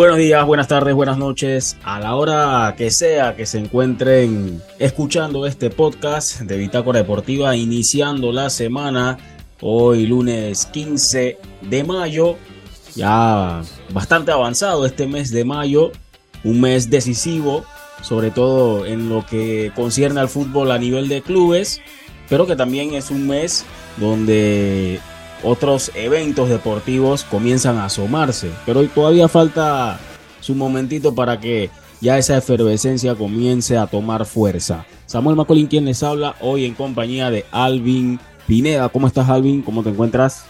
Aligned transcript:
Buenos 0.00 0.16
días, 0.16 0.46
buenas 0.46 0.66
tardes, 0.66 0.94
buenas 0.94 1.18
noches. 1.18 1.76
A 1.84 2.00
la 2.00 2.14
hora 2.14 2.74
que 2.78 2.90
sea 2.90 3.36
que 3.36 3.44
se 3.44 3.58
encuentren 3.58 4.62
escuchando 4.78 5.46
este 5.46 5.68
podcast 5.68 6.40
de 6.40 6.56
Bitácora 6.56 7.00
Deportiva, 7.00 7.54
iniciando 7.54 8.32
la 8.32 8.48
semana, 8.48 9.18
hoy 9.60 10.06
lunes 10.06 10.64
15 10.64 11.38
de 11.60 11.84
mayo, 11.84 12.36
ya 12.96 13.60
bastante 13.92 14.32
avanzado 14.32 14.86
este 14.86 15.06
mes 15.06 15.32
de 15.32 15.44
mayo, 15.44 15.92
un 16.44 16.62
mes 16.62 16.88
decisivo, 16.88 17.66
sobre 18.00 18.30
todo 18.30 18.86
en 18.86 19.10
lo 19.10 19.26
que 19.26 19.70
concierne 19.76 20.20
al 20.20 20.30
fútbol 20.30 20.70
a 20.70 20.78
nivel 20.78 21.08
de 21.08 21.20
clubes, 21.20 21.82
pero 22.30 22.46
que 22.46 22.56
también 22.56 22.94
es 22.94 23.10
un 23.10 23.26
mes 23.26 23.66
donde 23.98 24.98
otros 25.42 25.90
eventos 25.94 26.48
deportivos 26.48 27.24
comienzan 27.24 27.78
a 27.78 27.86
asomarse. 27.86 28.50
Pero 28.66 28.86
todavía 28.88 29.28
falta 29.28 29.98
su 30.40 30.54
momentito 30.54 31.14
para 31.14 31.38
que 31.38 31.70
ya 32.00 32.18
esa 32.18 32.36
efervescencia 32.36 33.14
comience 33.14 33.76
a 33.76 33.86
tomar 33.86 34.24
fuerza. 34.24 34.86
Samuel 35.06 35.36
Macolín 35.36 35.66
quien 35.66 35.84
les 35.84 36.02
habla 36.02 36.36
hoy 36.40 36.64
en 36.64 36.74
compañía 36.74 37.30
de 37.30 37.44
Alvin 37.50 38.18
Pineda. 38.46 38.88
¿Cómo 38.88 39.06
estás 39.06 39.28
Alvin? 39.28 39.62
¿Cómo 39.62 39.82
te 39.82 39.90
encuentras? 39.90 40.44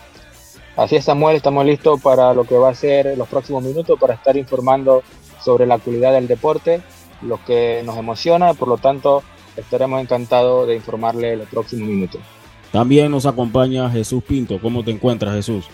Así 0.76 0.96
es 0.96 1.04
Samuel, 1.04 1.36
estamos 1.36 1.66
listos 1.66 2.00
para 2.00 2.32
lo 2.32 2.44
que 2.44 2.56
va 2.56 2.70
a 2.70 2.74
ser 2.74 3.18
los 3.18 3.28
próximos 3.28 3.62
minutos 3.62 3.98
para 3.98 4.14
estar 4.14 4.36
informando 4.36 5.02
sobre 5.42 5.66
la 5.66 5.74
actualidad 5.74 6.12
del 6.12 6.28
deporte, 6.28 6.80
lo 7.22 7.44
que 7.44 7.82
nos 7.84 7.96
emociona, 7.96 8.54
por 8.54 8.68
lo 8.68 8.78
tanto 8.78 9.22
estaremos 9.56 10.00
encantados 10.00 10.68
de 10.68 10.76
informarle 10.76 11.36
los 11.36 11.48
próximos 11.48 11.88
minutos. 11.88 12.20
También 12.72 13.10
nos 13.10 13.26
acompaña 13.26 13.90
Jesús 13.90 14.22
Pinto. 14.22 14.60
¿Cómo 14.60 14.84
te 14.84 14.92
encuentras, 14.92 15.34
Jesús? 15.34 15.66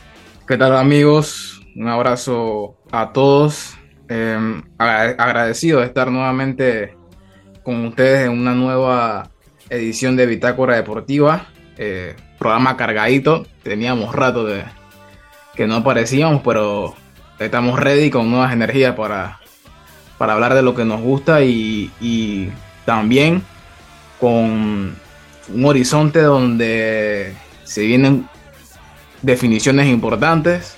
¿Qué 0.49 0.57
tal, 0.57 0.77
amigos? 0.77 1.61
Un 1.75 1.89
abrazo 1.89 2.77
a 2.91 3.13
todos. 3.13 3.75
Em, 4.09 4.63
agradecido 4.79 5.81
de 5.81 5.87
estar 5.87 6.11
nuevamente 6.11 6.97
con 7.63 7.85
ustedes 7.87 8.27
en 8.27 8.33
una 8.33 8.55
nueva 8.55 9.31
edición 9.69 10.17
de 10.17 10.27
Bitácora 10.27 10.77
Deportiva. 10.77 11.49
Eh, 11.77 12.17
programa 12.39 12.77
cargadito. 12.77 13.47
Teníamos 13.63 14.15
rato 14.15 14.45
de 14.45 14.65
que 15.55 15.67
no 15.67 15.77
aparecíamos, 15.77 16.41
pero 16.43 16.95
estamos 17.39 17.79
ready 17.79 18.09
con 18.09 18.31
nuevas 18.31 18.53
energías 18.53 18.95
para, 18.95 19.41
para 20.17 20.33
hablar 20.33 20.55
de 20.55 20.63
lo 20.63 20.75
que 20.75 20.85
nos 20.87 21.01
gusta 21.03 21.43
y, 21.43 21.91
y 22.01 22.49
también 22.87 23.43
con 24.19 24.97
un 25.53 25.65
horizonte 25.65 26.23
donde 26.23 27.35
se 27.65 27.83
vienen 27.83 28.29
definiciones 29.23 29.89
importantes, 29.89 30.77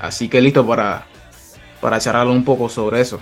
así 0.00 0.28
que 0.28 0.40
listo 0.40 0.66
para, 0.66 1.06
para 1.80 1.98
charlar 1.98 2.28
un 2.28 2.44
poco 2.44 2.68
sobre 2.68 3.00
eso. 3.00 3.20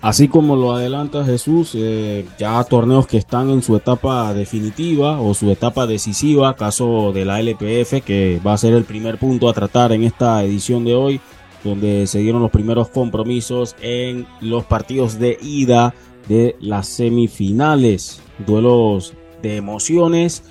Así 0.00 0.28
como 0.28 0.54
lo 0.54 0.74
adelanta 0.74 1.24
Jesús, 1.24 1.72
eh, 1.74 2.24
ya 2.38 2.62
torneos 2.62 3.08
que 3.08 3.16
están 3.16 3.50
en 3.50 3.62
su 3.62 3.76
etapa 3.76 4.32
definitiva 4.32 5.20
o 5.20 5.34
su 5.34 5.50
etapa 5.50 5.88
decisiva, 5.88 6.54
caso 6.54 7.12
de 7.12 7.24
la 7.24 7.40
LPF, 7.40 8.04
que 8.04 8.40
va 8.46 8.52
a 8.52 8.58
ser 8.58 8.74
el 8.74 8.84
primer 8.84 9.18
punto 9.18 9.48
a 9.48 9.52
tratar 9.52 9.90
en 9.90 10.04
esta 10.04 10.44
edición 10.44 10.84
de 10.84 10.94
hoy, 10.94 11.20
donde 11.64 12.06
se 12.06 12.20
dieron 12.20 12.42
los 12.42 12.52
primeros 12.52 12.88
compromisos 12.90 13.74
en 13.80 14.24
los 14.40 14.64
partidos 14.64 15.18
de 15.18 15.36
ida 15.42 15.92
de 16.28 16.54
las 16.60 16.86
semifinales, 16.86 18.20
duelos 18.46 19.14
de 19.42 19.56
emociones. 19.56 20.42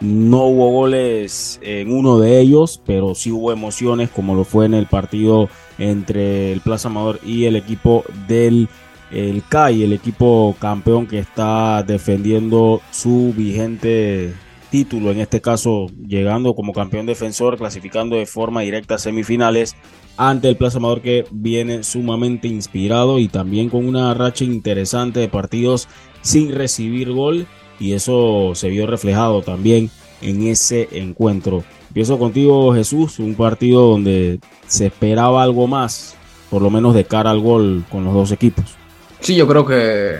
No 0.00 0.44
hubo 0.44 0.70
goles 0.70 1.58
en 1.62 1.90
uno 1.92 2.18
de 2.18 2.40
ellos, 2.40 2.80
pero 2.84 3.14
sí 3.14 3.30
hubo 3.30 3.52
emociones 3.52 4.10
como 4.10 4.34
lo 4.34 4.44
fue 4.44 4.66
en 4.66 4.74
el 4.74 4.86
partido 4.86 5.48
entre 5.78 6.52
el 6.52 6.60
Plaza 6.60 6.88
Amador 6.88 7.20
y 7.24 7.44
el 7.44 7.56
equipo 7.56 8.04
del 8.28 8.68
el 9.10 9.42
CAI, 9.48 9.84
el 9.84 9.92
equipo 9.92 10.56
campeón 10.58 11.06
que 11.06 11.20
está 11.20 11.84
defendiendo 11.84 12.80
su 12.90 13.32
vigente 13.36 14.34
título, 14.70 15.12
en 15.12 15.20
este 15.20 15.40
caso 15.40 15.86
llegando 16.04 16.54
como 16.54 16.72
campeón 16.72 17.06
defensor, 17.06 17.56
clasificando 17.56 18.16
de 18.16 18.26
forma 18.26 18.62
directa 18.62 18.96
a 18.96 18.98
semifinales 18.98 19.76
ante 20.16 20.48
el 20.48 20.56
Plaza 20.56 20.78
Amador 20.78 21.00
que 21.00 21.24
viene 21.30 21.84
sumamente 21.84 22.48
inspirado 22.48 23.20
y 23.20 23.28
también 23.28 23.68
con 23.68 23.86
una 23.86 24.12
racha 24.14 24.44
interesante 24.44 25.20
de 25.20 25.28
partidos 25.28 25.88
sin 26.22 26.52
recibir 26.52 27.12
gol 27.12 27.46
y 27.78 27.92
eso 27.92 28.52
se 28.54 28.68
vio 28.68 28.86
reflejado 28.86 29.42
también 29.42 29.90
en 30.20 30.46
ese 30.46 30.88
encuentro. 30.92 31.64
Empiezo 31.88 32.18
contigo 32.18 32.74
Jesús, 32.74 33.18
un 33.18 33.34
partido 33.34 33.82
donde 33.88 34.40
se 34.66 34.86
esperaba 34.86 35.42
algo 35.42 35.66
más, 35.66 36.16
por 36.50 36.62
lo 36.62 36.70
menos 36.70 36.94
de 36.94 37.04
cara 37.04 37.30
al 37.30 37.40
gol 37.40 37.84
con 37.90 38.04
los 38.04 38.14
dos 38.14 38.32
equipos. 38.32 38.76
Sí, 39.20 39.36
yo 39.36 39.46
creo 39.46 39.64
que 39.64 40.18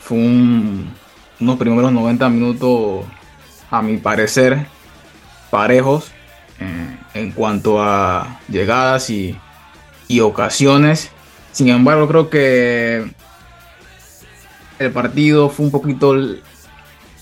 fue 0.00 0.18
unos 0.18 1.58
primeros 1.58 1.92
90 1.92 2.28
minutos, 2.28 3.04
a 3.70 3.82
mi 3.82 3.96
parecer, 3.96 4.66
parejos 5.50 6.10
eh, 6.58 6.96
en 7.14 7.32
cuanto 7.32 7.82
a 7.82 8.40
llegadas 8.48 9.10
y, 9.10 9.36
y 10.08 10.20
ocasiones. 10.20 11.10
Sin 11.52 11.68
embargo, 11.68 12.06
creo 12.08 12.30
que 12.30 13.10
el 14.78 14.90
partido 14.92 15.50
fue 15.50 15.66
un 15.66 15.72
poquito 15.72 16.14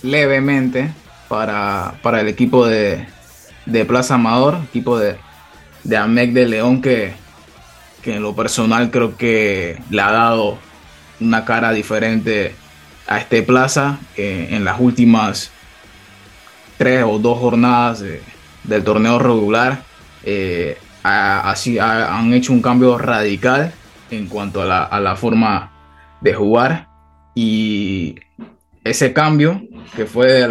levemente 0.03 0.91
para, 1.28 1.94
para 2.03 2.20
el 2.20 2.28
equipo 2.28 2.66
de, 2.66 3.06
de, 3.66 3.84
Plaza 3.84 4.14
Amador, 4.14 4.59
equipo 4.69 4.98
de, 4.98 5.16
de 5.84 5.97
Amec 5.97 6.32
de 6.32 6.47
León, 6.47 6.81
que, 6.81 7.12
que 8.03 8.16
en 8.16 8.22
lo 8.22 8.34
personal 8.34 8.91
creo 8.91 9.16
que 9.16 9.81
le 9.91 10.03
ha 10.03 10.12
dado 10.12 10.59
una 11.20 11.44
cara 11.44 11.72
diferente 11.72 12.54
a 13.06 13.19
este 13.19 13.42
Plaza 13.42 13.98
en 14.16 14.64
las 14.64 14.78
últimas 14.78 15.50
tres 16.76 17.04
o 17.06 17.19
dos 17.19 17.38
jornadas 17.38 18.04
del 18.65 18.84
torneo 18.84 19.19
regular. 19.19 19.82
Eh, 20.25 20.78
así 21.03 21.78
han 21.78 22.32
hecho 22.34 22.53
un 22.53 22.62
cambio 22.62 22.98
radical 22.98 23.72
en 24.10 24.26
cuanto 24.26 24.62
a 24.62 24.65
la, 24.65 24.84
a 24.84 25.00
la 25.00 25.16
forma 25.16 25.72
de 26.20 26.34
jugar 26.34 26.88
y 27.34 28.16
ese 28.84 29.12
cambio, 29.12 29.62
que 29.94 30.06
fue 30.06 30.49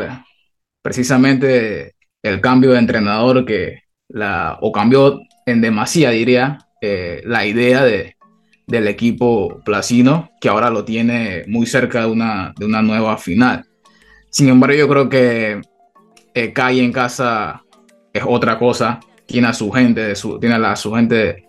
precisamente 0.82 1.96
el 2.24 2.42
cambio 2.42 2.72
de 2.72 2.80
entrenador 2.80 3.46
que 3.46 3.84
o 4.62 4.72
cambió 4.72 5.20
en 5.46 5.62
demasía, 5.62 6.12
diría, 6.12 6.60
eh, 6.82 7.22
la 7.26 7.46
idea 7.46 7.84
de, 7.84 8.16
del 8.66 8.88
equipo 8.88 9.62
placino, 9.66 10.32
que 10.40 10.50
ahora 10.50 10.70
lo 10.70 10.86
tiene 10.86 11.44
muy 11.48 11.66
cerca 11.66 12.02
de 12.02 12.08
una, 12.08 12.54
de 12.58 12.66
una 12.66 12.82
nueva 12.82 13.18
final. 13.18 13.66
Sin 14.30 14.50
embargo, 14.50 14.76
yo 14.78 14.88
creo 14.88 15.10
que 15.10 15.62
eh, 16.34 16.54
Calle 16.54 16.84
en 16.84 16.92
casa 16.92 17.64
es 18.14 18.24
otra 18.26 18.58
cosa, 18.58 19.00
tiene 19.26 19.48
a 19.48 19.54
su 19.54 19.72
gente, 19.72 20.02
de 20.02 20.16
su, 20.16 20.40
tiene 20.40 20.56
a 20.56 20.76
su 20.76 20.94
gente 20.94 21.48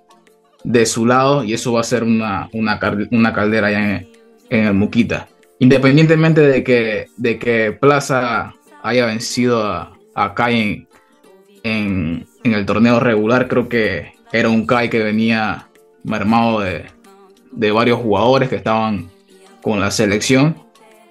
de, 0.64 0.86
su 0.86 1.06
lado 1.06 1.44
y 1.44 1.52
eso 1.52 1.72
va 1.72 1.80
a 1.80 1.84
ser 1.84 2.02
una, 2.02 2.48
una, 2.52 2.80
una 3.10 3.32
caldera 3.32 3.68
allá 3.68 3.98
en, 3.98 4.08
en 4.50 4.66
el 4.66 4.74
Muquita 4.74 5.28
independientemente 5.58 6.40
de 6.40 6.64
que, 6.64 7.06
de 7.16 7.38
que 7.38 7.72
Plaza 7.72 8.54
haya 8.82 9.06
vencido 9.06 9.64
a, 9.64 9.96
a 10.14 10.34
Kai 10.34 10.86
en, 11.62 12.26
el 12.44 12.66
torneo 12.66 13.00
regular, 13.00 13.48
creo 13.48 13.68
que 13.68 14.12
era 14.32 14.48
un 14.48 14.66
Kai 14.66 14.88
que 14.88 15.02
venía 15.02 15.68
mermado 16.04 16.60
de, 16.60 16.86
de 17.52 17.72
varios 17.72 17.98
jugadores 17.98 18.48
que 18.48 18.56
estaban 18.56 19.10
con 19.62 19.80
la 19.80 19.90
selección. 19.90 20.56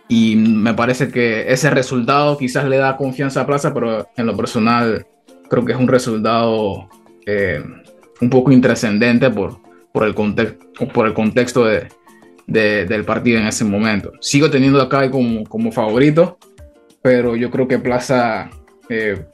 Y 0.09 0.37
me 0.37 0.73
parece 0.73 1.09
que 1.09 1.51
ese 1.51 1.69
resultado 1.69 2.37
quizás 2.37 2.65
le 2.65 2.77
da 2.77 2.95
confianza 2.95 3.41
a 3.41 3.45
Plaza, 3.45 3.73
pero 3.73 4.07
en 4.15 4.25
lo 4.25 4.37
personal 4.37 5.05
creo 5.49 5.65
que 5.65 5.73
es 5.73 5.77
un 5.77 5.87
resultado 5.87 6.87
eh, 7.25 7.61
un 8.21 8.29
poco 8.29 8.51
intrascendente 8.51 9.29
por, 9.29 9.59
por, 9.91 10.05
el 10.05 10.15
por 10.93 11.07
el 11.07 11.13
contexto 11.13 11.65
de, 11.65 11.87
del 12.47 13.03
partido 13.03 13.39
en 13.39 13.47
ese 13.47 13.65
momento. 13.65 14.13
Sigo 14.21 14.49
teniendo 14.49 14.81
acá 14.81 15.11
como, 15.11 15.43
como 15.43 15.71
favorito, 15.71 16.37
pero 17.01 17.35
yo 17.35 17.51
creo 17.51 17.67
que 17.67 17.77
Plaza, 17.77 18.49
eh, 18.89 19.25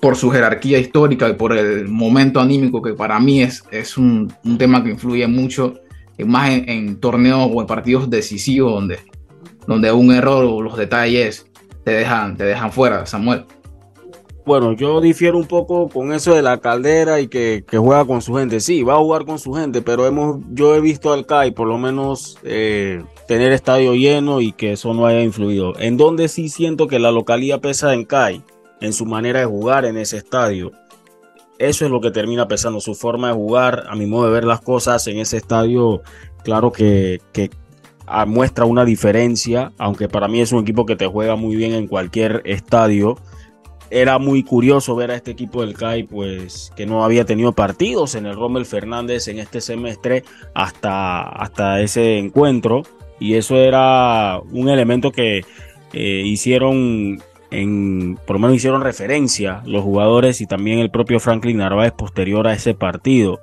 por 0.00 0.16
su 0.16 0.30
jerarquía 0.30 0.78
histórica 0.78 1.28
y 1.28 1.34
por 1.34 1.56
el 1.56 1.88
momento 1.88 2.40
anímico 2.40 2.82
que 2.82 2.92
para 2.92 3.18
mí 3.18 3.42
es, 3.42 3.64
es 3.70 3.96
un, 3.96 4.32
tema 4.58 4.84
que 4.84 4.90
influye 4.90 5.26
mucho, 5.26 5.74
más 6.26 6.50
en, 6.50 7.00
torneos 7.00 7.50
o 7.52 7.60
en 7.60 7.66
partidos 7.66 8.08
decisivos 8.08 8.74
donde, 8.74 9.00
donde 9.66 9.90
un 9.90 10.12
error 10.12 10.44
o 10.44 10.60
los 10.60 10.76
detalles 10.76 11.46
te 11.84 11.92
dejan, 11.92 12.36
te 12.36 12.44
dejan 12.44 12.70
fuera, 12.72 13.06
Samuel. 13.06 13.44
Bueno, 14.44 14.72
yo 14.72 15.00
difiero 15.00 15.38
un 15.38 15.46
poco 15.46 15.88
con 15.88 16.12
eso 16.12 16.34
de 16.34 16.42
la 16.42 16.58
caldera 16.58 17.20
y 17.20 17.28
que, 17.28 17.64
juega 17.70 18.04
con 18.04 18.22
su 18.22 18.34
gente. 18.34 18.58
Sí, 18.58 18.82
va 18.82 18.94
a 18.94 18.98
jugar 18.98 19.24
con 19.24 19.38
su 19.38 19.52
gente, 19.52 19.82
pero 19.82 20.04
hemos, 20.04 20.40
yo 20.50 20.74
he 20.74 20.80
visto 20.80 21.12
al 21.12 21.26
CAI 21.26 21.52
por 21.52 21.68
lo 21.68 21.78
menos 21.78 22.38
eh, 22.42 23.04
tener 23.28 23.52
estadio 23.52 23.94
lleno 23.94 24.40
y 24.40 24.52
que 24.52 24.72
eso 24.72 24.94
no 24.94 25.06
haya 25.06 25.22
influido. 25.22 25.78
En 25.78 25.96
donde 25.96 26.26
sí 26.26 26.48
siento 26.48 26.88
que 26.88 26.98
la 26.98 27.12
localidad 27.12 27.60
pesa 27.60 27.94
en 27.94 28.04
CAI, 28.04 28.42
en 28.80 28.92
su 28.92 29.06
manera 29.06 29.38
de 29.38 29.46
jugar 29.46 29.84
en 29.84 29.96
ese 29.96 30.16
estadio. 30.16 30.72
eso 31.58 31.84
es 31.84 31.90
lo 31.92 32.00
que 32.00 32.10
termina 32.10 32.48
pesando, 32.48 32.80
su 32.80 32.96
forma 32.96 33.28
de 33.28 33.34
jugar, 33.34 33.84
a 33.88 33.94
mi 33.94 34.06
modo 34.06 34.26
de 34.26 34.32
ver 34.32 34.44
las 34.44 34.60
cosas 34.60 35.06
en 35.06 35.18
ese 35.18 35.36
estadio, 35.36 36.02
claro 36.42 36.72
que, 36.72 37.20
que 37.32 37.50
ah, 38.06 38.26
muestra 38.26 38.64
una 38.64 38.84
diferencia, 38.84 39.70
aunque 39.78 40.08
para 40.08 40.26
mí 40.26 40.40
es 40.40 40.50
un 40.50 40.62
equipo 40.62 40.84
que 40.84 40.96
te 40.96 41.06
juega 41.06 41.36
muy 41.36 41.54
bien 41.54 41.74
en 41.74 41.86
cualquier 41.86 42.42
estadio. 42.44 43.16
Era 43.94 44.18
muy 44.18 44.42
curioso 44.42 44.96
ver 44.96 45.10
a 45.10 45.16
este 45.16 45.32
equipo 45.32 45.60
del 45.60 45.74
CAI, 45.74 46.04
pues 46.04 46.72
que 46.74 46.86
no 46.86 47.04
había 47.04 47.26
tenido 47.26 47.52
partidos 47.52 48.14
en 48.14 48.24
el 48.24 48.36
Rommel 48.36 48.64
Fernández 48.64 49.28
en 49.28 49.38
este 49.38 49.60
semestre 49.60 50.24
hasta, 50.54 51.20
hasta 51.20 51.78
ese 51.82 52.16
encuentro. 52.16 52.84
Y 53.20 53.34
eso 53.34 53.56
era 53.56 54.40
un 54.50 54.70
elemento 54.70 55.12
que 55.12 55.44
eh, 55.92 56.22
hicieron 56.24 57.22
en, 57.50 58.18
por 58.26 58.36
lo 58.36 58.40
menos 58.40 58.56
hicieron 58.56 58.80
referencia 58.80 59.62
los 59.66 59.84
jugadores 59.84 60.40
y 60.40 60.46
también 60.46 60.78
el 60.78 60.90
propio 60.90 61.20
Franklin 61.20 61.58
Narváez 61.58 61.92
posterior 61.92 62.48
a 62.48 62.54
ese 62.54 62.72
partido. 62.72 63.40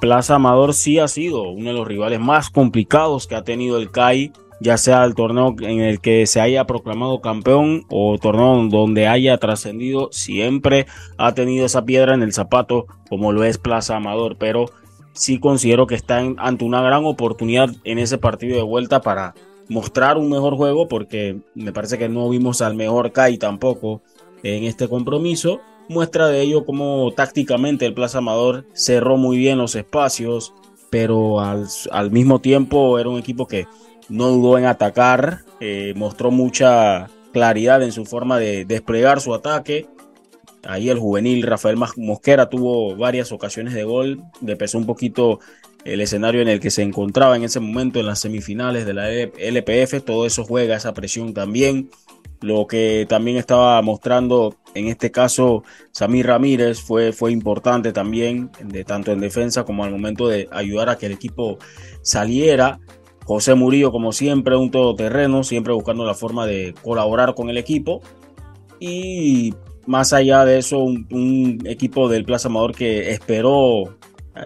Plaza 0.00 0.34
Amador 0.34 0.74
sí 0.74 0.98
ha 0.98 1.06
sido 1.06 1.48
uno 1.50 1.68
de 1.70 1.76
los 1.76 1.86
rivales 1.86 2.18
más 2.18 2.50
complicados 2.50 3.28
que 3.28 3.36
ha 3.36 3.44
tenido 3.44 3.78
el 3.78 3.92
CAI, 3.92 4.32
ya 4.64 4.78
sea 4.78 5.04
el 5.04 5.14
torneo 5.14 5.54
en 5.60 5.80
el 5.80 6.00
que 6.00 6.26
se 6.26 6.40
haya 6.40 6.66
proclamado 6.66 7.20
campeón 7.20 7.84
o 7.90 8.16
torneo 8.18 8.66
donde 8.70 9.06
haya 9.06 9.36
trascendido, 9.36 10.08
siempre 10.10 10.86
ha 11.18 11.34
tenido 11.34 11.66
esa 11.66 11.84
piedra 11.84 12.14
en 12.14 12.22
el 12.22 12.32
zapato 12.32 12.86
como 13.10 13.30
lo 13.32 13.44
es 13.44 13.58
Plaza 13.58 13.96
Amador, 13.96 14.36
pero 14.38 14.70
sí 15.12 15.38
considero 15.38 15.86
que 15.86 15.94
está 15.94 16.18
ante 16.38 16.64
una 16.64 16.80
gran 16.80 17.04
oportunidad 17.04 17.68
en 17.84 17.98
ese 17.98 18.16
partido 18.16 18.56
de 18.56 18.62
vuelta 18.62 19.02
para 19.02 19.34
mostrar 19.68 20.16
un 20.16 20.30
mejor 20.30 20.56
juego 20.56 20.88
porque 20.88 21.36
me 21.54 21.74
parece 21.74 21.98
que 21.98 22.08
no 22.08 22.30
vimos 22.30 22.62
al 22.62 22.74
mejor 22.74 23.12
Kai 23.12 23.36
tampoco 23.36 24.00
en 24.42 24.64
este 24.64 24.88
compromiso. 24.88 25.60
Muestra 25.90 26.28
de 26.28 26.40
ello 26.40 26.64
como 26.64 27.12
tácticamente 27.12 27.84
el 27.84 27.92
Plaza 27.92 28.18
Amador 28.18 28.64
cerró 28.72 29.18
muy 29.18 29.36
bien 29.36 29.58
los 29.58 29.74
espacios, 29.74 30.54
pero 30.88 31.40
al, 31.40 32.10
mismo 32.10 32.40
tiempo 32.40 32.98
era 32.98 33.08
un 33.08 33.18
equipo 33.18 33.46
que 33.46 33.66
no 34.08 34.28
dudó 34.28 34.58
en 34.58 34.66
atacar, 34.66 35.40
eh, 35.60 35.92
mostró 35.96 36.30
mucha 36.30 37.08
claridad 37.32 37.82
en 37.82 37.92
su 37.92 38.04
forma 38.04 38.38
de 38.38 38.64
desplegar 38.64 39.20
su 39.20 39.34
ataque. 39.34 39.86
Ahí 40.64 40.88
el 40.88 40.98
juvenil 40.98 41.42
Rafael 41.42 41.76
Mosquera 41.96 42.48
tuvo 42.48 42.96
varias 42.96 43.32
ocasiones 43.32 43.74
de 43.74 43.84
gol, 43.84 44.22
le 44.40 44.56
pesó 44.56 44.78
un 44.78 44.86
poquito 44.86 45.40
el 45.84 46.00
escenario 46.00 46.40
en 46.40 46.48
el 46.48 46.60
que 46.60 46.70
se 46.70 46.82
encontraba 46.82 47.36
en 47.36 47.44
ese 47.44 47.60
momento 47.60 48.00
en 48.00 48.06
las 48.06 48.20
semifinales 48.20 48.86
de 48.86 48.94
la 48.94 49.10
LPF, 49.10 50.02
todo 50.04 50.24
eso 50.24 50.44
juega 50.44 50.76
esa 50.76 50.94
presión 50.94 51.34
también. 51.34 51.90
Lo 52.40 52.66
que 52.66 53.06
también 53.08 53.36
estaba 53.36 53.80
mostrando 53.82 54.56
en 54.74 54.88
este 54.88 55.10
caso 55.10 55.62
Samir 55.92 56.26
Ramírez 56.26 56.80
fue, 56.80 57.12
fue 57.12 57.32
importante 57.32 57.92
también, 57.92 58.50
de, 58.62 58.84
tanto 58.84 59.12
en 59.12 59.20
defensa 59.20 59.64
como 59.64 59.84
al 59.84 59.90
momento 59.90 60.28
de 60.28 60.48
ayudar 60.50 60.88
a 60.88 60.98
que 60.98 61.06
el 61.06 61.12
equipo 61.12 61.58
saliera. 62.02 62.80
José 63.24 63.54
Murillo, 63.54 63.90
como 63.90 64.12
siempre, 64.12 64.56
un 64.56 64.70
todoterreno, 64.70 65.42
siempre 65.44 65.72
buscando 65.72 66.04
la 66.04 66.14
forma 66.14 66.46
de 66.46 66.74
colaborar 66.82 67.34
con 67.34 67.48
el 67.50 67.56
equipo. 67.56 68.02
Y 68.78 69.54
más 69.86 70.12
allá 70.12 70.44
de 70.44 70.58
eso, 70.58 70.78
un, 70.78 71.58
equipo 71.64 72.08
del 72.08 72.24
Plaza 72.24 72.48
Amador 72.48 72.74
que 72.74 73.10
esperó 73.10 73.96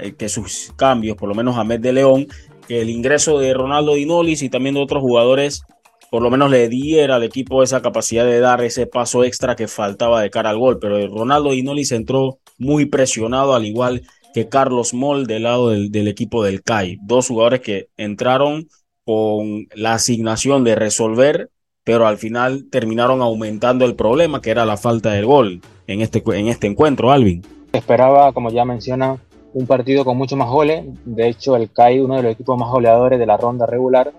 eh, 0.00 0.14
que 0.16 0.28
sus 0.28 0.72
cambios, 0.76 1.16
por 1.16 1.28
lo 1.28 1.34
menos 1.34 1.56
a 1.56 1.64
Med 1.64 1.80
de 1.80 1.92
León, 1.92 2.26
que 2.66 2.80
el 2.80 2.90
ingreso 2.90 3.38
de 3.38 3.54
Ronaldo 3.54 3.94
Dinolis 3.94 4.42
y 4.42 4.48
también 4.48 4.74
de 4.74 4.82
otros 4.82 5.02
jugadores, 5.02 5.62
por 6.10 6.22
lo 6.22 6.30
menos 6.30 6.50
le 6.50 6.68
diera 6.68 7.16
al 7.16 7.24
equipo 7.24 7.62
esa 7.62 7.82
capacidad 7.82 8.24
de 8.24 8.40
dar 8.40 8.62
ese 8.62 8.86
paso 8.86 9.24
extra 9.24 9.56
que 9.56 9.68
faltaba 9.68 10.22
de 10.22 10.30
cara 10.30 10.50
al 10.50 10.58
gol. 10.58 10.78
Pero 10.80 11.06
Ronaldo 11.08 11.50
Dinolis 11.50 11.92
entró 11.92 12.38
muy 12.58 12.86
presionado, 12.86 13.54
al 13.54 13.66
igual 13.66 14.02
que 14.02 14.08
Carlos 14.46 14.94
Moll 14.94 15.26
del 15.26 15.44
lado 15.44 15.70
del, 15.70 16.08
equipo 16.08 16.44
del 16.44 16.62
CAI. 16.62 16.98
Dos 17.02 17.28
jugadores 17.28 17.60
que 17.60 17.88
entraron 17.96 18.68
con 19.04 19.66
la 19.74 19.94
asignación 19.94 20.64
de 20.64 20.74
resolver, 20.74 21.50
pero 21.82 22.06
al 22.06 22.18
final 22.18 22.66
terminaron 22.70 23.22
aumentando 23.22 23.86
el 23.86 23.96
problema, 23.96 24.40
que 24.42 24.50
era 24.50 24.66
la 24.66 24.76
falta 24.76 25.12
del 25.12 25.26
gol 25.26 25.62
en 25.86 26.02
este, 26.02 26.22
en 26.26 26.48
este 26.48 26.66
encuentro, 26.66 27.10
Alvin. 27.10 27.42
Esperaba, 27.72 28.32
como 28.32 28.50
ya 28.50 28.64
menciona, 28.64 29.18
un 29.54 29.66
partido 29.66 30.04
con 30.04 30.16
mucho 30.16 30.36
más 30.36 30.50
goles. 30.50 30.84
De 31.04 31.28
hecho, 31.28 31.56
el 31.56 31.70
CAI, 31.70 32.00
uno 32.00 32.16
de 32.16 32.22
los 32.22 32.32
equipos 32.32 32.58
más 32.58 32.70
goleadores 32.70 33.18
de 33.18 33.26
la 33.26 33.36
ronda 33.36 33.66
regular. 33.66 34.12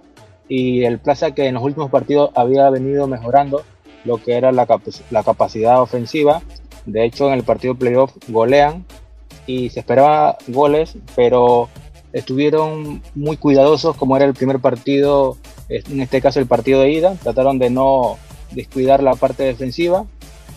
Y 0.48 0.84
el 0.84 1.00
Plaza 1.00 1.32
que 1.32 1.46
en 1.46 1.54
los 1.54 1.64
últimos 1.64 1.92
partidos 1.92 2.32
había 2.36 2.70
venido 2.72 3.08
mejorando 3.08 3.64
lo 4.04 4.18
que 4.18 4.34
era 4.34 4.52
la, 4.52 4.68
la 5.12 5.24
capacidad 5.24 5.82
ofensiva. 5.82 6.42
De 6.86 7.06
hecho, 7.06 7.28
en 7.28 7.34
el 7.34 7.44
partido 7.44 7.76
playoff 7.76 8.14
golean 8.28 8.86
y 9.50 9.72
se 9.72 9.80
esperaba 9.80 10.38
goles, 10.48 10.96
pero 11.16 11.70
estuvieron 12.14 13.02
muy 13.16 13.36
cuidadosos 13.36 13.96
como 13.96 14.16
era 14.16 14.26
el 14.26 14.36
primer 14.36 14.60
partido, 14.60 15.38
en 15.70 16.02
este 16.02 16.22
caso 16.22 16.40
el 16.40 16.46
partido 16.46 16.82
de 16.82 16.92
ida. 16.92 17.16
Trataron 17.16 17.58
de 17.58 17.72
no 17.72 18.20
descuidar 18.52 19.02
la 19.02 19.16
parte 19.16 19.42
defensiva. 19.42 20.06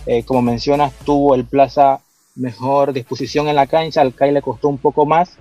Eh, 0.05 0.25
como 0.25 0.43
mencionas, 0.43 0.93
tuvo 1.07 1.35
el 1.35 1.47
Plaza 1.47 2.01
mejor 2.35 2.93
disposición 2.93 3.49
en 3.49 3.57
la 3.57 3.67
cancha, 3.67 4.03
al 4.03 4.15
CAI 4.15 4.33
le 4.33 4.43
costó 4.43 4.69
un 4.69 4.77
poco 4.77 5.07
más, 5.07 5.39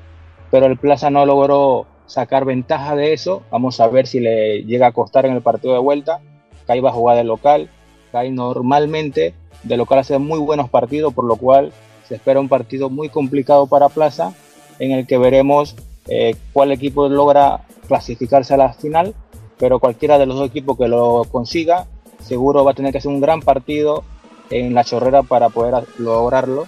pero 0.50 0.65
el 0.65 0.77
Plaza 0.77 1.09
no 1.09 1.25
logró 1.25 1.88
sacar 2.06 2.45
ventaja 2.45 2.95
de 2.95 3.12
eso. 3.12 3.44
Vamos 3.51 3.81
a 3.81 3.88
ver 3.89 4.07
si 4.07 4.21
le 4.21 4.63
llega 4.63 4.88
a 4.88 4.92
costar 4.94 5.25
en 5.25 5.33
el 5.33 5.42
partido 5.42 5.74
de 5.74 5.80
vuelta. 5.81 6.21
CAI 6.68 6.80
va 6.80 6.92
a 6.92 6.94
jugar 6.94 7.18
de 7.18 7.25
local. 7.25 7.69
CAI 8.13 8.31
normalmente 8.31 9.33
de 9.63 9.75
local 9.75 10.00
hace 10.00 10.18
muy 10.19 10.39
buenos 10.39 10.69
partidos, 10.69 11.13
por 11.13 11.25
lo 11.25 11.36
cual 11.36 11.74
se 12.11 12.15
espera 12.15 12.41
un 12.41 12.49
partido 12.49 12.89
muy 12.89 13.07
complicado 13.07 13.67
para 13.67 13.87
Plaza, 13.87 14.33
en 14.79 14.91
el 14.91 15.07
que 15.07 15.17
veremos 15.17 15.77
eh, 16.09 16.35
cuál 16.51 16.73
equipo 16.73 17.07
logra 17.07 17.61
clasificarse 17.87 18.53
a 18.53 18.57
la 18.57 18.73
final, 18.73 19.15
pero 19.57 19.79
cualquiera 19.79 20.19
de 20.19 20.25
los 20.25 20.35
dos 20.35 20.49
equipos 20.49 20.77
que 20.77 20.89
lo 20.89 21.23
consiga, 21.31 21.87
seguro 22.21 22.65
va 22.65 22.71
a 22.71 22.73
tener 22.73 22.91
que 22.91 22.97
hacer 22.97 23.09
un 23.09 23.21
gran 23.21 23.41
partido 23.41 24.03
en 24.49 24.73
la 24.73 24.83
chorrera 24.83 25.23
para 25.23 25.47
poder 25.47 25.85
lograrlo 25.99 26.65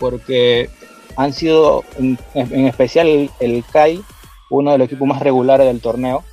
porque 0.00 0.70
han 1.16 1.34
sido, 1.34 1.84
en, 1.98 2.18
especial 2.66 3.28
el, 3.40 3.64
CAI, 3.70 4.00
uno 4.48 4.72
de 4.72 4.78
los 4.78 4.86
equipos 4.86 5.06
más 5.06 5.20
regulares 5.20 5.66
del 5.66 5.82
torneo. 5.82 6.24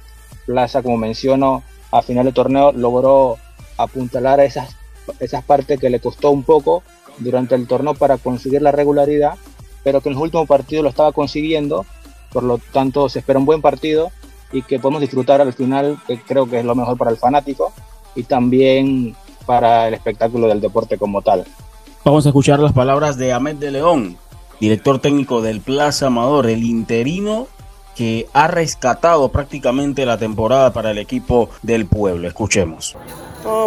Plaza, 0.46 0.82
como 0.82 0.96
menciono, 0.96 1.62
a 1.92 2.02
final 2.02 2.24
del 2.24 2.34
torneo 2.34 2.72
logró 2.72 3.36
apuntalar 3.76 4.40
esas, 4.40 4.78
esas 5.20 5.44
partes 5.44 5.78
que 5.78 5.90
le 5.90 6.00
costó 6.00 6.32
un 6.32 6.44
poco 6.44 6.84
durante 7.18 7.56
el 7.56 7.68
torneo 7.68 7.94
para 7.94 8.18
conseguir 8.18 8.62
la 8.62 8.72
regularidad, 8.72 9.36
pero 9.84 10.02
que 10.02 10.10
en 10.10 10.16
los 10.16 10.24
últimos 10.24 10.48
partidos 10.48 10.84
lo 10.84 10.90
estaba 10.90 11.12
consiguiendo. 11.12 11.86
Por 12.32 12.44
lo 12.44 12.58
tanto, 12.58 13.08
se 13.10 13.20
espera 13.20 13.40
un 13.40 13.46
buen 13.46 13.62
partido 13.62 14.12
y 14.52 14.62
que 14.62 14.80
podemos 14.80 15.02
disfrutar 15.02 15.42
al 15.42 15.54
final, 15.54 15.98
que 16.08 16.20
creo 16.20 16.50
que 16.50 16.60
es 16.60 16.66
lo 16.66 16.76
mejor 16.76 16.98
para 16.98 17.12
el 17.12 17.18
fanático 17.18 17.72
y 18.16 18.24
también 18.24 19.16
para 19.46 19.88
el 19.88 19.94
espectáculo 19.94 20.48
del 20.48 20.62
deporte 20.62 20.98
como 20.98 21.22
tal. 21.22 21.46
Vamos 22.04 22.26
a 22.26 22.30
escuchar 22.30 22.60
las 22.60 22.74
palabras 22.74 23.18
de 23.18 23.34
Ahmed 23.34 23.56
de 23.56 23.72
León, 23.72 24.18
director 24.60 25.00
técnico 25.00 25.42
del 25.42 25.62
Plaza 25.62 26.08
Amador, 26.08 26.48
el 26.48 26.64
interino 26.64 27.48
que 27.96 28.28
ha 28.34 28.48
rescatado 28.48 29.30
prácticamente 29.30 30.06
la 30.06 30.18
temporada 30.18 30.74
para 30.74 30.92
el 30.92 30.98
equipo 30.98 31.50
del 31.64 31.86
pueblo. 31.86 32.28
Escuchemos. 32.28 32.96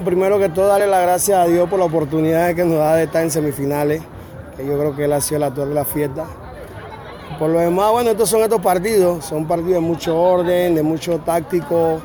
Primero 0.05 0.39
que 0.39 0.49
todo, 0.49 0.67
darle 0.67 0.87
las 0.87 1.03
gracias 1.03 1.39
a 1.39 1.47
Dios 1.47 1.69
por 1.69 1.79
la 1.79 1.87
oportunidad 1.87 2.55
que 2.55 2.65
nos 2.65 2.79
da 2.79 2.97
de 2.97 3.05
estar 3.05 3.23
en 3.23 3.31
semifinales, 3.31 4.03
que 4.57 4.67
yo 4.67 4.79
creo 4.79 4.95
que 4.95 5.05
él 5.05 5.13
ha 5.13 5.21
sido 5.21 5.41
la 5.41 5.53
torre 5.53 5.71
de 5.71 5.75
la 5.75 5.85
fiesta. 5.85 6.25
Por 7.39 7.51
lo 7.51 7.61
demás, 7.61 7.93
bueno, 7.93 8.11
estos 8.11 8.29
son 8.29 8.43
estos 8.43 8.61
partidos, 8.61 9.25
son 9.25 9.47
partidos 9.47 9.75
de 9.75 9.81
mucho 9.81 10.21
orden, 10.21 10.75
de 10.75 10.83
mucho 10.83 11.19
táctico. 11.19 12.01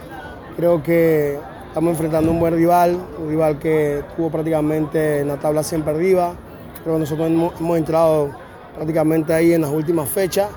Creo 0.56 0.84
que 0.84 1.40
Estamos 1.74 1.94
enfrentando 1.94 2.30
un 2.30 2.40
buen 2.40 2.54
rival, 2.54 2.96
un 3.20 3.30
rival 3.30 3.58
que 3.58 4.04
tuvo 4.16 4.30
prácticamente 4.30 5.22
en 5.22 5.28
la 5.28 5.38
tabla 5.38 5.64
siempre 5.64 5.92
arriba. 5.92 6.36
Pero 6.84 7.00
nosotros 7.00 7.26
hemos, 7.26 7.76
entrado 7.76 8.30
prácticamente 8.76 9.34
ahí 9.34 9.54
en 9.54 9.62
las 9.62 9.72
últimas 9.72 10.08
fechas. 10.08 10.50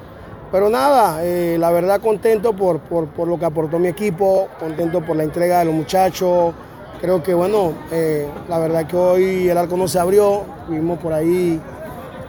Pero 0.53 0.69
nada, 0.69 1.25
eh, 1.25 1.57
la 1.59 1.71
verdad 1.71 2.03
contento 2.03 2.53
por, 2.53 2.81
por, 2.81 3.27
lo 3.27 3.39
que 3.39 3.47
aportó 3.47 3.79
mi 3.79 3.89
equipo, 3.89 4.49
contento 4.61 5.01
por 5.01 5.17
la 5.17 5.23
entrega 5.23 5.61
de 5.61 5.65
los 5.65 5.75
muchachos. 5.75 6.53
Creo 7.01 7.23
que 7.23 7.35
bueno, 7.35 7.73
eh, 7.91 8.27
la 8.49 8.59
verdad 8.59 8.87
que 8.87 8.97
hoy 8.97 9.49
el 9.49 9.59
arco 9.59 9.77
no 9.77 9.87
se 9.87 9.99
abrió, 9.99 10.45
vimos 10.69 10.99
por 10.99 11.13
ahí 11.13 11.61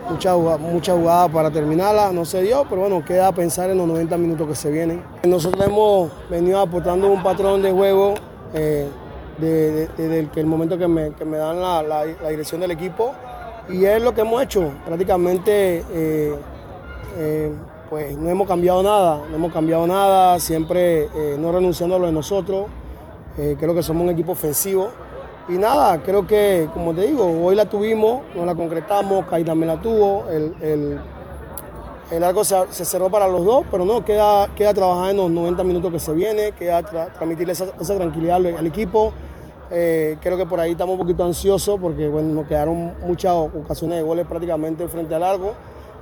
muchas 0.09 0.37
mucha 0.59 0.93
jugadas 0.93 1.31
para 1.31 1.51
terminarla, 1.51 2.11
no 2.11 2.25
se 2.25 2.41
dio, 2.41 2.65
pero 2.69 2.81
bueno, 2.81 3.03
queda 3.03 3.31
pensar 3.31 3.69
en 3.69 3.77
los 3.77 3.87
90 3.87 4.17
minutos 4.17 4.47
que 4.47 4.55
se 4.55 4.71
vienen. 4.71 5.03
Nosotros 5.23 5.65
hemos 5.65 6.11
venido 6.29 6.59
aportando 6.59 7.07
un 7.07 7.21
patrón 7.23 7.61
de 7.61 7.71
juego 7.71 8.15
eh, 8.53 8.87
desde 9.37 10.27
el 10.35 10.45
momento 10.45 10.77
que 10.77 10.87
me, 10.87 11.09
dan 11.09 11.61
la, 11.61 12.05
dirección 12.29 12.61
del 12.61 12.71
equipo 12.71 13.13
y 13.69 13.85
es 13.85 14.01
lo 14.01 14.13
que 14.13 14.21
hemos 14.21 14.41
hecho. 14.41 14.71
Prácticamente 14.85 15.83
eh, 15.91 16.35
eh, 17.17 17.51
pues 17.89 18.17
no 18.17 18.29
hemos 18.29 18.47
cambiado 18.47 18.81
nada, 18.83 19.21
no 19.29 19.35
hemos 19.35 19.53
cambiado 19.53 19.85
nada, 19.87 20.39
siempre 20.39 21.07
no 21.37 21.51
renunciando 21.51 21.95
a 21.95 21.99
lo 21.99 22.05
de 22.07 22.11
nosotros. 22.11 22.65
Creo 23.59 23.75
que 23.75 23.83
somos 23.83 24.03
un 24.03 24.09
equipo 24.09 24.31
ofensivo 24.31 24.89
Y 25.47 25.53
nada, 25.53 26.01
creo 26.01 26.25
que, 26.25 26.67
como 26.73 26.93
te 26.93 27.01
digo, 27.01 27.25
hoy 27.43 27.55
la 27.55 27.65
tuvimos, 27.65 28.21
no 28.35 28.45
la 28.45 28.55
concretamos, 28.55 29.25
Kai 29.27 29.43
también 29.43 29.67
la 29.67 29.81
tuvo, 29.81 30.27
el, 30.29 30.55
el, 30.61 30.99
el 32.11 32.23
arco 32.23 32.43
se, 32.43 32.85
cerró 32.85 33.09
para 33.09 33.27
los 33.27 33.45
dos, 33.45 33.65
pero 33.69 33.85
no, 33.85 34.03
queda, 34.03 34.47
queda 34.55 34.73
trabajar 34.73 35.11
en 35.11 35.17
los 35.17 35.29
90 35.29 35.63
minutos 35.63 35.91
que 35.91 35.99
se 35.99 36.13
viene, 36.13 36.53
queda 36.53 36.81
transmitirle 36.81 37.53
esa, 37.53 37.67
tranquilidad 37.97 38.37
al, 38.37 38.65
equipo. 38.65 39.13
Eh, 39.69 40.17
creo 40.21 40.37
que 40.37 40.45
por 40.45 40.59
ahí 40.61 40.71
estamos 40.71 40.93
un 40.93 40.99
poquito 40.99 41.25
ansiosos 41.25 41.77
porque 41.79 42.07
bueno, 42.07 42.33
nos 42.33 42.47
quedaron 42.47 42.93
muchas 43.05 43.33
ocasiones 43.33 43.97
de 43.97 44.03
goles 44.03 44.25
prácticamente 44.25 44.87
frente 44.87 45.13
al 45.13 45.21
largo 45.21 45.53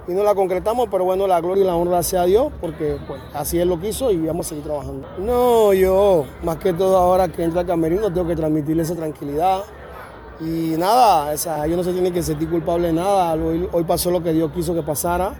y 0.07 0.13
no 0.13 0.23
la 0.23 0.35
concretamos, 0.35 0.87
pero 0.91 1.03
bueno, 1.03 1.27
la 1.27 1.41
gloria 1.41 1.63
y 1.63 1.67
la 1.67 1.75
honra 1.75 2.03
sea 2.03 2.21
a 2.21 2.25
Dios, 2.25 2.51
porque 2.61 2.97
pues, 3.07 3.19
así 3.33 3.59
Él 3.59 3.69
lo 3.69 3.79
quiso 3.79 4.11
y 4.11 4.17
vamos 4.17 4.45
a 4.45 4.49
seguir 4.49 4.63
trabajando. 4.63 5.07
No, 5.19 5.73
yo, 5.73 6.25
más 6.43 6.57
que 6.57 6.73
todo 6.73 6.97
ahora 6.97 7.27
que 7.27 7.43
entra 7.43 7.65
Camerino, 7.65 8.11
tengo 8.11 8.27
que 8.27 8.35
transmitirle 8.35 8.83
esa 8.83 8.95
tranquilidad. 8.95 9.63
Y 10.39 10.75
nada, 10.77 11.33
esa, 11.33 11.65
ellos 11.65 11.77
no 11.77 11.83
se 11.83 11.93
tienen 11.93 12.13
que 12.13 12.21
sentir 12.21 12.49
culpables 12.49 12.87
de 12.87 12.93
nada. 12.93 13.33
Hoy, 13.33 13.69
hoy 13.71 13.83
pasó 13.85 14.11
lo 14.11 14.21
que 14.21 14.33
Dios 14.33 14.51
quiso 14.51 14.75
que 14.75 14.83
pasara. 14.83 15.33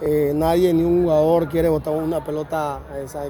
Eh, 0.00 0.32
nadie, 0.32 0.72
ni 0.72 0.84
un 0.84 1.02
jugador 1.02 1.48
quiere 1.48 1.68
botar 1.68 1.92
una 1.92 2.24
pelota, 2.24 2.80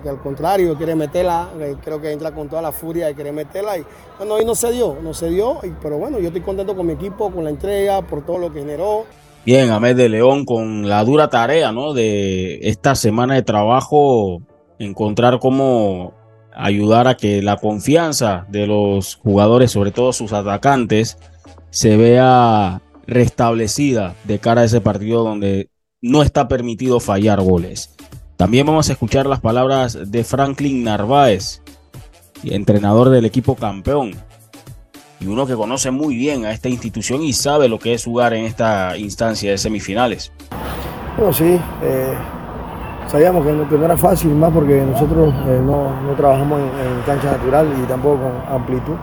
que 0.03 0.09
al 0.09 0.21
contrario, 0.21 0.77
quiere 0.77 0.95
meterla. 0.95 1.49
creo 1.83 2.01
que 2.01 2.13
entra 2.13 2.33
con 2.33 2.49
toda 2.49 2.61
la 2.61 2.73
furia 2.73 3.07
de 3.07 3.15
querer 3.15 3.33
meterla. 3.33 3.79
Y 3.79 3.85
bueno, 4.19 4.35
hoy 4.35 4.45
no 4.45 4.55
se 4.55 4.71
dio, 4.71 4.97
no 5.03 5.15
se 5.15 5.31
dio. 5.31 5.59
pero 5.83 5.99
bueno, 5.99 6.19
yo 6.19 6.27
estoy 6.29 6.43
contento 6.43 6.77
con 6.77 6.87
mi 6.87 6.93
equipo, 6.93 7.31
con 7.31 7.45
la 7.45 7.51
entrega, 7.51 8.03
por 8.03 8.25
todo 8.25 8.39
lo 8.39 8.53
que 8.53 8.61
generó. 8.61 9.05
Bien, 9.45 9.71
Ahmed 9.71 9.97
de 9.97 10.09
León 10.09 10.45
con 10.45 10.89
la 10.89 11.03
dura 11.05 11.31
tarea, 11.31 11.73
¿no? 11.73 11.95
De 11.95 12.59
esta 12.69 12.95
semana 12.95 13.35
de 13.35 13.43
trabajo, 13.43 14.43
encontrar 14.79 15.39
cómo 15.39 16.13
ayudar 16.55 17.09
a 17.09 17.17
que 17.17 17.41
la 17.41 17.57
confianza 17.57 18.47
de 18.49 18.67
los 18.67 19.15
jugadores, 19.15 19.71
sobre 19.71 19.91
todo 19.91 20.13
sus 20.13 20.33
atacantes, 20.33 21.17
se 21.71 21.97
vea 21.97 22.83
restablecida 23.07 24.15
de 24.25 24.39
cara 24.39 24.63
a 24.63 24.65
ese 24.65 24.81
partido 24.81 25.25
donde 25.25 25.71
no 26.03 26.23
está 26.23 26.47
permitido 26.49 27.01
fallar 27.01 27.41
goles. 27.41 27.95
También 28.37 28.67
vamos 28.67 28.89
a 28.89 28.93
escuchar 28.93 29.27
las 29.27 29.41
palabras 29.41 30.11
de 30.11 30.25
Franklin 30.25 30.85
Narváez, 30.85 31.63
entrenador 32.45 33.11
del 33.11 33.25
equipo 33.25 33.57
campeón, 33.57 34.13
y 35.21 35.27
uno 35.27 35.47
que 35.47 35.55
conoce 35.55 35.91
muy 35.91 36.17
bien 36.17 36.45
a 36.45 36.53
esta 36.53 36.69
institución 36.69 37.23
y 37.23 37.33
sabe 37.33 37.69
lo 37.69 37.79
que 37.79 37.95
es 37.95 38.05
jugar 38.05 38.35
en 38.35 38.45
esta 38.45 38.97
instancia 38.97 39.51
de 39.51 39.59
semifinales. 39.59 40.33
Bueno, 41.17 41.33
sí, 41.33 41.59
eh, 41.83 42.15
sabíamos 43.09 43.45
que 43.45 43.53
no, 43.53 43.85
era 43.85 43.97
fácil, 43.97 44.31
más 44.35 44.53
porque 44.53 44.81
nosotros 44.81 45.35
eh, 45.47 45.61
no, 45.65 45.91
trabajamos 46.17 46.61
en, 46.61 47.03
cancha 47.05 47.33
natural 47.33 47.67
y 47.83 47.87
tampoco 47.89 48.19
con 48.23 48.55
amplitud, 48.55 48.95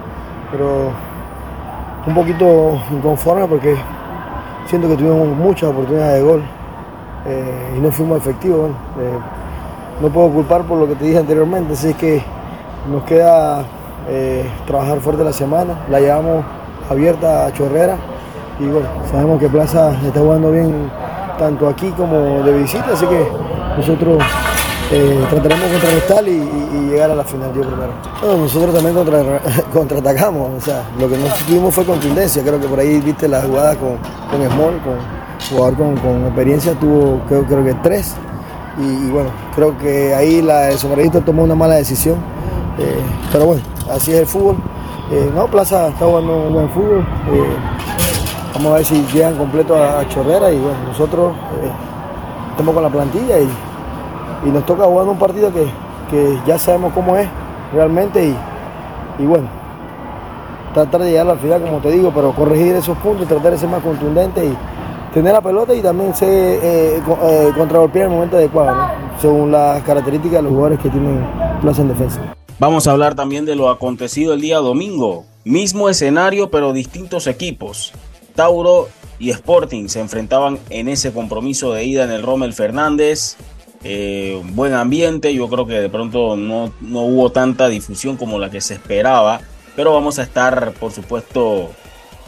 pero 0.52 0.94
un 2.08 2.14
poquito 2.14 2.80
inconforme 2.92 3.48
porque 3.48 3.76
siento 4.68 4.88
que 4.88 4.96
tuvimos 4.96 5.28
muchas 5.36 5.70
oportunidades 5.70 6.22
de 6.22 6.22
gol 6.22 6.44
eh, 7.26 7.74
y 7.78 7.80
no 7.80 7.92
fuimos 7.92 8.20
efectivos. 8.20 8.72
no 10.02 10.10
puedo 10.10 10.30
culpar 10.30 10.64
por 10.64 10.78
lo 10.78 10.88
que 10.88 10.96
te 10.96 11.06
dije 11.06 11.18
anteriormente, 11.18 11.74
así 11.74 11.90
es 11.90 11.96
que 11.96 12.24
nos 12.90 13.04
queda 13.04 13.66
eh, 14.08 14.46
trabajar 14.68 15.00
fuerte 15.00 15.24
la 15.24 15.34
semana. 15.34 15.86
La 15.90 16.00
llevamos 16.00 16.46
abierta 16.90 17.46
a 17.46 17.54
Chorrera 17.54 17.98
y 18.60 18.66
bueno, 18.66 18.88
sabemos 19.12 19.40
que 19.40 19.50
Plaza 19.50 19.94
está 20.06 20.20
jugando 20.20 20.52
bien 20.52 20.90
tanto 21.38 21.68
aquí 21.68 21.90
como 21.92 22.44
de 22.44 22.54
visita, 22.60 22.86
así 22.94 23.06
que 23.06 23.28
nosotros 23.78 24.24
eh, 24.92 25.26
trataremos 25.30 25.66
de 25.66 25.72
contrarrestar 25.72 26.28
y, 26.28 26.66
llegar 26.90 27.12
a 27.12 27.16
la 27.16 27.24
final 27.24 27.52
yo 27.54 27.62
primero. 27.62 27.92
Bueno, 28.22 28.38
nosotros 28.44 28.74
también 28.74 28.96
contra, 28.96 29.42
contraatacamos, 29.74 30.52
o 30.58 30.62
sea, 30.62 30.84
lo 31.00 31.10
que 31.10 31.18
no 31.18 31.26
tuvimos 31.46 31.74
fue 31.74 31.84
contundencia, 31.84 32.42
creo 32.44 32.60
que 32.62 32.68
por 32.68 32.80
ahí 32.80 33.02
viste 33.02 33.28
la 33.28 33.42
jugada 33.42 33.76
con, 33.76 33.98
con 34.30 34.50
Small, 34.50 34.80
con 34.82 34.96
jugador 35.50 35.76
con, 35.76 36.26
experiencia, 36.26 36.74
tuvo 36.74 37.20
creo, 37.28 37.44
creo 37.46 37.66
que 37.66 37.74
tres 37.76 38.16
y, 38.78 39.10
bueno, 39.10 39.30
creo 39.56 39.78
que 39.78 40.14
ahí 40.14 40.42
la, 40.42 40.70
el 40.70 40.78
sombrerito 40.78 41.22
tomó 41.22 41.44
una 41.44 41.56
mala 41.56 41.76
decisión, 41.76 42.18
eh, 42.78 43.02
pero 43.32 43.46
bueno, 43.46 43.62
así 43.92 44.12
es 44.12 44.20
el 44.20 44.26
fútbol. 44.26 44.58
Eh, 45.12 45.30
no, 45.36 45.46
Plaza 45.48 45.90
está 45.90 46.06
jugando 46.06 46.50
buen 46.50 46.70
fútbol. 46.70 47.00
Eh, 47.00 47.56
vamos 48.56 48.72
a 48.72 48.76
ver 48.76 48.86
si 48.86 49.06
llegan 49.14 49.36
completo 49.36 49.76
a, 49.76 50.08
Chorrera 50.08 50.52
y 50.52 50.58
bueno, 50.58 50.78
nosotros 50.88 51.34
eh, 51.62 51.70
estamos 52.52 52.74
con 52.74 52.84
la 52.84 52.90
plantilla 52.90 53.40
y, 53.40 53.50
nos 54.46 54.64
toca 54.66 54.84
jugar 54.84 55.08
un 55.08 55.18
partido 55.18 55.52
que, 55.52 55.68
ya 56.46 56.58
sabemos 56.60 56.94
cómo 56.94 57.18
es 57.18 57.28
realmente 57.74 58.32
y, 59.18 59.26
bueno, 59.26 59.48
tratar 60.74 61.02
de 61.02 61.10
llegar 61.10 61.28
al 61.28 61.40
final 61.40 61.64
como 61.64 61.80
te 61.80 61.90
digo, 61.90 62.12
pero 62.14 62.32
corregir 62.32 62.76
esos 62.76 62.96
puntos, 63.00 63.28
tratar 63.28 63.54
de 63.54 63.58
ser 63.58 63.70
más 63.70 63.82
contundente 63.82 64.46
y 64.46 64.56
tener 65.14 65.34
la 65.34 65.42
pelota 65.42 65.74
y 65.74 65.82
también 65.82 66.14
ser 66.14 66.60
eh, 66.62 67.02
contragolpear 67.58 68.06
en 68.06 68.12
el 68.12 68.16
momento 68.16 68.38
adecuado, 68.38 68.76
según 69.20 69.52
las 69.52 69.82
características 69.82 70.38
de 70.38 70.44
los 70.44 70.52
jugadores 70.52 70.80
que 70.80 70.90
tienen 70.90 71.26
Plaza 71.62 71.82
en 71.82 71.88
defensa. 71.88 72.35
Vamos 72.58 72.88
a 72.88 72.92
hablar 72.92 73.16
también 73.16 73.44
de 73.44 73.56
lo 73.56 73.70
acontecido 73.70 74.34
el 74.34 74.40
día 74.40 74.60
domingo. 74.60 75.26
Mismo 75.44 75.90
escenario, 75.90 76.50
pero 76.50 76.72
distintos 76.72 77.28
equipos. 77.28 77.92
Tauro 78.34 78.88
y 79.20 79.30
Sporting 79.32 79.90
se 79.90 80.00
enfrentaban 80.00 80.58
en 80.70 80.88
ese 80.88 81.12
compromiso 81.12 81.74
de 81.74 81.84
ida 81.84 82.06
en 82.06 82.12
el 82.12 82.24
Rommel 82.24 82.54
Fernández. 82.54 83.36
Eh, 83.84 84.42
buen 84.54 84.74
ambiente, 84.74 85.34
yo 85.34 85.50
creo 85.50 85.68
que 85.68 85.82
de 85.82 85.90
pronto 85.90 86.38
no, 86.38 86.72
no 86.80 87.02
hubo 87.02 87.30
tanta 87.30 87.68
difusión 87.68 88.16
como 88.16 88.40
la 88.40 88.50
que 88.50 88.62
se 88.62 88.76
esperaba, 88.76 89.42
pero 89.76 89.94
vamos 89.94 90.18
a 90.18 90.24
estar, 90.24 90.72
por 90.80 90.94
supuesto, 90.94 91.72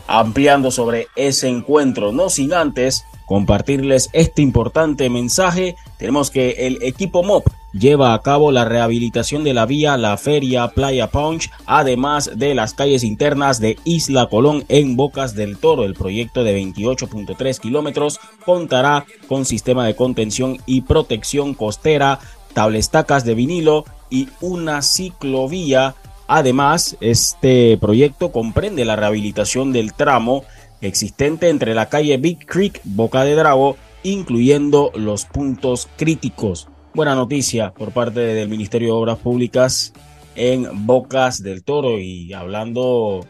ampliando 0.08 0.72
sobre 0.72 1.08
ese 1.16 1.48
encuentro, 1.48 2.12
no 2.12 2.30
sin 2.30 2.54
antes 2.54 3.06
compartirles 3.28 4.10
este 4.12 4.42
importante 4.42 5.10
mensaje. 5.10 5.76
Tenemos 5.98 6.32
que 6.32 6.68
el 6.68 6.80
equipo 6.84 7.24
MOP 7.24 7.48
lleva 7.80 8.14
a 8.14 8.22
cabo 8.22 8.52
la 8.52 8.66
rehabilitación 8.66 9.44
de 9.44 9.54
la 9.54 9.66
vía 9.66 9.98
La 9.98 10.18
Feria 10.18 10.70
Playa 10.70 11.08
Punch, 11.08 11.50
además 11.66 12.32
de 12.36 12.56
las 12.56 12.74
calles 12.74 13.04
internas 13.04 13.60
de 13.60 13.78
Isla 13.84 14.28
Colón 14.28 14.66
en 14.70 14.96
Bocas 14.96 15.36
del 15.36 15.58
Toro. 15.58 15.84
El 15.84 15.94
proyecto 15.94 16.44
de 16.44 16.60
28.3 16.60 17.60
kilómetros 17.60 18.20
contará 18.46 19.06
con 19.28 19.46
sistema 19.46 19.86
de 19.86 19.96
contención 19.96 20.58
y 20.66 20.82
protección 20.82 21.54
costera, 21.54 22.20
tablestacas 22.54 23.26
de 23.26 23.36
vinilo 23.36 23.86
y 24.10 24.30
una 24.42 24.82
ciclovía. 24.82 25.96
Además, 26.28 26.98
este 27.00 27.78
proyecto 27.78 28.32
comprende 28.32 28.86
la 28.86 28.96
rehabilitación 28.96 29.72
del 29.72 29.94
tramo 29.94 30.44
existente 30.82 31.50
entre 31.50 31.74
la 31.74 31.90
calle 31.90 32.18
Big 32.18 32.46
Creek, 32.46 32.82
Boca 32.84 33.24
de 33.24 33.36
Drago, 33.36 33.78
incluyendo 34.04 34.92
los 34.96 35.26
puntos 35.26 35.88
críticos 35.98 36.68
buena 36.94 37.16
noticia 37.16 37.72
por 37.72 37.92
parte 37.92 38.20
del 38.20 38.50
Ministerio 38.50 38.88
de 38.88 39.00
Obras 39.00 39.18
Públicas 39.18 39.94
en 40.36 40.86
Bocas 40.86 41.42
del 41.42 41.64
Toro 41.64 42.00
y 42.00 42.34
hablando 42.34 43.26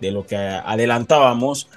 de 0.00 0.10
lo 0.10 0.26
que 0.26 0.36
adelantábamos, 0.36 1.68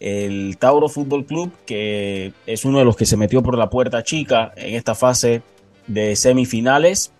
el 0.00 0.56
Tauro 0.58 0.88
Fútbol 0.88 1.24
Club, 1.24 1.52
que 1.64 2.32
es 2.46 2.64
uno 2.64 2.78
de 2.78 2.84
los 2.84 2.96
que 2.96 3.06
se 3.06 3.16
metió 3.16 3.42
por 3.42 3.56
la 3.56 3.70
puerta 3.70 4.02
chica 4.02 4.52
en 4.56 4.74
esta 4.74 4.94
fase 4.94 5.42
de 5.86 6.16
semifinales, 6.16 7.12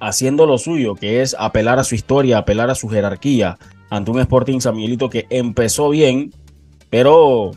haciendo 0.00 0.46
lo 0.46 0.58
suyo, 0.58 0.94
que 0.94 1.22
es 1.22 1.36
apelar 1.38 1.78
a 1.78 1.84
su 1.84 1.94
historia, 1.94 2.38
apelar 2.38 2.70
a 2.70 2.74
su 2.74 2.88
jerarquía 2.88 3.58
ante 3.90 4.10
un 4.10 4.20
Sporting 4.20 4.60
San 4.60 4.76
Miguelito 4.76 5.10
que 5.10 5.26
empezó 5.30 5.90
bien, 5.90 6.32
pero 6.88 7.52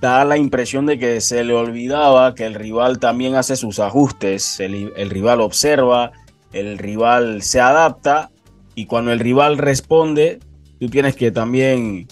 da 0.00 0.24
la 0.24 0.36
impresión 0.36 0.86
de 0.86 0.98
que 0.98 1.20
se 1.20 1.44
le 1.44 1.54
olvidaba 1.54 2.34
que 2.34 2.46
el 2.46 2.54
rival 2.54 2.98
también 2.98 3.34
hace 3.34 3.56
sus 3.56 3.80
ajustes, 3.80 4.60
el, 4.60 5.10
rival 5.10 5.40
observa, 5.40 6.12
el 6.52 6.78
rival 6.78 7.42
se 7.42 7.60
adapta 7.60 8.30
y 8.74 8.86
cuando 8.86 9.12
el 9.12 9.18
rival 9.18 9.58
responde, 9.58 10.38
tú 10.78 10.88
tienes 10.88 11.16
que 11.16 11.32
también 11.32 12.06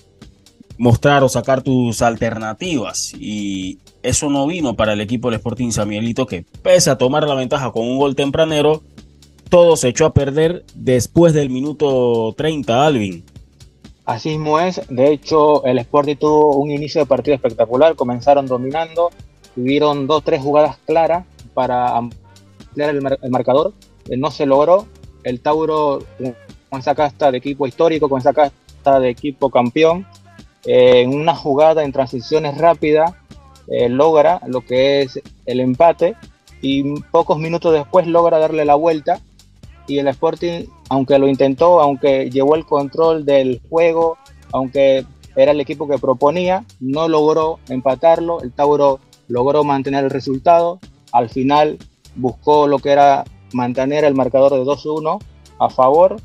mostrar 0.78 1.23
o 1.23 1.28
sacar 1.28 1.62
tus 1.62 2.02
alternativas 2.02 3.14
y 3.14 3.78
eso 4.02 4.28
no 4.31 4.47
vino 4.47 4.75
para 4.75 4.93
el 4.93 5.00
equipo 5.00 5.28
del 5.31 5.38
Sporting 5.38 5.71
Samielito 5.71 6.26
que 6.26 6.45
pese 6.62 6.90
a 6.90 6.99
tomar 6.99 7.26
la 7.26 7.35
ventaja 7.35 7.71
con 7.71 7.87
un 7.87 7.99
gol 7.99 8.16
tempranero, 8.16 8.83
todo 9.49 9.76
se 9.76 9.88
echó 9.88 10.07
a 10.07 10.12
perder 10.12 10.64
después 10.75 11.33
del 11.35 11.50
minuto 11.50 12.35
30, 12.37 12.85
Alvin. 12.85 13.25
Así 14.07 14.31
mismo 14.31 14.61
es, 14.61 14.81
de 14.89 15.13
hecho 15.13 15.65
el 15.65 15.79
Sporting 15.79 16.15
tuvo 16.15 16.57
un 16.57 16.71
inicio 16.71 17.01
de 17.01 17.07
partido 17.07 17.35
espectacular, 17.35 17.97
comenzaron 17.97 18.47
dominando, 18.47 19.11
tuvieron 19.57 20.07
dos, 20.07 20.23
tres 20.23 20.41
jugadas 20.41 20.79
claras 20.87 21.27
para 21.55 21.97
ampliar 21.97 22.91
el, 22.91 23.03
marcador, 23.31 23.73
eh, 24.09 24.17
no 24.17 24.31
se 24.31 24.47
logró, 24.47 24.87
el 25.25 25.41
Tauro 25.41 26.05
con 26.71 26.79
esa 26.79 26.95
casta 26.95 27.33
de 27.33 27.39
equipo 27.39 27.67
histórico, 27.67 28.09
con 28.09 28.21
esa 28.21 28.33
casta 28.33 29.01
de 29.01 29.11
equipo 29.11 29.51
campeón, 29.51 30.07
eh, 30.65 31.01
en 31.01 31.13
una 31.13 31.35
jugada 31.35 31.83
en 31.83 31.91
transiciones 31.91 32.59
rápidas 32.59 33.13
eh, 33.67 33.89
logra 33.89 34.41
lo 34.47 34.61
que 34.61 35.03
es 35.03 35.21
el 35.47 35.59
empate 35.59 36.15
y 36.63 37.01
pocos 37.11 37.39
minutos 37.39 37.73
después 37.73 38.07
logra 38.07 38.39
darle 38.39 38.65
la 38.65 38.77
vuelta 38.77 39.21
y 39.87 39.99
el 39.99 40.09
Sporting 40.09 40.66
aunque 40.88 41.19
lo 41.19 41.28
intentó, 41.28 41.81
aunque 41.81 42.31
llevó 42.31 42.55
el 42.55 42.64
control 42.64 43.25
del 43.25 43.61
juego, 43.69 44.19
aunque 44.52 45.05
era 45.35 45.52
el 45.52 45.61
equipo 45.61 45.88
que 45.88 45.99
proponía, 45.99 46.64
no 46.81 47.09
logró 47.09 47.59
empatarlo, 47.69 48.40
el 48.40 48.52
Tauro 48.52 49.00
logró 49.28 49.64
mantener 49.64 50.05
el 50.05 50.11
resultado, 50.11 50.78
al 51.12 51.28
final 51.28 51.78
buscó 52.14 52.66
lo 52.66 52.78
que 52.78 52.90
era 52.90 53.25
mantener 53.52 54.05
el 54.05 54.14
marcador 54.14 54.52
de 54.52 54.62
2-1 54.62 55.19
a 55.59 55.71
favor 55.71 56.16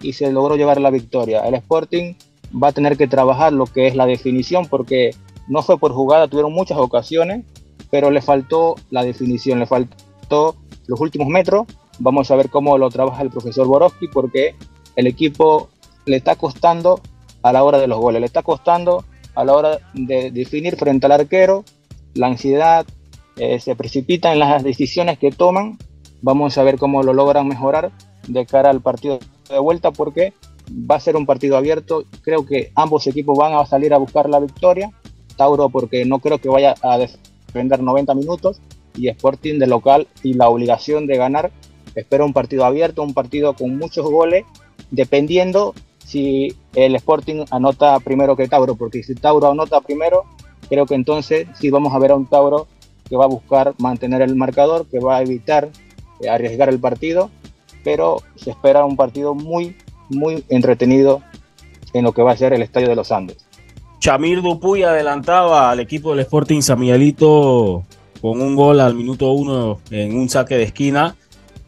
y 0.00 0.12
se 0.12 0.30
logró 0.30 0.56
llevar 0.56 0.80
la 0.80 0.90
victoria. 0.90 1.40
El 1.46 1.54
Sporting 1.54 2.14
va 2.52 2.68
a 2.68 2.72
tener 2.72 2.96
que 2.96 3.08
trabajar 3.08 3.52
lo 3.52 3.66
que 3.66 3.86
es 3.86 3.96
la 3.96 4.06
definición 4.06 4.66
porque 4.66 5.10
no 5.48 5.62
fue 5.62 5.78
por 5.78 5.92
jugada, 5.92 6.28
tuvieron 6.28 6.52
muchas 6.52 6.78
ocasiones, 6.78 7.44
pero 7.90 8.10
le 8.10 8.20
faltó 8.20 8.76
la 8.90 9.02
definición, 9.02 9.58
le 9.58 9.66
faltó 9.66 10.56
los 10.86 11.00
últimos 11.00 11.28
metros. 11.28 11.66
Vamos 12.00 12.30
a 12.30 12.36
ver 12.36 12.50
cómo 12.50 12.76
lo 12.78 12.90
trabaja 12.90 13.22
el 13.22 13.30
profesor 13.30 13.66
Borowski 13.66 14.08
porque 14.08 14.56
el 14.96 15.06
equipo 15.06 15.68
le 16.06 16.16
está 16.16 16.34
costando 16.34 17.00
a 17.42 17.52
la 17.52 17.62
hora 17.62 17.78
de 17.78 17.86
los 17.86 18.00
goles, 18.00 18.20
le 18.20 18.26
está 18.26 18.42
costando 18.42 19.04
a 19.34 19.44
la 19.44 19.54
hora 19.54 19.78
de 19.94 20.30
definir 20.30 20.76
frente 20.76 21.06
al 21.06 21.12
arquero, 21.12 21.64
la 22.14 22.26
ansiedad, 22.26 22.86
eh, 23.36 23.60
se 23.60 23.76
precipita 23.76 24.32
en 24.32 24.38
las 24.38 24.62
decisiones 24.62 25.18
que 25.18 25.30
toman. 25.30 25.78
Vamos 26.22 26.58
a 26.58 26.62
ver 26.62 26.78
cómo 26.78 27.02
lo 27.02 27.14
logran 27.14 27.48
mejorar 27.48 27.92
de 28.26 28.44
cara 28.44 28.70
al 28.70 28.80
partido 28.80 29.18
de 29.48 29.58
vuelta 29.58 29.90
porque 29.92 30.34
va 30.70 30.96
a 30.96 31.00
ser 31.00 31.16
un 31.16 31.26
partido 31.26 31.56
abierto. 31.56 32.04
Creo 32.22 32.44
que 32.44 32.72
ambos 32.74 33.06
equipos 33.06 33.38
van 33.38 33.54
a 33.54 33.64
salir 33.66 33.94
a 33.94 33.98
buscar 33.98 34.28
la 34.28 34.40
victoria. 34.40 34.90
Tauro 35.36 35.70
porque 35.70 36.04
no 36.04 36.18
creo 36.18 36.38
que 36.38 36.48
vaya 36.48 36.74
a 36.82 36.98
defender 36.98 37.82
90 37.82 38.14
minutos 38.14 38.60
y 38.94 39.08
Sporting 39.08 39.58
de 39.58 39.66
local 39.66 40.06
y 40.22 40.34
la 40.34 40.48
obligación 40.48 41.06
de 41.06 41.16
ganar. 41.16 41.50
Espero 41.94 42.24
un 42.24 42.32
partido 42.32 42.64
abierto, 42.64 43.02
un 43.02 43.14
partido 43.14 43.54
con 43.54 43.76
muchos 43.76 44.04
goles, 44.04 44.44
dependiendo 44.90 45.74
si 46.04 46.54
el 46.74 46.94
Sporting 46.96 47.44
anota 47.50 47.98
primero 48.00 48.36
que 48.36 48.48
Tauro, 48.48 48.74
porque 48.74 49.02
si 49.02 49.14
Tauro 49.14 49.50
anota 49.50 49.80
primero, 49.80 50.24
creo 50.68 50.86
que 50.86 50.94
entonces 50.94 51.46
sí 51.58 51.70
vamos 51.70 51.94
a 51.94 51.98
ver 51.98 52.12
a 52.12 52.16
un 52.16 52.26
Tauro 52.26 52.66
que 53.08 53.16
va 53.16 53.24
a 53.24 53.28
buscar 53.28 53.74
mantener 53.78 54.22
el 54.22 54.36
marcador, 54.36 54.86
que 54.86 55.00
va 55.00 55.18
a 55.18 55.22
evitar 55.22 55.68
eh, 56.20 56.28
arriesgar 56.28 56.68
el 56.68 56.78
partido, 56.78 57.30
pero 57.82 58.22
se 58.36 58.50
espera 58.50 58.84
un 58.84 58.96
partido 58.96 59.34
muy, 59.34 59.76
muy 60.08 60.44
entretenido 60.48 61.22
en 61.92 62.04
lo 62.04 62.12
que 62.12 62.22
va 62.22 62.32
a 62.32 62.36
ser 62.36 62.52
el 62.52 62.62
Estadio 62.62 62.88
de 62.88 62.96
los 62.96 63.10
Andes. 63.10 63.38
Chamir 64.00 64.40
Dupuy 64.42 64.82
adelantaba 64.82 65.70
al 65.70 65.80
equipo 65.80 66.10
del 66.10 66.20
Sporting 66.20 66.62
San 66.62 66.80
Miguelito 66.80 67.84
con 68.20 68.40
un 68.40 68.54
gol 68.54 68.80
al 68.80 68.94
minuto 68.94 69.32
uno 69.32 69.80
en 69.90 70.16
un 70.16 70.28
saque 70.28 70.56
de 70.56 70.64
esquina. 70.64 71.16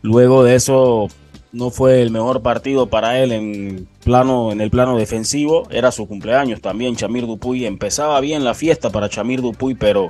Luego 0.03 0.45
de 0.45 0.57
eso 0.57 1.09
no 1.53 1.71
fue 1.71 2.03
el 2.03 2.11
mejor 2.11 2.43
partido 2.43 2.89
para 2.89 3.19
él 3.21 3.33
en, 3.33 3.89
plano, 4.05 4.53
en 4.53 4.61
el 4.61 4.71
plano 4.71 4.97
defensivo. 4.97 5.69
Era 5.71 5.93
su 5.93 6.07
cumpleaños 6.07 6.61
también. 6.61 6.97
Chamir 6.97 7.27
Dupuy 7.27 7.67
empezaba 7.67 8.21
bien 8.21 8.45
la 8.45 8.55
fiesta 8.55 8.91
para 8.91 9.09
Chamir 9.09 9.41
Dupuy, 9.41 9.75
pero 9.75 10.09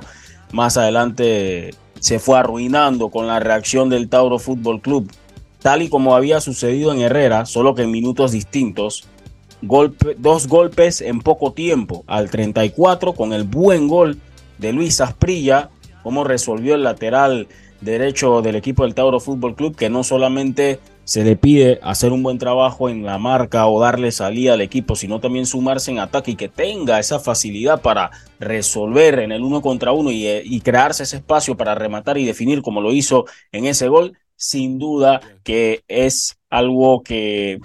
más 0.51 0.77
adelante 0.77 1.75
se 1.99 2.19
fue 2.19 2.39
arruinando 2.39 3.09
con 3.09 3.27
la 3.27 3.39
reacción 3.39 3.89
del 3.89 4.09
Tauro 4.09 4.39
Fútbol 4.39 4.81
Club. 4.81 5.11
Tal 5.61 5.81
y 5.81 5.89
como 5.89 6.15
había 6.15 6.41
sucedido 6.41 6.91
en 6.91 7.01
Herrera, 7.01 7.45
solo 7.45 7.75
que 7.75 7.83
en 7.83 7.91
minutos 7.91 8.31
distintos 8.31 9.07
dos 10.17 10.47
golpes 10.47 10.99
en 10.99 11.21
poco 11.21 11.53
tiempo, 11.53 12.03
al 12.07 12.29
34 12.29 13.13
con 13.13 13.31
el 13.31 13.45
buen 13.45 13.87
gol 13.87 14.19
de 14.57 14.73
Luis 14.73 14.99
Asprilla, 14.99 15.69
como 16.03 16.25
resolvió 16.25 16.75
el 16.75 16.83
lateral 16.83 17.47
derecho 17.83 18.41
del 18.41 18.55
equipo 18.55 18.83
del 18.83 18.95
Tauro 18.95 19.19
Fútbol 19.19 19.55
Club, 19.55 19.75
que 19.75 19.89
no 19.89 20.03
solamente 20.03 20.79
se 21.03 21.23
le 21.23 21.35
pide 21.35 21.79
hacer 21.83 22.11
un 22.11 22.23
buen 22.23 22.37
trabajo 22.37 22.89
en 22.89 23.03
la 23.03 23.17
marca 23.17 23.67
o 23.67 23.79
darle 23.81 24.11
salida 24.11 24.53
al 24.53 24.61
equipo, 24.61 24.95
sino 24.95 25.19
también 25.19 25.45
sumarse 25.45 25.91
en 25.91 25.99
ataque 25.99 26.31
y 26.31 26.35
que 26.35 26.49
tenga 26.49 26.99
esa 26.99 27.19
facilidad 27.19 27.81
para 27.81 28.11
resolver 28.39 29.19
en 29.19 29.31
el 29.31 29.41
uno 29.41 29.61
contra 29.61 29.91
uno 29.91 30.11
y, 30.11 30.25
y 30.27 30.61
crearse 30.61 31.03
ese 31.03 31.17
espacio 31.17 31.57
para 31.57 31.75
rematar 31.75 32.17
y 32.17 32.25
definir 32.25 32.61
como 32.61 32.81
lo 32.81 32.93
hizo 32.93 33.25
en 33.51 33.65
ese 33.65 33.87
gol, 33.89 34.17
sin 34.35 34.79
duda 34.79 35.21
que 35.43 35.83
es 35.87 36.37
algo 36.49 37.03
que 37.03 37.59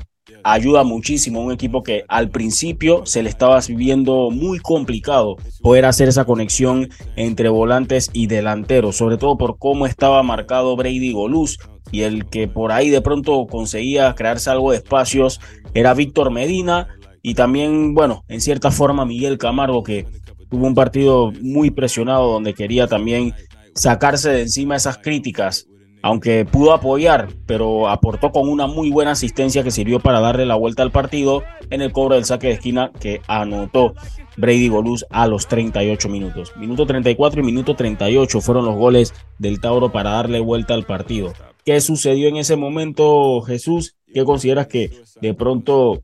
ayuda 0.44 0.84
muchísimo 0.84 1.40
a 1.40 1.44
un 1.44 1.52
equipo 1.52 1.82
que 1.82 2.04
al 2.08 2.30
principio 2.30 3.04
se 3.06 3.22
le 3.22 3.28
estaba 3.28 3.60
viviendo 3.66 4.30
muy 4.30 4.58
complicado 4.58 5.36
poder 5.60 5.84
hacer 5.84 6.08
esa 6.08 6.24
conexión 6.24 6.88
entre 7.16 7.48
volantes 7.48 8.10
y 8.12 8.26
delanteros, 8.26 8.96
sobre 8.96 9.16
todo 9.16 9.36
por 9.36 9.58
cómo 9.58 9.86
estaba 9.86 10.22
marcado 10.22 10.76
Brady 10.76 11.12
Goluz 11.12 11.58
y 11.90 12.02
el 12.02 12.26
que 12.26 12.48
por 12.48 12.72
ahí 12.72 12.90
de 12.90 13.00
pronto 13.00 13.46
conseguía 13.46 14.14
crearse 14.14 14.50
algo 14.50 14.70
de 14.70 14.78
espacios 14.78 15.40
era 15.74 15.94
Víctor 15.94 16.30
Medina 16.30 16.88
y 17.22 17.34
también, 17.34 17.94
bueno, 17.94 18.24
en 18.28 18.40
cierta 18.40 18.70
forma 18.70 19.04
Miguel 19.04 19.38
Camargo 19.38 19.82
que 19.82 20.06
tuvo 20.50 20.66
un 20.66 20.74
partido 20.74 21.32
muy 21.42 21.70
presionado 21.70 22.32
donde 22.32 22.54
quería 22.54 22.86
también 22.86 23.34
sacarse 23.74 24.30
de 24.30 24.42
encima 24.42 24.76
esas 24.76 24.98
críticas 24.98 25.66
aunque 26.02 26.44
pudo 26.44 26.72
apoyar, 26.72 27.28
pero 27.46 27.88
aportó 27.88 28.30
con 28.30 28.48
una 28.48 28.66
muy 28.66 28.90
buena 28.90 29.12
asistencia 29.12 29.62
que 29.62 29.70
sirvió 29.70 30.00
para 30.00 30.20
darle 30.20 30.46
la 30.46 30.54
vuelta 30.54 30.82
al 30.82 30.92
partido 30.92 31.42
en 31.70 31.82
el 31.82 31.92
cobro 31.92 32.14
del 32.14 32.24
saque 32.24 32.48
de 32.48 32.52
esquina 32.54 32.92
que 33.00 33.20
anotó 33.26 33.94
Brady 34.36 34.68
Goluz 34.68 35.04
a 35.10 35.26
los 35.26 35.48
38 35.48 36.08
minutos. 36.08 36.52
Minuto 36.56 36.86
34 36.86 37.40
y 37.40 37.44
minuto 37.44 37.74
38 37.74 38.40
fueron 38.40 38.64
los 38.64 38.76
goles 38.76 39.12
del 39.38 39.60
Tauro 39.60 39.90
para 39.90 40.10
darle 40.10 40.40
vuelta 40.40 40.74
al 40.74 40.84
partido. 40.84 41.32
¿Qué 41.64 41.80
sucedió 41.80 42.28
en 42.28 42.36
ese 42.36 42.56
momento, 42.56 43.42
Jesús? 43.42 43.96
¿Qué 44.12 44.24
consideras 44.24 44.68
que 44.68 44.90
de 45.20 45.34
pronto 45.34 46.02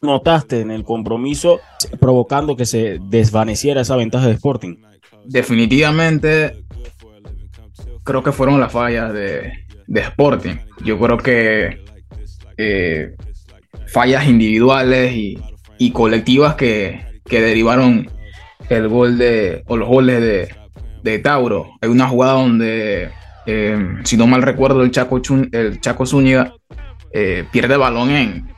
notaste 0.00 0.60
en 0.60 0.70
el 0.70 0.84
compromiso 0.84 1.60
provocando 2.00 2.56
que 2.56 2.64
se 2.64 2.98
desvaneciera 3.08 3.82
esa 3.82 3.96
ventaja 3.96 4.26
de 4.26 4.32
Sporting? 4.32 4.76
Definitivamente 5.26 6.64
creo 8.04 8.22
que 8.22 8.32
fueron 8.32 8.60
las 8.60 8.72
fallas 8.72 9.12
de, 9.12 9.52
Sporting. 9.92 10.56
Yo 10.84 10.98
creo 10.98 11.18
que 11.18 11.84
eh, 12.56 13.14
fallas 13.86 14.26
individuales 14.26 15.12
y, 15.14 15.90
colectivas 15.92 16.54
que, 16.54 17.00
derivaron 17.28 18.10
el 18.68 18.88
gol 18.88 19.18
de, 19.18 19.62
o 19.66 19.76
los 19.76 19.88
goles 19.88 20.48
de, 21.02 21.18
Tauro. 21.18 21.70
Hay 21.80 21.88
una 21.88 22.06
jugada 22.06 22.34
donde, 22.34 23.10
eh, 23.46 23.96
si 24.04 24.16
no 24.16 24.26
mal 24.26 24.42
recuerdo, 24.42 24.82
el 24.82 24.90
Chaco, 24.90 25.20
el 25.52 25.80
Chaco 25.80 26.06
Zúñiga 26.06 26.54
eh, 27.12 27.44
pierde 27.50 27.74
el 27.74 27.80
balón 27.80 28.10
en, 28.10 28.50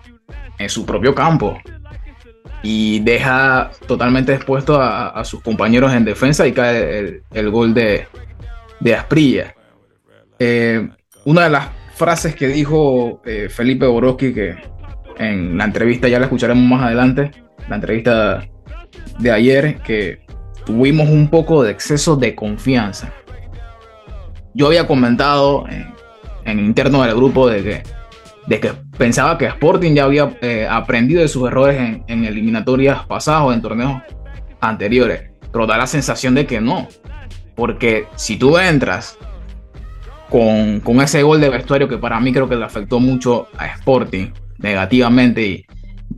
su 0.68 0.86
propio 0.86 1.12
campo 1.12 1.58
y 2.62 3.00
deja 3.00 3.72
totalmente 3.88 4.32
expuesto 4.32 4.80
a, 4.80 5.24
sus 5.24 5.42
compañeros 5.42 5.92
en 5.92 6.04
defensa 6.04 6.46
y 6.46 6.52
cae 6.52 7.20
el 7.32 7.50
gol 7.50 7.74
de, 7.74 8.06
de 8.82 8.94
Asprilla. 8.94 9.54
Eh, 10.38 10.88
una 11.24 11.44
de 11.44 11.50
las 11.50 11.68
frases 11.94 12.34
que 12.34 12.48
dijo 12.48 13.22
eh, 13.24 13.48
Felipe 13.48 13.86
Borowski, 13.86 14.34
que 14.34 14.56
en 15.18 15.56
la 15.56 15.64
entrevista 15.64 16.08
ya 16.08 16.18
la 16.18 16.26
escucharemos 16.26 16.64
más 16.64 16.82
adelante, 16.82 17.30
la 17.68 17.76
entrevista 17.76 18.44
de 19.18 19.30
ayer, 19.30 19.78
que 19.82 20.20
tuvimos 20.66 21.08
un 21.08 21.28
poco 21.28 21.62
de 21.62 21.70
exceso 21.70 22.16
de 22.16 22.34
confianza. 22.34 23.12
Yo 24.54 24.66
había 24.66 24.86
comentado 24.86 25.64
en, 26.44 26.58
interno 26.58 27.02
del 27.02 27.14
grupo 27.14 27.48
de 27.48 27.62
que, 27.62 27.82
de 28.46 28.60
que 28.60 28.72
pensaba 28.98 29.38
que 29.38 29.46
Sporting 29.46 29.94
ya 29.94 30.04
había 30.04 30.36
eh, 30.42 30.66
aprendido 30.68 31.22
de 31.22 31.28
sus 31.28 31.46
errores 31.46 31.78
en, 31.78 32.04
en 32.08 32.24
eliminatorias 32.24 33.06
pasadas 33.06 33.42
o 33.44 33.52
en 33.52 33.62
torneos 33.62 34.02
anteriores, 34.60 35.30
pero 35.52 35.66
da 35.66 35.78
la 35.78 35.86
sensación 35.86 36.34
de 36.34 36.46
que 36.46 36.60
no, 36.60 36.88
porque 37.54 38.06
si 38.16 38.36
tú 38.36 38.58
entras 38.58 39.18
con, 40.32 41.00
ese 41.02 41.22
gol 41.22 41.40
de 41.40 41.50
vestuario 41.50 41.88
que 41.88 41.98
para 41.98 42.18
mí 42.18 42.32
creo 42.32 42.48
que 42.48 42.56
le 42.56 42.64
afectó 42.64 42.98
mucho 42.98 43.48
a 43.58 43.66
Sporting 43.66 44.28
negativamente 44.58 45.66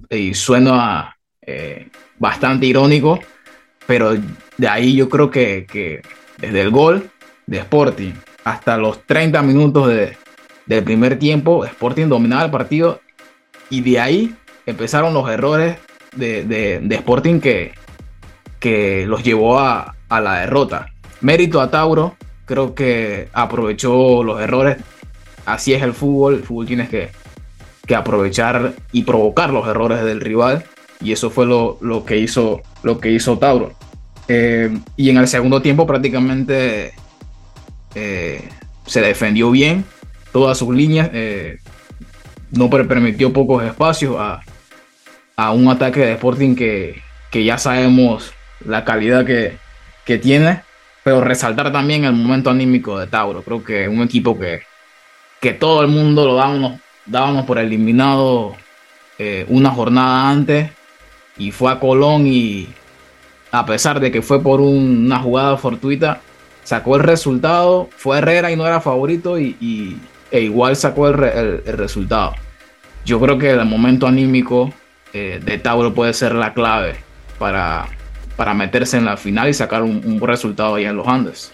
y, 0.08 0.34
suena 0.34 1.16
eh, 1.42 1.88
bastante 2.18 2.66
irónico, 2.66 3.18
pero 3.86 4.14
de 4.56 4.68
ahí 4.68 4.94
yo 4.94 5.08
creo 5.08 5.30
que, 5.30 6.02
desde 6.38 6.60
el 6.60 6.70
gol 6.70 7.10
de 7.46 7.58
Sporting 7.58 8.12
hasta 8.44 8.76
los 8.76 9.04
30 9.04 9.42
minutos 9.42 9.92
del 10.66 10.84
primer 10.84 11.18
tiempo, 11.18 11.64
Sporting 11.64 12.06
dominaba 12.06 12.44
el 12.44 12.50
partido 12.52 13.00
y 13.68 13.80
de 13.80 13.98
ahí 13.98 14.34
empezaron 14.66 15.12
los 15.12 15.28
errores 15.28 15.78
de, 16.14 16.86
Sporting 16.88 17.40
que, 17.40 17.72
que 18.60 19.06
los 19.06 19.24
llevó 19.24 19.58
a, 19.58 19.96
a 20.08 20.20
la 20.20 20.40
derrota. 20.40 20.93
Mérito 21.24 21.62
a 21.62 21.70
Tauro, 21.70 22.16
creo 22.44 22.74
que 22.74 23.30
aprovechó 23.32 24.22
los 24.22 24.42
errores. 24.42 24.76
Así 25.46 25.72
es 25.72 25.82
el 25.82 25.94
fútbol, 25.94 26.34
el 26.34 26.42
fútbol 26.42 26.66
tienes 26.66 26.90
que, 26.90 27.10
aprovechar 27.94 28.74
y 28.92 29.04
provocar 29.04 29.48
los 29.48 29.66
errores 29.66 30.04
del 30.04 30.20
rival. 30.20 30.64
Y 31.00 31.12
eso 31.12 31.30
fue 31.30 31.46
lo, 31.46 32.04
que, 32.04 32.18
hizo, 32.18 32.60
lo 32.82 33.00
que 33.00 33.10
hizo 33.10 33.38
Tauro. 33.38 33.72
Eh, 34.28 34.78
y 34.98 35.08
en 35.08 35.16
el 35.16 35.26
segundo 35.26 35.62
tiempo 35.62 35.86
prácticamente 35.86 36.92
eh, 37.94 38.46
se 38.84 39.00
defendió 39.00 39.50
bien 39.50 39.86
todas 40.30 40.58
sus 40.58 40.76
líneas. 40.76 41.08
Eh, 41.14 41.56
no 42.50 42.68
permitió 42.68 43.32
pocos 43.32 43.64
espacios 43.64 44.16
a, 44.18 44.42
a 45.36 45.52
un 45.52 45.68
ataque 45.68 46.00
de 46.00 46.12
Sporting 46.12 46.54
que, 46.54 47.00
que 47.30 47.44
ya 47.44 47.56
sabemos 47.56 48.34
la 48.62 48.84
calidad 48.84 49.24
que, 49.24 49.56
que, 50.04 50.18
tiene, 50.18 50.60
pero 51.04 51.20
resaltar 51.20 51.70
también 51.70 52.04
el 52.04 52.14
momento 52.14 52.50
anímico 52.50 52.98
de 52.98 53.06
Tauro. 53.06 53.42
Creo 53.42 53.62
que 53.62 53.86
un 53.86 54.02
equipo 54.02 54.38
que, 54.38 54.62
que 55.40 55.52
todo 55.52 55.82
el 55.82 55.88
mundo 55.88 56.26
lo 56.26 56.34
dábamos, 56.34 56.80
dábamos 57.04 57.44
por 57.44 57.58
eliminado 57.58 58.56
eh, 59.18 59.44
una 59.48 59.70
jornada 59.70 60.30
antes 60.30 60.70
y 61.36 61.50
fue 61.50 61.70
a 61.70 61.78
Colón 61.78 62.26
y 62.26 62.68
a 63.52 63.66
pesar 63.66 64.00
de 64.00 64.10
que 64.10 64.22
fue 64.22 64.42
por 64.42 64.60
una 64.60 65.18
jugada 65.20 65.56
fortuita, 65.58 66.20
sacó 66.64 66.96
el 66.96 67.02
resultado, 67.02 67.88
fue 67.96 68.18
Herrera 68.18 68.50
y 68.50 68.56
no 68.56 68.66
era 68.66 68.80
favorito 68.80 69.38
y, 69.38 70.00
e 70.30 70.40
igual 70.40 70.74
sacó 70.74 71.08
el, 71.08 71.62
resultado. 71.64 72.34
Yo 73.04 73.20
creo 73.20 73.38
que 73.38 73.50
el 73.50 73.64
momento 73.66 74.06
anímico 74.06 74.72
eh, 75.12 75.38
de 75.44 75.58
Tauro 75.58 75.92
puede 75.92 76.14
ser 76.14 76.34
la 76.34 76.54
clave 76.54 76.96
para, 77.38 77.86
para 78.36 78.54
meterse 78.54 78.96
en 78.96 79.04
la 79.04 79.16
final 79.16 79.48
y 79.48 79.54
sacar 79.54 79.82
un, 79.82 80.00
buen 80.18 80.30
resultado 80.30 80.74
allá 80.74 80.90
en 80.90 80.96
los 80.96 81.06
Andes. 81.06 81.52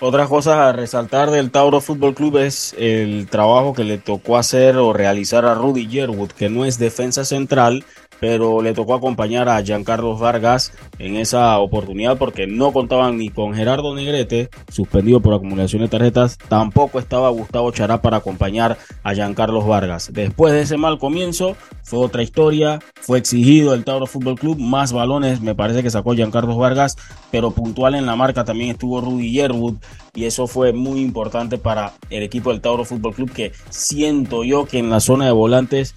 Otra 0.00 0.26
cosa 0.26 0.68
a 0.68 0.72
resaltar 0.72 1.30
del 1.30 1.50
Tauro 1.50 1.80
Fútbol 1.80 2.14
Club 2.14 2.38
es 2.38 2.74
el 2.78 3.26
trabajo 3.28 3.74
que 3.74 3.82
le 3.82 3.98
tocó 3.98 4.38
hacer 4.38 4.76
o 4.76 4.92
realizar 4.92 5.44
a 5.44 5.54
Rudy 5.54 5.88
Yerwood, 5.88 6.30
que 6.30 6.48
no 6.48 6.64
es 6.64 6.78
defensa 6.78 7.24
central, 7.24 7.84
pero 8.20 8.62
le 8.62 8.74
tocó 8.74 8.94
acompañar 8.94 9.48
a 9.48 9.62
Giancarlo 9.62 10.16
Vargas 10.16 10.72
en 10.98 11.16
esa 11.16 11.58
oportunidad 11.58 12.18
porque 12.18 12.46
no 12.46 12.72
contaban 12.72 13.18
ni 13.18 13.30
con 13.30 13.54
Gerardo 13.54 13.94
Negrete, 13.94 14.50
suspendido 14.70 15.20
por 15.20 15.34
acumulación 15.34 15.82
de 15.82 15.88
tarjetas, 15.88 16.38
tampoco 16.48 16.98
estaba 16.98 17.28
Gustavo 17.30 17.70
Chará 17.70 18.02
para 18.02 18.18
acompañar 18.18 18.78
a 19.02 19.14
Giancarlo 19.14 19.64
Vargas. 19.64 20.10
Después 20.12 20.52
de 20.52 20.62
ese 20.62 20.76
mal 20.76 20.98
comienzo, 20.98 21.56
fue 21.82 22.00
otra 22.00 22.22
historia, 22.22 22.80
fue 23.00 23.18
exigido 23.18 23.74
el 23.74 23.84
Tauro 23.84 24.06
Fútbol 24.06 24.38
Club, 24.38 24.58
más 24.58 24.92
balones 24.92 25.40
me 25.40 25.54
parece 25.54 25.82
que 25.82 25.90
sacó 25.90 26.14
Giancarlo 26.14 26.56
Vargas, 26.56 26.96
pero 27.30 27.50
puntual 27.50 27.94
en 27.94 28.06
la 28.06 28.16
marca 28.16 28.44
también 28.44 28.70
estuvo 28.70 29.00
Rudy 29.00 29.30
Yerwood 29.32 29.76
y 30.14 30.24
eso 30.24 30.46
fue 30.46 30.72
muy 30.72 31.00
importante 31.00 31.58
para 31.58 31.92
el 32.10 32.22
equipo 32.22 32.50
del 32.50 32.60
Tauro 32.60 32.84
Fútbol 32.84 33.14
Club 33.14 33.32
que 33.32 33.52
siento 33.70 34.44
yo 34.44 34.66
que 34.66 34.78
en 34.78 34.90
la 34.90 35.00
zona 35.00 35.26
de 35.26 35.32
volantes 35.32 35.94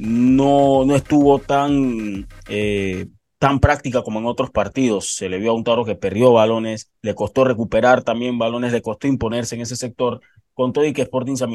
no, 0.00 0.84
no 0.84 0.96
estuvo 0.96 1.38
tan, 1.38 2.26
eh, 2.48 3.06
tan 3.38 3.60
práctica 3.60 4.02
como 4.02 4.18
en 4.18 4.26
otros 4.26 4.50
partidos. 4.50 5.16
Se 5.16 5.28
le 5.28 5.38
vio 5.38 5.52
a 5.52 5.54
un 5.54 5.64
Tauro 5.64 5.84
que 5.84 5.94
perdió 5.94 6.32
balones, 6.32 6.90
le 7.02 7.14
costó 7.14 7.44
recuperar 7.44 8.02
también 8.02 8.38
balones, 8.38 8.72
le 8.72 8.82
costó 8.82 9.06
imponerse 9.06 9.54
en 9.54 9.62
ese 9.62 9.76
sector. 9.76 10.20
Con 10.54 10.72
todo 10.72 10.84
y 10.84 10.92
que 10.92 11.02
Sporting 11.02 11.36
San 11.36 11.50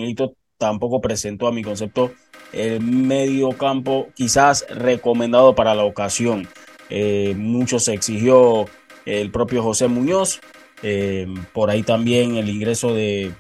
tampoco 0.58 1.00
presentó 1.00 1.48
a 1.48 1.54
mi 1.54 1.64
concepto 1.64 2.12
el 2.52 2.82
medio 2.82 3.52
campo 3.52 4.08
quizás 4.14 4.66
recomendado 4.70 5.56
para 5.56 5.74
la 5.74 5.84
ocasión. 5.84 6.48
Eh, 6.90 7.34
mucho 7.38 7.80
se 7.80 7.94
exigió 7.94 8.66
el 9.06 9.32
propio 9.32 9.64
José 9.64 9.88
Muñoz, 9.88 10.42
eh, 10.84 11.28
por 11.54 11.70
ahí 11.70 11.84
también 11.84 12.36
el 12.36 12.50
ingreso 12.50 12.94
de 12.94 13.32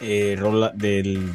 del 0.00 1.32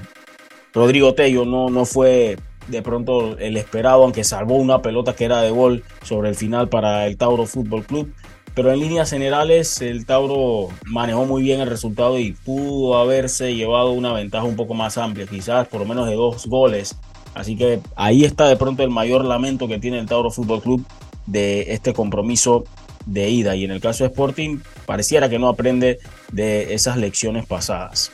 Rodrigo 0.73 1.13
Tello 1.13 1.45
no, 1.45 1.69
no 1.69 1.85
fue 1.85 2.37
de 2.67 2.81
pronto 2.81 3.37
el 3.37 3.57
esperado, 3.57 4.03
aunque 4.03 4.23
salvó 4.23 4.55
una 4.55 4.81
pelota 4.81 5.15
que 5.15 5.25
era 5.25 5.41
de 5.41 5.51
gol 5.51 5.83
sobre 6.03 6.29
el 6.29 6.35
final 6.35 6.69
para 6.69 7.07
el 7.07 7.17
Tauro 7.17 7.45
Fútbol 7.45 7.83
Club. 7.85 8.13
Pero 8.55 8.71
en 8.71 8.79
líneas 8.79 9.09
generales, 9.09 9.81
el 9.81 10.05
Tauro 10.05 10.69
manejó 10.85 11.25
muy 11.25 11.41
bien 11.41 11.59
el 11.61 11.69
resultado 11.69 12.19
y 12.19 12.33
pudo 12.33 12.97
haberse 12.97 13.55
llevado 13.55 13.91
una 13.91 14.13
ventaja 14.13 14.45
un 14.45 14.55
poco 14.55 14.75
más 14.75 14.97
amplia, 14.97 15.25
quizás 15.25 15.67
por 15.67 15.81
lo 15.81 15.87
menos 15.87 16.07
de 16.07 16.15
dos 16.15 16.45
goles. 16.45 16.95
Así 17.33 17.57
que 17.57 17.79
ahí 17.95 18.23
está 18.25 18.47
de 18.47 18.55
pronto 18.55 18.83
el 18.83 18.91
mayor 18.91 19.25
lamento 19.25 19.67
que 19.67 19.79
tiene 19.79 19.99
el 19.99 20.05
Tauro 20.05 20.29
Fútbol 20.29 20.61
Club 20.61 20.85
de 21.25 21.73
este 21.73 21.93
compromiso 21.93 22.63
de 23.07 23.29
ida. 23.29 23.55
Y 23.55 23.63
en 23.63 23.71
el 23.71 23.81
caso 23.81 24.03
de 24.03 24.09
Sporting, 24.09 24.59
pareciera 24.85 25.29
que 25.29 25.39
no 25.39 25.47
aprende 25.47 25.99
de 26.31 26.75
esas 26.75 26.97
lecciones 26.97 27.47
pasadas. 27.47 28.11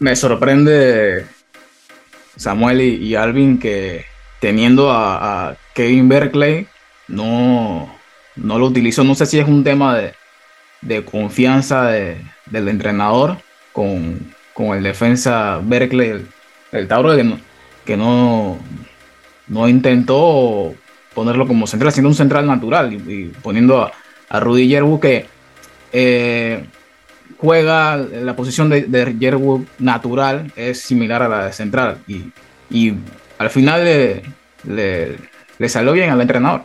Me 0.00 0.16
sorprende 0.16 1.26
Samuel 2.36 2.80
y, 2.80 3.14
Alvin 3.14 3.58
que 3.58 4.04
teniendo 4.40 4.90
a, 4.90 5.56
Kevin 5.74 6.08
Berkeley 6.08 6.66
no, 7.08 7.94
no 8.36 8.58
lo 8.58 8.66
utilizó. 8.66 9.04
No 9.04 9.14
sé 9.14 9.26
si 9.26 9.38
es 9.38 9.48
un 9.48 9.64
tema 9.64 9.96
de, 9.96 11.04
confianza 11.04 11.86
del 11.86 12.68
entrenador 12.68 13.38
con, 13.72 14.34
el 14.56 14.82
defensa 14.82 15.60
Berkeley, 15.62 16.24
el, 16.72 16.88
Tauro, 16.88 17.16
que 17.84 17.96
no, 17.96 18.58
no, 19.48 19.68
intentó 19.68 20.74
ponerlo 21.14 21.46
como 21.46 21.66
central, 21.66 21.92
siendo 21.92 22.08
un 22.08 22.14
central 22.14 22.46
natural 22.46 22.92
y, 22.92 23.32
poniendo 23.42 23.82
a, 23.82 23.92
a 24.28 24.40
Rudy 24.40 24.68
Yerbu 24.68 25.00
que 25.00 25.26
eh, 25.92 26.64
juega 27.42 27.96
la 27.96 28.36
posición 28.36 28.70
de, 28.70 28.82
de 28.82 29.64
natural 29.80 30.52
es 30.54 30.80
similar 30.80 31.24
a 31.24 31.28
la 31.28 31.46
de 31.46 31.52
central 31.52 31.98
y, 32.06 32.30
y 32.70 32.94
al 33.36 33.50
final 33.50 33.84
le, 33.84 34.22
le, 35.58 35.68
salió 35.68 35.92
bien 35.92 36.10
al 36.10 36.20
entrenador. 36.20 36.62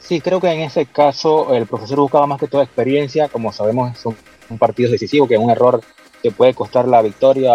Sí, 0.00 0.20
creo 0.20 0.40
que 0.40 0.50
en 0.50 0.62
ese 0.62 0.86
caso 0.86 1.54
el 1.54 1.66
profesor 1.66 2.00
buscaba 2.00 2.26
más 2.26 2.40
que 2.40 2.48
toda 2.48 2.64
experiencia, 2.64 3.28
como 3.28 3.52
sabemos 3.52 3.96
son 3.98 4.16
un 4.48 4.58
partido 4.58 4.90
decisivo, 4.90 5.28
que 5.28 5.34
es 5.34 5.40
un 5.40 5.50
error 5.50 5.80
que 6.20 6.32
puede 6.32 6.54
costar 6.54 6.88
la 6.88 7.02
victoria 7.02 7.52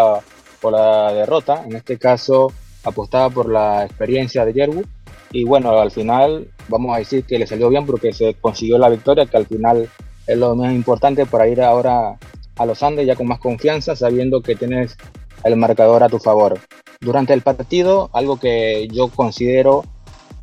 o 0.61 0.71
la 0.71 1.11
derrota, 1.11 1.61
en 1.65 1.75
este 1.75 1.97
caso 1.97 2.53
apostaba 2.85 3.29
por 3.29 3.49
la 3.51 3.83
experiencia 3.83 4.45
de 4.45 4.53
Yerwood 4.53 4.85
y 5.33 5.43
bueno, 5.43 5.77
al 5.77 5.91
final 5.91 6.47
vamos 6.69 6.95
a 6.95 6.99
decir 6.99 7.25
que 7.25 7.37
le 7.37 7.47
salió 7.47 7.67
bien 7.67 7.85
porque 7.85 8.13
se 8.13 8.35
consiguió 8.35 8.77
la 8.77 8.87
victoria, 8.87 9.25
que 9.25 9.35
al 9.35 9.45
final 9.45 9.89
es 10.25 10.37
lo 10.37 10.55
más 10.55 10.73
importante 10.73 11.25
para 11.25 11.49
ir 11.49 11.61
ahora 11.61 12.17
a 12.57 12.65
los 12.65 12.83
Andes 12.83 13.05
ya 13.05 13.15
con 13.15 13.27
más 13.27 13.39
confianza, 13.39 13.95
sabiendo 13.95 14.41
que 14.41 14.55
tienes 14.55 14.97
el 15.43 15.55
marcador 15.55 16.03
a 16.03 16.09
tu 16.09 16.19
favor. 16.19 16.59
Durante 17.01 17.33
el 17.33 17.41
partido, 17.41 18.09
algo 18.13 18.39
que 18.39 18.87
yo 18.91 19.09
considero, 19.09 19.83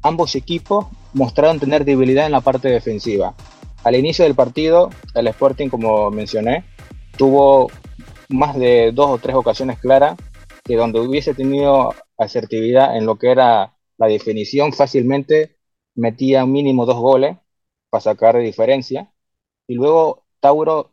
ambos 0.02 0.34
equipos 0.36 0.86
mostraron 1.14 1.58
tener 1.58 1.84
debilidad 1.84 2.26
en 2.26 2.32
la 2.32 2.40
parte 2.40 2.68
defensiva. 2.68 3.34
Al 3.84 3.96
inicio 3.96 4.24
del 4.24 4.34
partido, 4.34 4.90
el 5.14 5.26
Sporting, 5.26 5.68
como 5.68 6.10
mencioné, 6.10 6.64
tuvo 7.16 7.70
más 8.28 8.56
de 8.56 8.92
dos 8.92 9.10
o 9.10 9.18
tres 9.18 9.34
ocasiones 9.34 9.78
claras 9.78 10.16
que 10.64 10.76
donde 10.76 11.00
hubiese 11.00 11.34
tenido 11.34 11.94
asertividad 12.16 12.96
en 12.96 13.06
lo 13.06 13.18
que 13.18 13.30
era 13.30 13.76
la 13.98 14.06
definición, 14.06 14.72
fácilmente 14.72 15.56
metía 15.94 16.46
mínimo 16.46 16.86
dos 16.86 16.98
goles 16.98 17.36
para 17.90 18.00
sacar 18.00 18.38
diferencia. 18.38 19.12
Y 19.66 19.74
luego 19.74 20.24
Tauro 20.40 20.91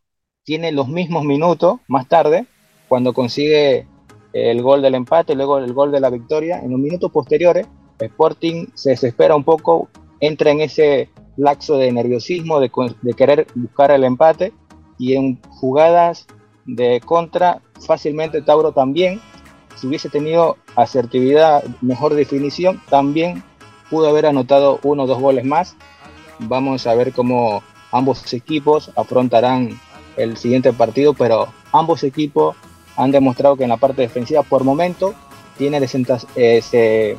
tiene 0.49 0.71
los 0.71 0.88
mismos 0.88 1.25
minutos 1.25 1.79
más 1.88 2.07
tarde, 2.07 2.47
cuando 2.88 3.13
consigue 3.13 3.85
el 4.33 4.63
gol 4.63 4.81
del 4.81 4.95
empate, 4.95 5.35
luego 5.35 5.59
el 5.59 5.73
gol 5.73 5.91
de 5.91 5.99
la 5.99 6.09
victoria. 6.09 6.59
En 6.59 6.71
los 6.71 6.79
minutos 6.79 7.12
posteriores, 7.12 7.67
Sporting 7.99 8.65
se 8.73 8.89
desespera 8.89 9.35
un 9.35 9.43
poco, 9.43 9.89
entra 10.19 10.49
en 10.49 10.62
ese 10.62 11.12
laxo 11.38 11.77
de 11.77 11.91
nerviosismo, 11.91 12.59
de, 12.59 12.71
querer 13.15 13.45
buscar 13.53 13.91
el 13.91 14.03
empate, 14.03 14.51
y 14.97 15.13
en 15.13 15.39
jugadas 15.49 16.25
de 16.65 16.99
contra, 17.05 17.62
fácilmente 17.85 18.41
Tauro 18.41 18.71
también, 18.71 19.21
si 19.75 19.85
hubiese 19.85 20.09
tenido 20.09 20.57
asertividad, 20.75 21.63
mejor 21.81 22.15
definición, 22.15 22.81
también 22.89 23.43
pudo 23.91 24.09
haber 24.09 24.25
anotado 24.25 24.79
uno 24.81 25.03
o 25.03 25.07
dos 25.07 25.21
goles 25.21 25.45
más. 25.45 25.75
Vamos 26.39 26.88
a 26.88 26.95
ver 26.95 27.13
cómo 27.13 27.62
ambos 27.91 28.33
equipos 28.33 28.91
afrontarán 28.95 29.79
el 30.19 30.38
siguiente 30.38 30.73
partido, 30.73 31.13
pero 31.13 31.47
ambos 31.71 32.03
equipos 32.03 32.55
han 32.95 33.12
demostrado 33.12 33.55
que 33.55 33.63
en 33.63 33.69
la 33.69 33.77
parte 33.77 34.01
defensiva 34.01 34.43
por 34.43 34.63
momento 34.63 35.15
tiene 35.58 35.79
eh, 36.36 36.62
se, 36.62 37.17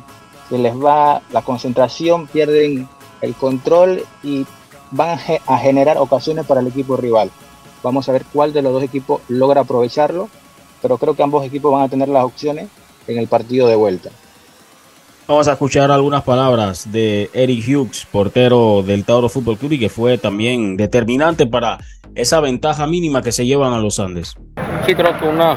les 0.49 0.75
va 0.75 1.21
la 1.31 1.41
concentración, 1.41 2.27
pierden 2.27 2.87
el 3.21 3.35
control 3.35 4.03
y 4.23 4.45
van 4.91 5.19
a, 5.47 5.57
generar 5.57 5.97
ocasiones 5.97 6.45
para 6.45 6.61
el 6.61 6.67
equipo 6.67 6.97
rival. 6.97 7.31
Vamos 7.83 8.09
a 8.09 8.11
ver 8.11 8.25
cuál 8.31 8.53
de 8.53 8.61
los 8.61 8.73
dos 8.73 8.83
equipos 8.83 9.21
logra 9.27 9.61
aprovecharlo, 9.61 10.29
pero 10.81 10.97
creo 10.97 11.15
que 11.15 11.23
ambos 11.23 11.45
equipos 11.45 11.71
van 11.71 11.83
a 11.83 11.89
tener 11.89 12.09
las 12.09 12.25
opciones 12.25 12.67
en 13.07 13.17
el 13.17 13.27
partido 13.27 13.67
de 13.67 13.75
vuelta. 13.75 14.09
Vamos 15.27 15.47
a 15.47 15.53
escuchar 15.53 15.91
algunas 15.91 16.23
palabras 16.23 16.91
de 16.91 17.29
Eric 17.33 17.63
Hughes, 17.65 18.05
portero 18.11 18.83
del 18.83 19.05
Tauro 19.05 19.29
Fútbol 19.29 19.57
Club 19.57 19.73
y 19.73 19.79
que 19.79 19.89
fue 19.89 20.17
también 20.17 20.75
determinante 20.75 21.47
para 21.47 21.79
esa 22.15 22.39
ventaja 22.39 22.87
mínima 22.87 23.21
que 23.21 23.31
se 23.31 23.45
llevan 23.45 23.73
a 23.73 23.79
los 23.79 23.99
Andes. 23.99 24.35
Sí, 24.85 24.95
creo 24.95 25.17
que 25.17 25.25
una 25.25 25.55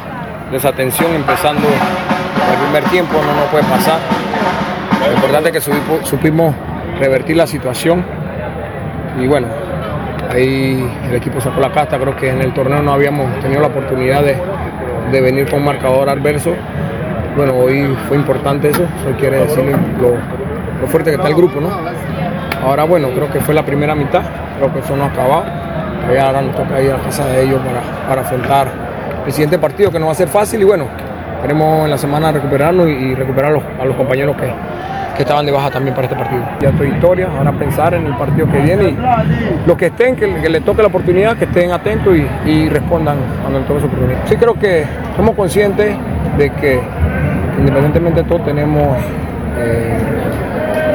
desatención 0.50 1.12
empezando 1.14 1.66
el 1.66 2.58
primer 2.64 2.84
tiempo 2.90 3.14
no 3.14 3.34
nos 3.34 3.46
puede 3.50 3.64
pasar. 3.64 3.98
Lo 5.06 5.14
importante 5.14 5.50
es 5.50 5.64
que 5.64 6.06
supimos 6.06 6.54
revertir 6.98 7.36
la 7.36 7.46
situación 7.46 8.04
y 9.20 9.26
bueno, 9.26 9.48
ahí 10.30 10.88
el 11.08 11.14
equipo 11.14 11.40
sacó 11.40 11.60
la 11.60 11.72
casta, 11.72 11.98
creo 11.98 12.16
que 12.16 12.30
en 12.30 12.40
el 12.40 12.52
torneo 12.54 12.82
no 12.82 12.92
habíamos 12.92 13.40
tenido 13.40 13.60
la 13.60 13.68
oportunidad 13.68 14.22
de, 14.22 15.20
venir 15.20 15.48
con 15.48 15.64
marcador 15.64 16.08
adverso 16.08 16.52
bueno, 17.36 17.54
hoy 17.54 17.96
fue 18.08 18.16
importante 18.16 18.70
eso, 18.70 18.82
eso 18.82 19.16
quiere 19.18 19.38
decir 19.38 19.64
lo, 20.00 20.10
lo 20.80 20.86
fuerte 20.88 21.10
que 21.10 21.16
está 21.16 21.28
el 21.28 21.34
grupo, 21.34 21.60
¿no? 21.60 21.70
Ahora 22.64 22.84
bueno, 22.84 23.10
creo 23.10 23.30
que 23.30 23.40
fue 23.40 23.54
la 23.54 23.64
primera 23.64 23.94
mitad, 23.94 24.22
creo 24.58 24.72
que 24.72 24.80
eso 24.80 24.96
no 24.96 25.04
ha 25.04 25.06
acabado. 25.08 25.63
Ahora 26.20 26.42
nos 26.42 26.54
toca 26.54 26.80
ir 26.80 26.90
a 26.90 26.98
la 26.98 27.02
casa 27.02 27.26
de 27.26 27.42
ellos 27.42 27.60
para, 27.60 28.08
para 28.08 28.20
afrontar 28.22 28.68
el 29.26 29.32
siguiente 29.32 29.58
partido, 29.58 29.90
que 29.90 29.98
no 29.98 30.06
va 30.06 30.12
a 30.12 30.14
ser 30.14 30.28
fácil 30.28 30.60
y 30.60 30.64
bueno, 30.64 30.86
queremos 31.42 31.84
en 31.84 31.90
la 31.90 31.98
semana 31.98 32.32
recuperarnos 32.32 32.88
y, 32.88 33.14
recuperar 33.14 33.52
a 33.80 33.84
los, 33.84 33.96
compañeros 33.96 34.36
que, 34.36 34.50
que 35.16 35.22
estaban 35.22 35.46
de 35.46 35.52
baja 35.52 35.70
también 35.70 35.94
para 35.94 36.06
este 36.06 36.16
partido. 36.16 36.42
Ya 36.60 36.70
estoy 36.70 36.88
historia, 36.88 37.28
ahora 37.36 37.52
pensar 37.52 37.94
en 37.94 38.06
el 38.06 38.14
partido 38.16 38.46
que 38.50 38.58
viene 38.58 38.84
y 38.84 38.98
los 39.66 39.76
que 39.76 39.86
estén, 39.86 40.16
que, 40.16 40.32
que 40.34 40.48
les 40.48 40.64
toque 40.64 40.82
la 40.82 40.88
oportunidad, 40.88 41.36
que 41.36 41.44
estén 41.44 41.72
atentos 41.72 42.14
y, 42.16 42.50
y 42.50 42.68
respondan 42.68 43.16
cuando 43.42 43.58
les 43.60 43.68
toque 43.68 43.80
su 43.80 43.86
oportunidad. 43.86 44.18
Sí 44.26 44.36
creo 44.36 44.54
que 44.54 44.84
somos 45.16 45.34
conscientes 45.34 45.96
de 46.36 46.50
que 46.50 46.80
independientemente 47.58 48.22
de 48.22 48.28
todo 48.28 48.40
tenemos 48.40 48.98
eh, 49.58 49.98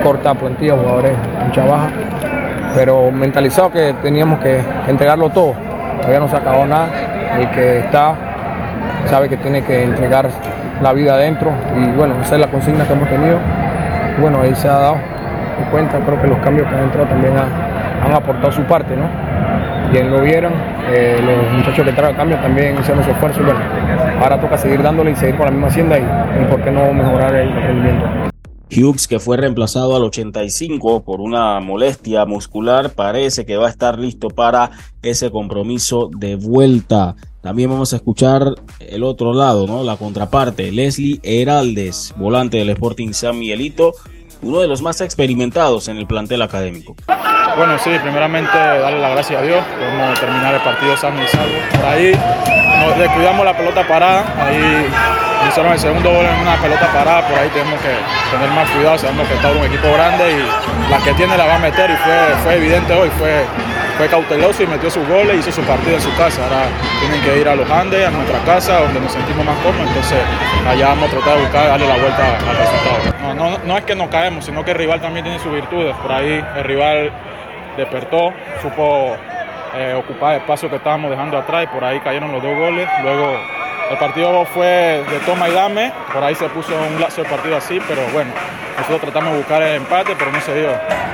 corta 0.03 0.33
plantilla, 0.33 0.73
jugadores 0.73 1.13
mucha 1.45 1.65
baja, 1.65 1.89
pero 2.75 3.11
mentalizado 3.11 3.71
que 3.71 3.93
teníamos 4.01 4.39
que, 4.39 4.61
entregarlo 4.87 5.29
todo. 5.29 5.53
Todavía 5.97 6.19
no 6.19 6.27
se 6.27 6.37
acabó 6.37 6.65
nada. 6.65 6.87
El 7.37 7.49
que 7.51 7.79
está 7.79 8.13
sabe 9.05 9.29
que 9.29 9.37
tiene 9.37 9.61
que 9.63 9.83
entregar 9.83 10.29
la 10.81 10.93
vida 10.93 11.13
adentro 11.13 11.51
y 11.77 11.85
bueno, 11.97 12.15
esa 12.21 12.35
es 12.35 12.41
la 12.41 12.47
consigna 12.47 12.85
que 12.85 12.93
hemos 12.93 13.09
tenido. 13.09 13.37
Bueno, 14.19 14.41
ahí 14.41 14.53
se 14.55 14.67
ha 14.67 14.73
dado 14.73 14.95
cuenta, 15.71 15.99
creo 15.99 16.21
que 16.21 16.27
los 16.27 16.37
cambios 16.39 16.67
que 16.67 16.75
han 16.75 16.83
entrado 16.83 17.07
también 17.07 17.33
ha- 17.37 18.05
han 18.05 18.13
aportado 18.13 18.51
su 18.51 18.63
parte, 18.63 18.95
¿no? 18.95 19.05
Bien 19.91 20.09
lo 20.11 20.21
vieron, 20.21 20.53
eh, 20.91 21.19
los 21.23 21.51
muchachos 21.57 21.85
que 21.85 21.91
traen 21.93 22.15
cambio 22.15 22.37
también 22.37 22.77
hicieron 22.79 23.03
su 23.03 23.11
esfuerzo 23.11 23.41
y 23.41 23.45
bueno, 23.45 23.59
ahora 24.21 24.37
toca 24.39 24.57
seguir 24.57 24.81
dándole 24.83 25.11
y 25.11 25.15
seguir 25.15 25.35
con 25.35 25.45
la 25.45 25.51
misma 25.51 25.67
hacienda 25.67 25.97
y, 25.97 26.01
y 26.03 26.45
por 26.45 26.61
qué 26.61 26.71
no 26.71 26.93
mejorar 26.93 27.33
el 27.35 27.51
rendimiento. 27.53 28.28
Hughes, 28.71 29.07
que 29.07 29.19
fue 29.19 29.37
reemplazado 29.37 29.95
al 29.95 30.03
85 30.03 31.03
por 31.03 31.21
una 31.21 31.59
molestia 31.59 32.25
muscular, 32.25 32.91
parece 32.93 33.45
que 33.45 33.57
va 33.57 33.67
a 33.67 33.71
estar 33.71 33.99
listo 33.99 34.29
para 34.29 34.71
ese 35.01 35.31
compromiso 35.31 36.09
de 36.15 36.35
vuelta. 36.35 37.15
También 37.41 37.69
vamos 37.69 37.93
a 37.93 37.95
escuchar 37.95 38.55
el 38.79 39.03
otro 39.03 39.33
lado, 39.33 39.65
¿no? 39.65 39.83
La 39.83 39.97
contraparte, 39.97 40.71
Leslie 40.71 41.19
Heraldes, 41.23 42.13
volante 42.17 42.57
del 42.57 42.69
Sporting 42.69 43.13
San 43.13 43.39
Miguelito, 43.39 43.93
uno 44.41 44.59
de 44.59 44.67
los 44.67 44.81
más 44.81 45.01
experimentados 45.01 45.87
en 45.87 45.97
el 45.97 46.07
plantel 46.07 46.41
académico. 46.41 46.95
Bueno, 47.57 47.77
sí, 47.79 47.91
primeramente 48.01 48.57
darle 48.57 48.99
las 48.99 49.11
gracias 49.11 49.41
a 49.41 49.43
Dios, 49.43 49.63
podemos 49.65 50.19
terminar 50.19 50.55
el 50.55 50.61
partido 50.61 50.95
sano 50.95 51.21
y 51.21 51.27
salvo. 51.27 51.55
Por 51.75 51.85
ahí 51.85 52.13
nos 52.85 52.97
descuidamos 52.97 53.45
la 53.45 53.57
pelota 53.57 53.87
parada, 53.87 54.23
ahí 54.45 54.87
hicieron 55.49 55.73
el 55.73 55.79
segundo 55.79 56.09
gol 56.09 56.25
en 56.25 56.39
una 56.41 56.55
pelota 56.61 56.87
parada, 56.93 57.27
por 57.27 57.37
ahí 57.37 57.49
tenemos 57.49 57.79
que 57.81 57.89
tener 58.31 58.49
más 58.51 58.69
cuidado, 58.69 58.97
sabemos 58.97 59.27
que 59.27 59.33
está 59.33 59.51
un 59.51 59.65
equipo 59.65 59.91
grande 59.93 60.31
y 60.31 60.89
las 60.91 61.03
que 61.03 61.13
tiene 61.13 61.37
la 61.37 61.45
va 61.45 61.55
a 61.55 61.59
meter 61.59 61.89
y 61.89 61.95
fue, 61.97 62.35
fue 62.43 62.55
evidente 62.55 62.93
hoy, 62.93 63.09
fue, 63.17 63.43
fue 63.99 64.07
cauteloso 64.07 64.63
y 64.63 64.67
metió 64.67 64.89
sus 64.89 65.05
goles 65.09 65.39
hizo 65.39 65.51
su 65.51 65.61
partido 65.63 65.95
en 65.95 66.01
su 66.01 66.15
casa. 66.15 66.41
Ahora 66.45 66.67
tienen 67.01 67.21
que 67.21 67.37
ir 67.37 67.49
a 67.49 67.53
los 67.53 67.69
Andes, 67.69 68.07
a 68.07 68.09
nuestra 68.09 68.39
casa, 68.45 68.79
donde 68.79 69.01
nos 69.01 69.11
sentimos 69.11 69.45
más 69.45 69.57
cómodos, 69.57 69.87
entonces 69.87 70.19
allá 70.65 70.87
vamos 70.87 71.09
a 71.09 71.11
tratar 71.11 71.35
de 71.35 71.41
buscar 71.41 71.67
darle 71.67 71.85
la 71.85 71.97
vuelta 71.97 72.37
al 72.37 72.57
resultado. 72.57 73.35
No, 73.35 73.57
no, 73.57 73.77
es 73.77 73.83
que 73.83 73.95
nos 73.95 74.07
caemos, 74.07 74.45
sino 74.45 74.63
que 74.63 74.71
el 74.71 74.77
rival 74.77 75.01
también 75.01 75.25
tiene 75.25 75.37
sus 75.39 75.51
virtudes, 75.51 75.93
por 75.97 76.13
ahí 76.13 76.41
el 76.55 76.63
rival 76.63 77.11
despertó, 77.75 78.33
supo 78.61 79.17
eh, 79.75 79.93
ocupar 79.93 80.35
el 80.35 80.41
espacio 80.43 80.69
que 80.69 80.77
estábamos 80.77 81.11
dejando 81.11 81.37
atrás 81.37 81.65
y 81.65 81.67
por 81.67 81.83
ahí 81.83 81.99
cayeron 81.99 82.31
los 82.31 82.41
dos 82.41 82.57
goles. 82.57 82.87
Luego 83.03 83.37
el 83.91 83.97
partido 83.97 84.45
fue 84.45 85.03
de 85.09 85.19
toma 85.25 85.49
y 85.49 85.51
dame, 85.51 85.91
por 86.13 86.23
ahí 86.23 86.35
se 86.35 86.47
puso 86.47 86.71
un 86.73 87.01
lazo 87.01 87.23
de 87.23 87.29
partido 87.29 87.57
así, 87.57 87.81
pero 87.85 88.01
bueno, 88.13 88.31
nosotros 88.79 89.01
tratamos 89.01 89.31
de 89.33 89.37
buscar 89.39 89.61
el 89.61 89.75
empate, 89.75 90.15
pero 90.17 90.31
no 90.31 90.41
se 90.41 90.53
dio. 90.55 90.71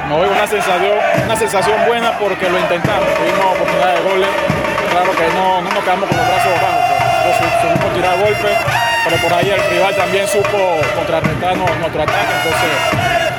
Me 0.08 0.16
voy 0.16 0.28
una 0.30 0.48
sensación, 0.48 0.98
una 1.26 1.36
sensación 1.36 1.78
buena 1.88 2.12
porque 2.20 2.50
lo 2.50 2.60
intentamos, 2.60 3.06
tuvimos 3.18 3.46
oportunidad 3.56 3.94
de 3.96 4.02
goles, 4.10 4.30
claro 4.92 5.12
que 5.12 5.28
no, 5.36 5.62
no 5.62 5.70
nos 5.72 5.84
quedamos 5.84 6.08
con 6.10 6.18
los 6.18 6.28
brazos 6.28 6.54
bajos, 6.62 6.84
pues, 7.26 7.36
supimos 7.62 7.94
tirar 7.94 8.18
golpes, 8.20 8.58
pero 9.04 9.18
por 9.18 9.34
ahí 9.34 9.50
el 9.50 9.62
rival 9.70 9.96
también 9.96 10.28
supo 10.28 10.78
contrarrestar 10.96 11.58
no- 11.58 11.66
nuestro 11.82 12.02
ataque, 12.04 12.34
entonces 12.38 12.72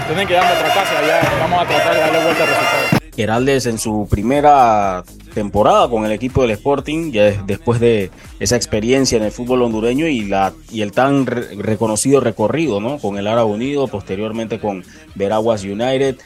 tienen 0.06 0.26
que 0.26 0.34
darme 0.34 0.52
otra 0.52 0.68
casa, 0.74 0.94
ya 1.06 1.20
vamos 1.40 1.62
a 1.62 1.66
tratar 1.66 1.94
de 1.94 2.00
darle 2.00 2.18
vuelta 2.18 2.42
al 2.42 2.48
resultado. 2.48 2.95
Heraldes 3.16 3.66
en 3.66 3.78
su 3.78 4.06
primera 4.10 5.04
temporada 5.34 5.88
con 5.88 6.04
el 6.04 6.12
equipo 6.12 6.42
del 6.42 6.50
Sporting, 6.52 7.12
ya 7.12 7.24
des- 7.24 7.46
después 7.46 7.80
de 7.80 8.10
esa 8.40 8.56
experiencia 8.56 9.16
en 9.18 9.24
el 9.24 9.32
fútbol 9.32 9.62
hondureño 9.62 10.06
y, 10.06 10.22
la, 10.24 10.52
y 10.70 10.82
el 10.82 10.92
tan 10.92 11.26
re- 11.26 11.54
reconocido 11.56 12.20
recorrido 12.20 12.80
¿no? 12.80 12.98
con 12.98 13.18
el 13.18 13.26
Árabe 13.26 13.50
Unido, 13.50 13.86
posteriormente 13.88 14.58
con 14.60 14.84
Veraguas 15.14 15.62
United. 15.64 16.16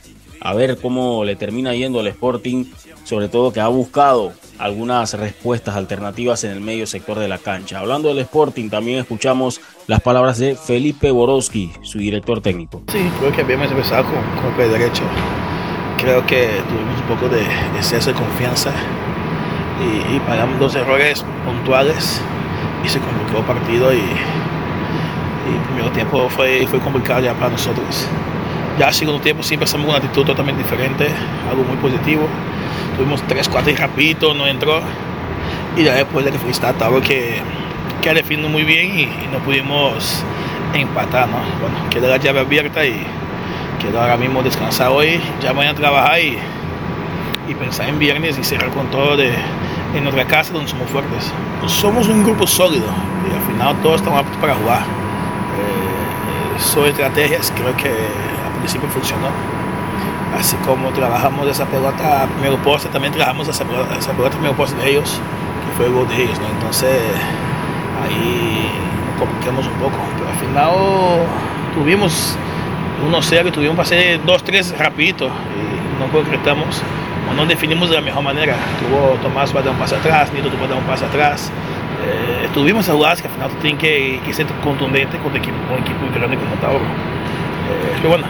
A 0.42 0.54
ver 0.54 0.78
cómo 0.78 1.22
le 1.24 1.36
termina 1.36 1.74
yendo 1.74 2.00
el 2.00 2.06
Sporting, 2.06 2.64
sobre 3.04 3.28
todo 3.28 3.52
que 3.52 3.60
ha 3.60 3.68
buscado 3.68 4.32
algunas 4.58 5.12
respuestas 5.14 5.76
alternativas 5.76 6.44
en 6.44 6.52
el 6.52 6.60
medio 6.60 6.86
sector 6.86 7.18
de 7.18 7.28
la 7.28 7.36
cancha. 7.38 7.78
Hablando 7.80 8.08
del 8.08 8.18
Sporting, 8.20 8.70
también 8.70 8.98
escuchamos 9.00 9.60
las 9.86 10.00
palabras 10.00 10.38
de 10.38 10.54
Felipe 10.56 11.10
Borowski, 11.10 11.72
su 11.82 11.98
director 11.98 12.40
técnico. 12.40 12.82
Sí, 12.90 12.98
creo 13.18 13.32
que 13.32 13.42
habíamos 13.42 13.70
empezado 13.70 14.04
con, 14.04 14.14
con 14.42 14.54
pie 14.56 14.68
derecho. 14.68 15.02
Creo 16.00 16.24
que 16.26 16.62
tuvimos 16.68 16.98
un 17.00 17.06
poco 17.06 17.28
de 17.28 17.42
exceso 17.76 18.10
de 18.10 18.16
confianza 18.16 18.70
y, 19.80 20.18
pagamos 20.20 20.58
dos 20.58 20.74
errores 20.74 21.24
puntuales 21.44 22.22
y 22.84 22.88
se 22.88 22.98
complicó 23.00 23.38
el 23.38 23.44
partido 23.44 23.92
y, 23.92 23.98
y 23.98 25.56
el 25.56 25.62
primer 25.74 25.92
tiempo 25.92 26.28
fue, 26.28 26.66
fue 26.66 26.80
complicado 26.80 27.20
ya 27.20 27.34
para 27.34 27.50
nosotros. 27.50 28.06
Ya 28.78 28.88
el 28.88 28.94
segundo 28.94 29.20
tiempo 29.20 29.42
sí 29.42 29.54
empezamos 29.54 29.84
con 29.84 29.94
una 29.94 30.02
actitud 30.02 30.24
totalmente 30.24 30.62
diferente, 30.62 31.08
algo 31.50 31.64
muy 31.64 31.76
positivo. 31.76 32.26
Tuvimos 32.96 33.22
tres, 33.28 33.46
cuatro 33.48 33.70
y 33.70 33.76
rapidito, 33.76 34.32
no 34.32 34.46
entró. 34.46 34.80
Y 35.76 35.84
ya 35.84 35.94
después 35.94 36.26
fue 36.38 36.72
Tavo 36.72 37.00
que, 37.02 37.42
que 38.00 38.14
definió 38.14 38.48
muy 38.48 38.64
bien 38.64 38.98
y, 38.98 39.06
no 39.30 39.38
pudimos 39.40 40.24
empatar, 40.74 41.28
¿no? 41.28 41.38
Bueno, 41.60 41.90
quedó 41.90 42.08
la 42.08 42.16
llave 42.16 42.40
abierta 42.40 42.84
y 42.86 43.04
quedó 43.80 44.00
ahora 44.00 44.16
mismo 44.16 44.42
descansar 44.42 44.88
hoy, 44.88 45.20
ya 45.40 45.52
mañana 45.52 45.74
trabajar 45.74 46.20
y, 46.20 46.38
pensar 47.58 47.88
en 47.88 47.98
viernes 47.98 48.38
y 48.38 48.44
cerrar 48.44 48.70
con 48.70 48.86
todo 48.92 49.16
de, 49.16 49.34
en 49.96 50.04
nuestra 50.04 50.24
casa 50.24 50.52
donde 50.52 50.68
somos 50.68 50.88
fuertes. 50.88 51.32
Somos 51.66 52.06
un 52.06 52.22
grupo 52.22 52.46
sólido 52.46 52.86
y 53.28 53.34
al 53.34 53.42
final 53.42 53.82
todos 53.82 53.96
estamos 53.96 54.20
aptos 54.20 54.36
para 54.36 54.54
jugar. 54.54 54.82
Eh, 54.82 56.60
son 56.60 56.86
estrategias, 56.86 57.52
creo 57.56 57.76
que 57.76 57.88
al 57.88 58.52
principio 58.58 58.88
funcionó. 58.90 59.26
Así 60.38 60.54
como 60.58 60.90
trabajamos 60.90 61.48
esa 61.48 61.66
pelota 61.66 62.22
a 62.22 62.26
primero 62.28 62.56
poste, 62.58 62.88
también 62.88 63.12
trabajamos 63.12 63.48
esa 63.48 63.64
pelota, 63.64 63.96
esa 63.98 64.12
pelota 64.12 64.28
a 64.28 64.38
primero 64.38 64.54
poste 64.54 64.80
de 64.80 64.90
ellos, 64.90 65.18
que 65.66 65.76
fue 65.76 65.86
el 65.86 65.92
gol 65.92 66.06
de 66.08 66.22
ellos. 66.22 66.40
Entonces 66.54 67.00
ahí 68.04 68.70
nos 69.10 69.26
complicamos 69.26 69.66
un 69.66 69.74
poco, 69.74 69.98
pero 70.16 70.30
al 70.30 70.36
final 70.36 70.70
tuvimos 71.74 72.36
1-0 73.08 73.48
y 73.48 73.50
tuvimos 73.50 73.76
para 73.76 73.86
hacer 73.86 74.20
2-3 74.22 74.76
rapidito 74.76 75.26
y 75.26 76.00
no 76.00 76.10
concretamos 76.12 76.82
o 77.30 77.34
no 77.34 77.46
definimos 77.46 77.90
de 77.90 77.96
la 77.96 78.02
mejor 78.02 78.22
manera. 78.22 78.54
Tuvo 78.78 79.16
Tomás 79.22 79.50
para 79.52 79.66
dar 79.66 79.74
un 79.74 79.80
paso 79.80 79.96
atrás, 79.96 80.32
Nito 80.32 80.48
tuvo 80.48 80.60
para 80.60 80.74
dar 80.74 80.78
un 80.78 80.86
paso 80.86 81.06
atrás. 81.06 81.50
Eh, 82.06 82.48
tuvimos 82.54 82.88
jugadas 82.88 83.20
que 83.20 83.28
al 83.28 83.34
final 83.34 83.50
tienen 83.60 83.78
que, 83.78 84.20
que 84.24 84.32
ser 84.32 84.46
contundente 84.64 85.18
con 85.18 85.30
un 85.30 85.36
equipo, 85.36 85.56
equipo 85.78 86.06
grande 86.14 86.36
como 86.36 86.54
Tauro. 86.56 86.84
Eh, 86.84 87.92
pero 87.96 88.08
bueno, 88.10 88.26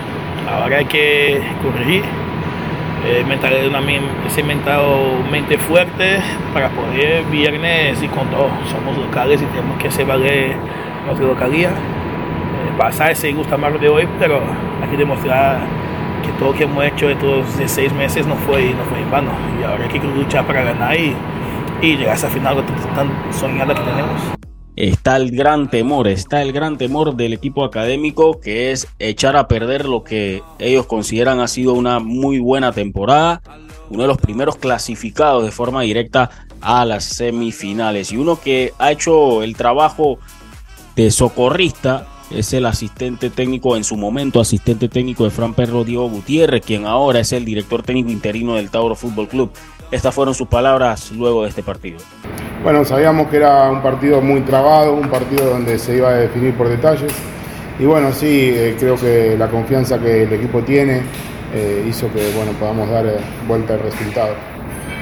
ahora 0.50 0.78
hay 0.78 0.86
que 0.86 1.40
corregir, 1.62 2.02
eh, 3.06 3.24
mental, 3.26 3.54
una, 3.68 3.80
ser 4.28 4.44
mentalmente 4.44 5.56
fuerte 5.56 6.18
para 6.52 6.68
poder 6.70 7.24
viernes 7.24 8.02
y 8.02 8.08
con 8.08 8.28
todo. 8.28 8.50
Somos 8.70 8.96
locales 8.98 9.40
y 9.40 9.44
tenemos 9.46 9.78
que 9.78 9.88
hacer 9.88 10.04
valer 10.04 10.56
nuestra 11.06 11.26
localía 11.26 11.70
pasar 12.80 13.10
ese 13.10 13.30
gusto 13.32 13.54
amargo 13.54 13.78
de 13.78 13.90
hoy, 13.90 14.08
pero 14.18 14.40
hay 14.82 14.88
que 14.88 14.96
demostrar 14.96 15.60
que 16.24 16.32
todo 16.38 16.52
lo 16.52 16.58
que 16.58 16.64
hemos 16.64 16.82
hecho 16.82 17.10
estos 17.10 17.58
16 17.58 17.92
meses 17.92 18.26
no 18.26 18.34
fue, 18.36 18.72
no 18.72 18.82
fue 18.84 19.00
en 19.00 19.10
vano. 19.10 19.30
Y 19.60 19.64
ahora 19.64 19.84
hay 19.84 19.90
que 19.90 19.98
luchar 19.98 20.46
para 20.46 20.62
ganar 20.62 20.98
y, 20.98 21.14
y 21.82 21.96
llegar 21.98 22.14
a 22.14 22.14
esa 22.14 22.30
final 22.30 22.64
tan 22.94 23.10
soñada 23.34 23.74
que 23.74 23.82
tenemos. 23.82 24.22
está 24.76 25.16
el 25.16 25.30
gran 25.30 25.68
temor, 25.68 26.08
está 26.08 26.40
el 26.40 26.52
gran 26.52 26.78
temor 26.78 27.14
del 27.16 27.34
equipo 27.34 27.64
académico 27.64 28.40
que 28.40 28.72
es 28.72 28.88
echar 28.98 29.36
a 29.36 29.46
perder 29.46 29.84
lo 29.84 30.02
que 30.02 30.42
ellos 30.58 30.86
consideran 30.86 31.40
ha 31.40 31.48
sido 31.48 31.74
una 31.74 31.98
muy 31.98 32.38
buena 32.38 32.72
temporada, 32.72 33.42
uno 33.90 34.04
de 34.04 34.08
los 34.08 34.16
primeros 34.16 34.56
clasificados 34.56 35.44
de 35.44 35.50
forma 35.50 35.82
directa 35.82 36.30
a 36.62 36.86
las 36.86 37.04
semifinales 37.04 38.10
y 38.10 38.16
uno 38.16 38.40
que 38.40 38.72
ha 38.78 38.90
hecho 38.90 39.42
el 39.42 39.54
trabajo 39.54 40.18
de 40.96 41.10
socorrista 41.10 42.06
es 42.30 42.52
el 42.52 42.66
asistente 42.66 43.30
técnico 43.30 43.76
en 43.76 43.84
su 43.84 43.96
momento, 43.96 44.40
asistente 44.40 44.88
técnico 44.88 45.24
de 45.24 45.30
Fran 45.30 45.54
Perro 45.54 45.84
Diego 45.84 46.08
Gutiérrez, 46.08 46.64
quien 46.64 46.86
ahora 46.86 47.20
es 47.20 47.32
el 47.32 47.44
director 47.44 47.82
técnico 47.82 48.10
interino 48.10 48.56
del 48.56 48.70
Tauro 48.70 48.94
Fútbol 48.94 49.28
Club. 49.28 49.50
Estas 49.90 50.14
fueron 50.14 50.34
sus 50.34 50.46
palabras 50.46 51.10
luego 51.10 51.42
de 51.42 51.48
este 51.48 51.62
partido. 51.62 51.98
Bueno, 52.62 52.84
sabíamos 52.84 53.28
que 53.28 53.38
era 53.38 53.70
un 53.70 53.82
partido 53.82 54.20
muy 54.20 54.42
trabado, 54.42 54.94
un 54.94 55.08
partido 55.08 55.46
donde 55.46 55.78
se 55.78 55.96
iba 55.96 56.10
a 56.10 56.14
definir 56.14 56.54
por 56.56 56.68
detalles. 56.68 57.12
Y 57.78 57.84
bueno, 57.86 58.12
sí, 58.12 58.50
eh, 58.52 58.76
creo 58.78 58.96
que 58.96 59.36
la 59.36 59.48
confianza 59.48 59.98
que 59.98 60.24
el 60.24 60.32
equipo 60.32 60.60
tiene 60.62 61.02
eh, 61.54 61.84
hizo 61.88 62.12
que 62.12 62.30
bueno, 62.36 62.52
podamos 62.52 62.88
dar 62.88 63.06
eh, 63.06 63.16
vuelta 63.48 63.74
al 63.74 63.80
resultado. 63.80 64.34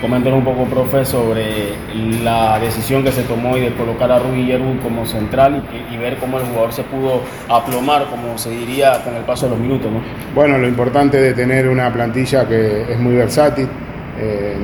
Comentar 0.01 0.33
un 0.33 0.45
poco, 0.45 0.65
profe, 0.65 1.05
sobre 1.05 1.75
la 2.23 2.59
decisión 2.61 3.03
que 3.03 3.11
se 3.11 3.23
tomó 3.23 3.57
y 3.57 3.61
de 3.63 3.75
colocar 3.75 4.13
a 4.13 4.19
Rubí 4.21 4.47
Yerbu 4.47 4.79
como 4.81 5.05
central 5.05 5.65
y, 5.91 5.97
ver 5.97 6.19
cómo 6.19 6.39
el 6.39 6.47
jugador 6.47 6.73
se 6.73 6.85
pudo 6.85 7.23
aplomar, 7.49 8.07
como 8.07 8.39
se 8.39 8.51
diría 8.51 9.03
con 9.03 9.15
el 9.17 9.25
paso 9.25 9.47
de 9.47 9.51
los 9.51 9.61
minutos. 9.61 9.91
¿no? 9.91 10.01
Bueno, 10.35 10.57
lo 10.59 10.69
importante 10.69 11.21
de 11.21 11.35
tener 11.35 11.69
una 11.69 11.93
plantilla 11.93 12.47
que 12.47 12.83
es 12.93 12.99
muy 12.99 13.17
versátil. 13.17 13.69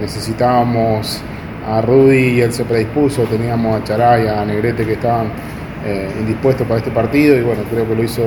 necesitábamos 0.01 1.23
a 1.69 1.81
Rudy 1.81 2.37
y 2.37 2.41
él 2.41 2.53
se 2.53 2.65
predispuso, 2.65 3.23
teníamos 3.23 3.81
a 3.81 3.85
Charay, 3.85 4.29
a 4.29 4.45
Negrete 4.45 4.85
que 4.85 4.93
estaban 4.93 5.29
eh, 5.85 6.09
indispuestos 6.19 6.67
para 6.67 6.79
este 6.79 6.91
partido 6.91 7.37
y 7.37 7.43
bueno, 7.43 7.63
creo 7.71 7.87
que 7.87 7.95
lo 7.95 8.03
hizo 8.03 8.23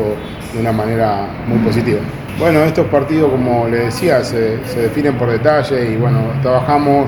de 0.53 0.59
una 0.59 0.71
manera 0.71 1.27
muy 1.47 1.57
positiva. 1.59 1.99
Bueno, 2.39 2.63
estos 2.63 2.85
partidos, 2.87 3.31
como 3.31 3.67
le 3.67 3.85
decía, 3.85 4.23
se, 4.23 4.57
definen 4.57 5.17
por 5.17 5.31
detalle 5.31 5.93
y 5.93 5.97
bueno, 5.97 6.19
trabajamos 6.43 7.07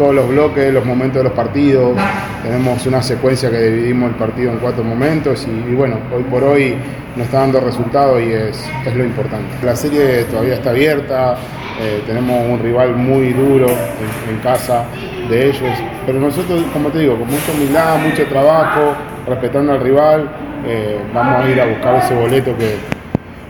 todos 0.00 0.14
los 0.14 0.28
bloques, 0.30 0.72
los 0.72 0.86
momentos 0.86 1.18
de 1.18 1.24
los 1.24 1.34
partidos, 1.34 1.94
tenemos 2.42 2.86
una 2.86 3.02
secuencia 3.02 3.50
que 3.50 3.58
dividimos 3.58 4.08
el 4.08 4.16
partido 4.16 4.50
en 4.50 4.56
cuatro 4.56 4.82
momentos 4.82 5.46
y, 5.46 5.74
bueno, 5.74 5.98
hoy 6.10 6.22
por 6.22 6.42
hoy 6.42 6.74
nos 7.16 7.26
está 7.26 7.40
dando 7.40 7.60
resultados 7.60 8.22
y 8.22 8.32
es, 8.32 8.64
es 8.86 8.96
lo 8.96 9.04
importante. 9.04 9.54
La 9.62 9.76
serie 9.76 10.24
todavía 10.24 10.54
está 10.54 10.70
abierta, 10.70 11.36
eh, 11.78 12.02
tenemos 12.06 12.48
un 12.48 12.60
rival 12.60 12.96
muy 12.96 13.34
duro 13.34 13.66
en, 13.66 14.38
casa 14.42 14.86
de 15.28 15.50
ellos, 15.50 15.78
pero 16.06 16.18
nosotros, 16.18 16.62
como 16.72 16.88
te 16.88 17.00
digo, 17.00 17.18
con 17.18 17.28
mucha 17.28 17.52
humildad, 17.52 17.98
mucho 17.98 18.24
trabajo, 18.26 18.96
respetando 19.28 19.72
al 19.72 19.82
rival, 19.82 20.30
eh, 20.66 20.98
vamos 21.12 21.44
a 21.44 21.50
ir 21.50 21.60
a 21.60 21.66
buscar 21.66 21.96
ese 21.96 22.14
boleto 22.14 22.56
que 22.56 22.76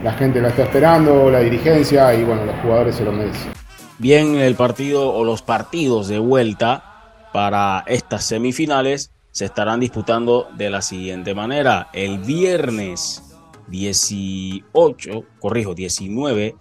la 0.03 0.11
gente 0.15 0.41
la 0.41 0.49
está 0.49 0.65
esperando, 0.65 1.31
la 1.31 1.39
dirigencia 1.39 2.13
y 2.13 2.25
bueno, 2.25 2.45
los 2.45 2.57
jugadores 2.57 2.97
se 2.97 3.05
lo 3.05 3.13
merecen. 3.13 3.60
Bien, 4.01 4.35
el 4.37 4.57
partido 4.57 5.13
o 5.13 5.25
los 5.25 5.43
partidos 5.43 6.09
de 6.09 6.19
vuelta 6.19 7.29
para 7.33 7.85
estas 7.87 8.25
semifinales 8.25 9.13
se 9.31 9.45
estarán 9.45 9.79
disputando 9.79 10.49
de 10.57 10.71
la 10.71 10.83
siguiente 10.83 11.35
manera. 11.35 11.89
El 11.93 12.19
viernes 12.19 13.23
18, 13.69 15.25
corrijo, 15.39 15.75
19 15.75 16.57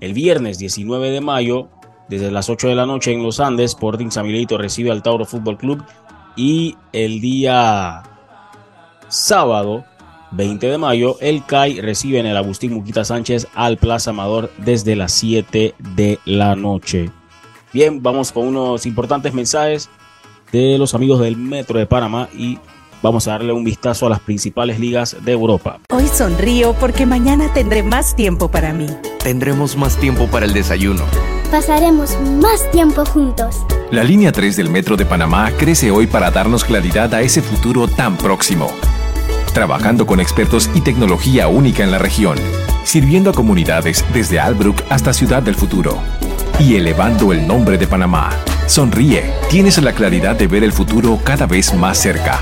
el 0.00 0.14
viernes 0.14 0.58
19 0.58 1.10
de 1.10 1.20
mayo, 1.20 1.68
desde 2.08 2.30
las 2.30 2.48
8 2.48 2.68
de 2.68 2.74
la 2.74 2.86
noche 2.86 3.12
en 3.12 3.22
los 3.22 3.38
Andes, 3.38 3.72
Sporting 3.72 4.10
San 4.10 4.26
recibe 4.26 4.90
al 4.90 5.02
Tauro 5.02 5.26
Fútbol 5.26 5.58
Club. 5.58 5.84
Y 6.36 6.76
el 6.92 7.20
día 7.20 8.02
sábado 9.08 9.84
20 10.32 10.66
de 10.66 10.78
mayo, 10.78 11.16
el 11.20 11.44
CAI 11.44 11.80
recibe 11.80 12.18
en 12.18 12.26
el 12.26 12.36
Agustín 12.36 12.72
Muquita 12.72 13.04
Sánchez 13.04 13.48
al 13.54 13.76
Plaza 13.76 14.10
Amador 14.10 14.50
desde 14.58 14.96
las 14.96 15.12
7 15.12 15.74
de 15.78 16.18
la 16.24 16.56
noche. 16.56 17.10
Bien, 17.72 18.02
vamos 18.02 18.32
con 18.32 18.46
unos 18.46 18.86
importantes 18.86 19.32
mensajes 19.34 19.88
de 20.52 20.78
los 20.78 20.94
amigos 20.94 21.20
del 21.20 21.36
Metro 21.36 21.78
de 21.78 21.86
Panamá 21.86 22.28
y 22.36 22.58
Vamos 23.02 23.26
a 23.28 23.32
darle 23.32 23.52
un 23.54 23.64
vistazo 23.64 24.06
a 24.06 24.10
las 24.10 24.20
principales 24.20 24.78
ligas 24.78 25.16
de 25.24 25.32
Europa. 25.32 25.80
Hoy 25.90 26.06
sonrío 26.06 26.74
porque 26.74 27.06
mañana 27.06 27.50
tendré 27.54 27.82
más 27.82 28.14
tiempo 28.14 28.50
para 28.50 28.74
mí. 28.74 28.88
Tendremos 29.22 29.74
más 29.76 29.96
tiempo 29.96 30.26
para 30.26 30.44
el 30.44 30.52
desayuno. 30.52 31.04
Pasaremos 31.50 32.20
más 32.20 32.70
tiempo 32.72 33.06
juntos. 33.06 33.56
La 33.90 34.04
línea 34.04 34.32
3 34.32 34.54
del 34.54 34.68
Metro 34.68 34.96
de 34.96 35.06
Panamá 35.06 35.50
crece 35.58 35.90
hoy 35.90 36.06
para 36.06 36.30
darnos 36.30 36.62
claridad 36.62 37.12
a 37.14 37.22
ese 37.22 37.40
futuro 37.40 37.88
tan 37.88 38.18
próximo. 38.18 38.70
Trabajando 39.52 40.06
con 40.06 40.20
expertos 40.20 40.70
y 40.74 40.80
tecnología 40.80 41.48
única 41.48 41.82
en 41.82 41.90
la 41.90 41.98
región. 41.98 42.38
Sirviendo 42.84 43.30
a 43.30 43.32
comunidades 43.32 44.04
desde 44.14 44.38
Albrook 44.38 44.82
hasta 44.90 45.12
Ciudad 45.12 45.42
del 45.42 45.56
Futuro. 45.56 45.98
Y 46.58 46.76
elevando 46.76 47.32
el 47.32 47.46
nombre 47.46 47.76
de 47.76 47.86
Panamá. 47.86 48.30
Sonríe, 48.66 49.32
tienes 49.50 49.82
la 49.82 49.92
claridad 49.92 50.36
de 50.36 50.46
ver 50.46 50.62
el 50.62 50.72
futuro 50.72 51.18
cada 51.24 51.46
vez 51.46 51.74
más 51.74 51.98
cerca. 51.98 52.40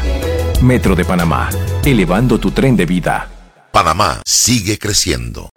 Metro 0.61 0.95
de 0.95 1.05
Panamá, 1.05 1.49
elevando 1.85 2.39
tu 2.39 2.51
tren 2.51 2.77
de 2.77 2.85
vida. 2.85 3.29
Panamá 3.73 4.21
sigue 4.27 4.79
creciendo. 4.79 5.51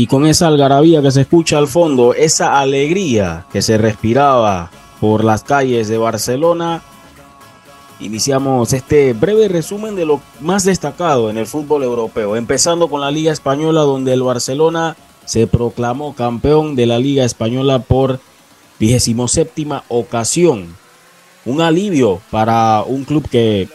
Y 0.00 0.06
con 0.06 0.26
esa 0.26 0.46
algarabía 0.46 1.02
que 1.02 1.10
se 1.10 1.22
escucha 1.22 1.58
al 1.58 1.66
fondo, 1.66 2.14
esa 2.14 2.60
alegría 2.60 3.46
que 3.52 3.62
se 3.62 3.78
respiraba 3.78 4.70
por 5.00 5.24
las 5.24 5.42
calles 5.42 5.88
de 5.88 5.98
Barcelona, 5.98 6.82
iniciamos 7.98 8.72
este 8.72 9.12
breve 9.12 9.48
resumen 9.48 9.96
de 9.96 10.06
lo 10.06 10.20
más 10.38 10.62
destacado 10.62 11.30
en 11.30 11.36
el 11.36 11.48
fútbol 11.48 11.82
europeo, 11.82 12.36
empezando 12.36 12.88
con 12.88 13.00
la 13.00 13.10
Liga 13.10 13.32
Española 13.32 13.80
donde 13.80 14.12
el 14.12 14.22
Barcelona 14.22 14.96
se 15.24 15.48
proclamó 15.48 16.14
campeón 16.14 16.76
de 16.76 16.86
la 16.86 17.00
Liga 17.00 17.24
Española 17.24 17.80
por 17.80 18.20
27 18.78 19.66
ocasión. 19.88 20.76
Un 21.44 21.60
alivio 21.60 22.20
para 22.30 22.84
un 22.86 23.02
club 23.02 23.28
que 23.28 23.68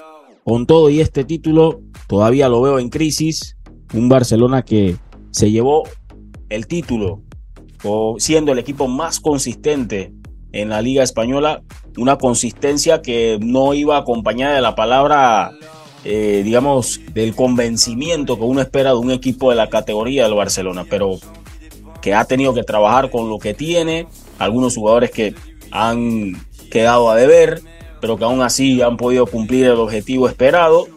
con 0.46 0.68
todo 0.68 0.90
y 0.90 1.02
este 1.02 1.26
título 1.26 1.82
todavía 2.08 2.48
lo 2.48 2.62
veo 2.62 2.80
en 2.80 2.88
crisis. 2.88 3.58
Un 3.94 4.08
Barcelona 4.08 4.62
que 4.62 4.96
se 5.32 5.52
llevó 5.52 5.84
el 6.54 6.68
título 6.68 7.22
o 7.84 8.16
siendo 8.20 8.52
el 8.52 8.60
equipo 8.60 8.88
más 8.88 9.20
consistente 9.20 10.14
en 10.52 10.70
la 10.70 10.82
liga 10.82 11.04
española, 11.04 11.64
una 11.98 12.18
consistencia 12.18 13.02
que 13.02 13.40
no 13.42 13.74
iba 13.74 13.98
acompañada 13.98 14.56
de 14.56 14.62
la 14.62 14.76
palabra, 14.76 15.52
eh, 16.06 16.42
digamos, 16.46 17.02
del 17.14 17.36
convencimiento 17.36 18.38
que 18.38 18.44
uno 18.44 18.62
espera 18.62 18.92
de 18.92 18.98
un 18.98 19.12
equipo 19.12 19.50
de 19.50 19.56
la 19.56 19.68
categoría 19.68 20.24
del 20.24 20.36
Barcelona, 20.36 20.86
pero 20.88 21.18
que 22.02 22.14
ha 22.14 22.26
tenido 22.26 22.54
que 22.54 22.64
trabajar 22.64 23.10
con 23.10 23.30
lo 23.30 23.40
que 23.40 23.56
tiene, 23.56 24.08
algunos 24.38 24.76
jugadores 24.76 25.10
que 25.10 25.34
han 25.72 26.34
quedado 26.70 27.10
a 27.10 27.16
deber, 27.16 27.62
pero 28.00 28.18
que 28.18 28.26
aún 28.26 28.42
así 28.42 28.82
han 28.82 28.96
podido 28.96 29.26
cumplir 29.26 29.66
el 29.66 29.80
objetivo 29.80 30.30
esperado, 30.30 30.88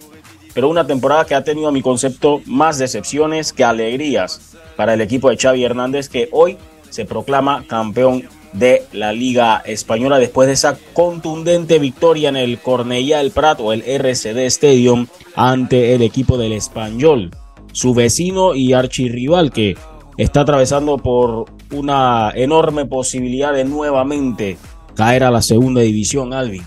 pero 0.53 0.69
una 0.69 0.87
temporada 0.87 1.25
que 1.25 1.35
ha 1.35 1.45
tenido 1.45 1.69
a 1.69 1.73
mi 1.73 1.81
concepto 1.81 2.43
más 2.45 2.79
decepciones 2.79 3.55
que 3.55 3.65
alegrías 3.65 4.46
para 4.77 4.95
el 4.95 5.01
equipo 5.01 5.31
de 5.31 5.37
Xavi 5.37 5.65
Hernández 5.65 6.09
que 6.09 6.29
hoy 6.33 6.57
se 6.91 7.05
proclama 7.05 7.65
campeón 7.67 8.25
de 8.53 8.85
la 8.93 9.13
Liga 9.13 9.63
Española 9.67 10.19
después 10.19 10.47
de 10.47 10.55
esa 10.55 10.79
contundente 10.93 11.79
victoria 11.79 12.29
en 12.29 12.37
el 12.37 12.61
Cornellà 12.61 13.19
del 13.19 13.31
Prat 13.31 13.61
o 13.61 13.73
el 13.73 13.83
RCD 13.83 14.39
Stadium 14.47 15.07
ante 15.35 15.95
el 15.95 16.03
equipo 16.03 16.39
del 16.39 16.53
Español, 16.53 17.31
su 17.73 17.93
vecino 17.93 18.55
y 18.55 18.73
archirrival 18.73 19.53
que 19.53 19.77
está 20.17 20.41
atravesando 20.41 20.97
por 20.97 21.47
una 21.71 22.33
enorme 22.35 22.87
posibilidad 22.87 23.53
de 23.53 23.65
nuevamente 23.65 24.57
caer 24.95 25.25
a 25.25 25.31
la 25.31 25.43
segunda 25.43 25.83
división, 25.83 26.33
Alvin. 26.33 26.63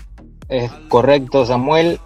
Es 0.48 0.70
correcto, 0.88 1.44
Samuel. 1.44 1.98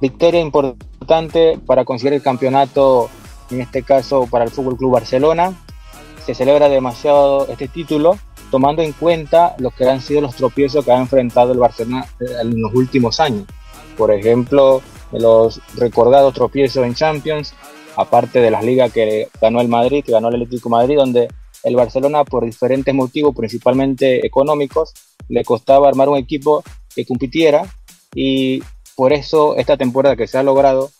Victoria 0.00 0.40
importante 0.40 1.58
para 1.66 1.84
conseguir 1.84 2.14
el 2.14 2.22
campeonato 2.22 3.10
en 3.50 3.60
este 3.60 3.82
caso 3.82 4.26
para 4.30 4.44
el 4.44 4.50
Fútbol 4.50 4.76
Club 4.76 4.92
Barcelona. 4.92 5.54
Se 6.24 6.34
celebra 6.34 6.68
demasiado 6.68 7.46
este 7.48 7.68
título, 7.68 8.18
tomando 8.50 8.82
en 8.82 8.92
cuenta 8.92 9.54
lo 9.58 9.70
que 9.70 9.88
han 9.88 10.00
sido 10.00 10.20
los 10.20 10.34
tropiezos 10.34 10.84
que 10.84 10.92
ha 10.92 10.98
enfrentado 10.98 11.52
el 11.52 11.58
Barcelona 11.58 12.06
eh, 12.20 12.24
en 12.42 12.60
los 12.60 12.74
últimos 12.74 13.20
años. 13.20 13.44
Por 13.96 14.12
ejemplo, 14.12 14.82
los 15.12 15.60
recordados 15.76 16.34
tropiezos 16.34 16.84
en 16.84 16.94
Champions, 16.94 17.54
aparte 17.96 18.40
de 18.40 18.50
las 18.50 18.64
ligas 18.64 18.92
que 18.92 19.28
ganó 19.40 19.60
el 19.60 19.68
Madrid, 19.68 20.04
que 20.04 20.12
ganó 20.12 20.28
el 20.28 20.34
Atlético 20.34 20.68
Madrid, 20.68 20.96
donde 20.96 21.28
el 21.62 21.76
Barcelona, 21.76 22.24
por 22.24 22.44
diferentes 22.44 22.94
motivos, 22.94 23.34
principalmente 23.34 24.24
económicos, 24.26 24.92
le 25.28 25.44
costaba 25.44 25.88
armar 25.88 26.08
un 26.08 26.16
equipo 26.16 26.62
que 26.94 27.04
compitiera 27.04 27.66
y 28.14 28.62
por 28.94 29.12
eso 29.12 29.56
esta 29.56 29.76
temporada 29.76 30.16
que 30.16 30.26
se 30.26 30.38
ha 30.38 30.42
logrado 30.42 30.90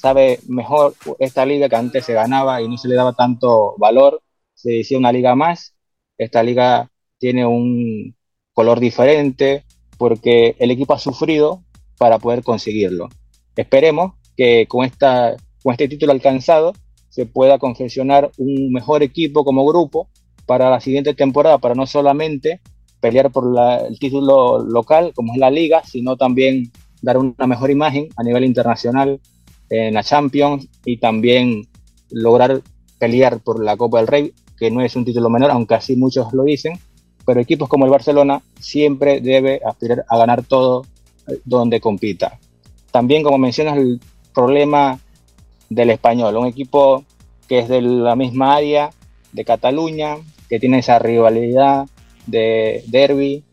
sabe 0.00 0.40
mejor 0.48 0.94
esta 1.18 1.44
liga 1.44 1.68
que 1.68 1.76
antes 1.76 2.04
se 2.04 2.12
ganaba 2.12 2.60
y 2.62 2.68
no 2.68 2.76
se 2.76 2.88
le 2.88 2.94
daba 2.94 3.12
tanto 3.12 3.74
valor, 3.78 4.22
se 4.54 4.70
decía 4.70 4.98
una 4.98 5.12
liga 5.12 5.34
más, 5.34 5.74
esta 6.18 6.42
liga 6.42 6.90
tiene 7.18 7.46
un 7.46 8.14
color 8.52 8.80
diferente 8.80 9.64
porque 9.98 10.56
el 10.58 10.70
equipo 10.70 10.94
ha 10.94 10.98
sufrido 10.98 11.62
para 11.98 12.18
poder 12.18 12.42
conseguirlo. 12.42 13.08
Esperemos 13.56 14.14
que 14.36 14.66
con, 14.66 14.84
esta, 14.84 15.36
con 15.62 15.72
este 15.72 15.88
título 15.88 16.12
alcanzado 16.12 16.74
se 17.08 17.26
pueda 17.26 17.58
confeccionar 17.58 18.30
un 18.36 18.72
mejor 18.72 19.02
equipo 19.02 19.44
como 19.44 19.64
grupo 19.66 20.08
para 20.44 20.70
la 20.70 20.80
siguiente 20.80 21.14
temporada, 21.14 21.58
para 21.58 21.74
no 21.74 21.86
solamente 21.86 22.60
pelear 23.00 23.30
por 23.30 23.44
el 23.88 23.98
título 23.98 24.58
local, 24.58 25.12
como 25.14 25.32
es 25.32 25.38
la 25.38 25.50
liga, 25.50 25.82
sino 25.84 26.16
también 26.16 26.70
dar 27.02 27.18
una 27.18 27.46
mejor 27.46 27.70
imagen 27.70 28.08
a 28.16 28.22
nivel 28.22 28.44
internacional 28.44 29.20
en 29.70 29.94
la 29.94 30.02
Champions 30.02 30.68
y 30.84 30.98
también 30.98 31.66
lograr 32.10 32.62
pelear 32.98 33.40
por 33.40 33.62
la 33.62 33.76
Copa 33.76 33.98
del 33.98 34.06
Rey, 34.06 34.32
que 34.56 34.70
no 34.70 34.80
es 34.80 34.96
un 34.96 35.04
título 35.04 35.28
menor, 35.28 35.50
aunque 35.50 35.74
así 35.74 35.96
muchos 35.96 36.32
lo 36.32 36.44
dicen, 36.44 36.78
pero 37.24 37.40
equipos 37.40 37.68
como 37.68 37.84
el 37.84 37.90
Barcelona 37.90 38.40
siempre 38.58 39.20
debe 39.20 39.60
aspirar 39.66 40.04
a 40.08 40.16
ganar 40.16 40.44
todo 40.44 40.86
eh, 41.28 41.40
donde 41.44 41.80
compita. 41.80 42.38
También, 42.90 43.22
como 43.22 43.36
mencionas, 43.36 43.76
el 43.76 44.00
problema 44.32 44.98
del 45.68 45.90
español, 45.90 46.36
un 46.36 46.46
equipo 46.46 47.04
que 47.48 47.58
es 47.58 47.68
de 47.68 47.82
la 47.82 48.16
misma 48.16 48.54
área 48.54 48.90
de 49.32 49.44
Cataluña, 49.44 50.16
que 50.48 50.60
tiene 50.60 50.78
esa 50.78 50.98
rivalidad 50.98 51.86
de 52.26 52.84
derby, 52.86 53.44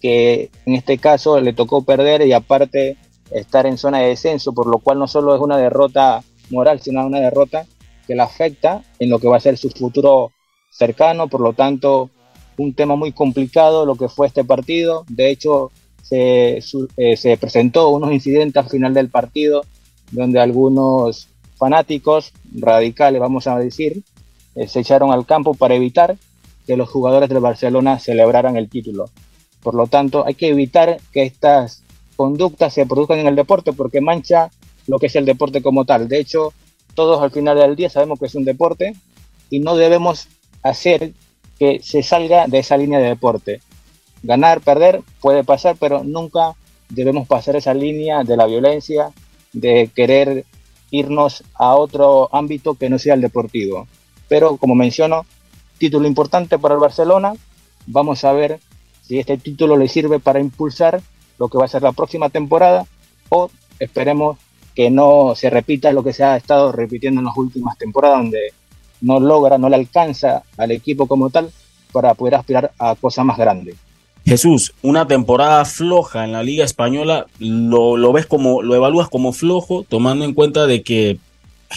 que 0.00 0.50
en 0.66 0.74
este 0.74 0.98
caso 0.98 1.40
le 1.40 1.52
tocó 1.52 1.82
perder 1.82 2.26
y 2.26 2.32
aparte 2.32 2.96
estar 3.34 3.66
en 3.66 3.78
zona 3.78 3.98
de 3.98 4.08
descenso, 4.08 4.52
por 4.52 4.66
lo 4.66 4.78
cual 4.78 4.98
no 4.98 5.06
solo 5.06 5.34
es 5.34 5.40
una 5.40 5.56
derrota 5.56 6.22
moral, 6.50 6.80
sino 6.80 7.06
una 7.06 7.20
derrota 7.20 7.66
que 8.06 8.14
la 8.14 8.24
afecta 8.24 8.82
en 8.98 9.10
lo 9.10 9.18
que 9.18 9.28
va 9.28 9.36
a 9.36 9.40
ser 9.40 9.56
su 9.56 9.70
futuro 9.70 10.32
cercano, 10.70 11.28
por 11.28 11.40
lo 11.40 11.52
tanto, 11.52 12.10
un 12.58 12.74
tema 12.74 12.96
muy 12.96 13.12
complicado 13.12 13.86
lo 13.86 13.94
que 13.94 14.08
fue 14.08 14.26
este 14.26 14.44
partido. 14.44 15.04
De 15.08 15.30
hecho, 15.30 15.70
se, 16.02 16.60
eh, 16.96 17.16
se 17.16 17.36
presentó 17.36 17.90
unos 17.90 18.12
incidentes 18.12 18.62
al 18.62 18.70
final 18.70 18.94
del 18.94 19.08
partido 19.08 19.64
donde 20.10 20.40
algunos 20.40 21.28
fanáticos 21.56 22.32
radicales, 22.54 23.20
vamos 23.20 23.46
a 23.46 23.58
decir, 23.58 24.02
eh, 24.54 24.68
se 24.68 24.80
echaron 24.80 25.12
al 25.12 25.24
campo 25.26 25.54
para 25.54 25.74
evitar 25.74 26.16
que 26.66 26.76
los 26.76 26.88
jugadores 26.88 27.28
del 27.28 27.40
Barcelona 27.40 27.98
celebraran 27.98 28.56
el 28.56 28.68
título. 28.68 29.08
Por 29.62 29.74
lo 29.74 29.86
tanto, 29.86 30.26
hay 30.26 30.34
que 30.34 30.48
evitar 30.48 31.00
que 31.12 31.22
estas 31.22 31.82
conductas 32.22 32.72
se 32.72 32.86
produzcan 32.86 33.18
en 33.18 33.26
el 33.26 33.34
deporte 33.34 33.72
porque 33.72 34.00
mancha 34.00 34.48
lo 34.86 35.00
que 35.00 35.06
es 35.06 35.16
el 35.16 35.24
deporte 35.24 35.60
como 35.60 35.84
tal. 35.84 36.06
De 36.06 36.20
hecho, 36.20 36.52
todos 36.94 37.20
al 37.20 37.32
final 37.32 37.58
del 37.58 37.74
día 37.74 37.90
sabemos 37.90 38.20
que 38.20 38.26
es 38.26 38.36
un 38.36 38.44
deporte 38.44 38.94
y 39.50 39.58
no 39.58 39.74
debemos 39.74 40.28
hacer 40.62 41.14
que 41.58 41.80
se 41.82 42.04
salga 42.04 42.46
de 42.46 42.60
esa 42.60 42.76
línea 42.76 43.00
de 43.00 43.08
deporte. 43.08 43.60
Ganar, 44.22 44.60
perder 44.60 45.02
puede 45.20 45.42
pasar, 45.42 45.74
pero 45.80 46.04
nunca 46.04 46.54
debemos 46.88 47.26
pasar 47.26 47.56
esa 47.56 47.74
línea 47.74 48.22
de 48.22 48.36
la 48.36 48.46
violencia, 48.46 49.10
de 49.52 49.90
querer 49.92 50.44
irnos 50.92 51.42
a 51.54 51.74
otro 51.74 52.28
ámbito 52.32 52.74
que 52.74 52.88
no 52.88 53.00
sea 53.00 53.14
el 53.14 53.20
deportivo. 53.20 53.88
Pero 54.28 54.58
como 54.58 54.76
menciono, 54.76 55.26
título 55.76 56.06
importante 56.06 56.56
para 56.56 56.74
el 56.74 56.80
Barcelona. 56.80 57.32
Vamos 57.88 58.22
a 58.22 58.32
ver 58.32 58.60
si 59.02 59.18
este 59.18 59.38
título 59.38 59.76
le 59.76 59.88
sirve 59.88 60.20
para 60.20 60.38
impulsar 60.38 61.02
lo 61.38 61.48
que 61.48 61.58
va 61.58 61.64
a 61.64 61.68
ser 61.68 61.82
la 61.82 61.92
próxima 61.92 62.28
temporada 62.30 62.86
o 63.28 63.50
esperemos 63.78 64.38
que 64.74 64.90
no 64.90 65.34
se 65.34 65.50
repita 65.50 65.92
lo 65.92 66.02
que 66.02 66.12
se 66.12 66.24
ha 66.24 66.36
estado 66.36 66.72
repitiendo 66.72 67.20
en 67.20 67.26
las 67.26 67.36
últimas 67.36 67.76
temporadas, 67.76 68.18
donde 68.18 68.52
no 69.00 69.20
logra, 69.20 69.58
no 69.58 69.68
le 69.68 69.76
alcanza 69.76 70.42
al 70.56 70.70
equipo 70.70 71.06
como 71.06 71.30
tal 71.30 71.50
para 71.92 72.14
poder 72.14 72.36
aspirar 72.36 72.72
a 72.78 72.94
cosas 72.94 73.24
más 73.24 73.36
grandes. 73.36 73.76
Jesús, 74.24 74.72
una 74.82 75.06
temporada 75.06 75.64
floja 75.64 76.24
en 76.24 76.32
la 76.32 76.42
Liga 76.42 76.64
Española, 76.64 77.26
lo, 77.38 77.96
lo 77.96 78.12
ves 78.12 78.26
como, 78.26 78.62
lo 78.62 78.74
evalúas 78.74 79.08
como 79.08 79.32
flojo, 79.32 79.84
tomando 79.88 80.24
en 80.24 80.32
cuenta 80.32 80.66
de 80.66 80.82
que 80.82 81.18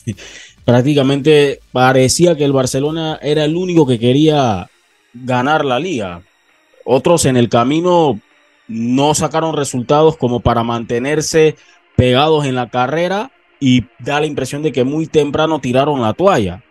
prácticamente 0.65 1.59
parecía 1.71 2.35
que 2.35 2.45
el 2.45 2.53
Barcelona 2.53 3.19
era 3.21 3.45
el 3.45 3.55
único 3.55 3.87
que 3.87 3.99
quería 3.99 4.69
ganar 5.13 5.65
la 5.65 5.79
liga. 5.79 6.21
Otros 6.85 7.25
en 7.25 7.35
el 7.35 7.49
camino 7.49 8.19
no 8.67 9.13
sacaron 9.13 9.55
resultados 9.55 10.17
como 10.17 10.39
para 10.39 10.63
mantenerse 10.63 11.55
pegados 11.95 12.45
en 12.45 12.55
la 12.55 12.69
carrera 12.69 13.31
y 13.59 13.85
da 13.99 14.19
la 14.19 14.25
impresión 14.25 14.63
de 14.63 14.71
que 14.71 14.83
muy 14.83 15.07
temprano 15.07 15.59
tiraron 15.59 16.01
la 16.01 16.13
toalla. 16.13 16.63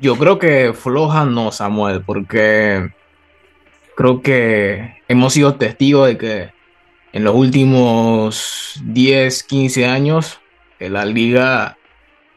Yo 0.00 0.16
creo 0.16 0.38
que 0.38 0.72
floja 0.74 1.24
no, 1.24 1.52
Samuel, 1.52 2.02
porque 2.02 2.90
creo 3.96 4.22
que 4.22 5.02
hemos 5.08 5.32
sido 5.32 5.54
testigos 5.56 6.06
de 6.06 6.18
que 6.18 6.50
en 7.12 7.24
los 7.24 7.34
últimos 7.34 8.80
10, 8.84 9.42
15 9.42 9.86
años 9.86 10.40
eh, 10.78 10.88
la 10.88 11.04
liga 11.04 11.76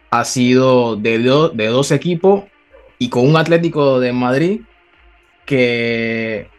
ha 0.09 0.25
sido 0.25 0.95
de, 0.95 1.19
de 1.19 1.67
dos 1.67 1.91
equipos 1.91 2.45
y 2.97 3.09
con 3.09 3.27
un 3.27 3.37
Atlético 3.37 3.99
de 3.99 4.13
Madrid 4.13 4.61
que 5.45 6.50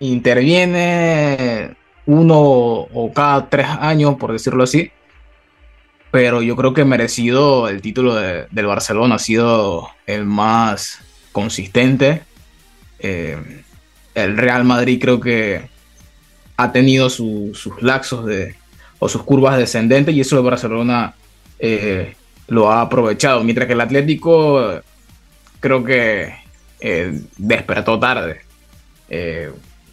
interviene 0.00 1.76
uno 2.06 2.40
o 2.40 3.12
cada 3.14 3.48
tres 3.48 3.66
años, 3.68 4.16
por 4.16 4.32
decirlo 4.32 4.64
así, 4.64 4.90
pero 6.10 6.42
yo 6.42 6.56
creo 6.56 6.74
que 6.74 6.84
merecido 6.84 7.68
el 7.68 7.80
título 7.82 8.14
del 8.16 8.66
Barcelona 8.66 9.14
ha 9.14 9.18
sido 9.18 9.88
el 10.06 10.24
más 10.24 10.98
consistente. 11.30 12.22
Eh, 12.98 13.62
el 14.14 14.36
Real 14.36 14.64
Madrid 14.64 14.98
creo 15.00 15.20
que 15.20 15.68
ha 16.56 16.72
tenido 16.72 17.08
sus 17.08 17.70
laxos 17.80 18.26
de, 18.26 18.56
o 18.98 19.08
sus 19.08 19.22
curvas 19.22 19.56
descendentes 19.56 20.14
y 20.14 20.20
eso 20.20 20.36
el 20.36 20.44
Barcelona 20.44 21.14
eh, 21.58 22.14
lo 22.48 22.70
ha 22.70 22.80
aprovechado, 22.80 23.44
mientras 23.44 23.68
que 23.68 23.74
el 23.74 23.80
Atlético 23.80 24.80
creo 25.60 25.84
que 25.84 26.34
eh, 26.80 27.20
despertó 27.36 28.00
tarde. 28.00 28.40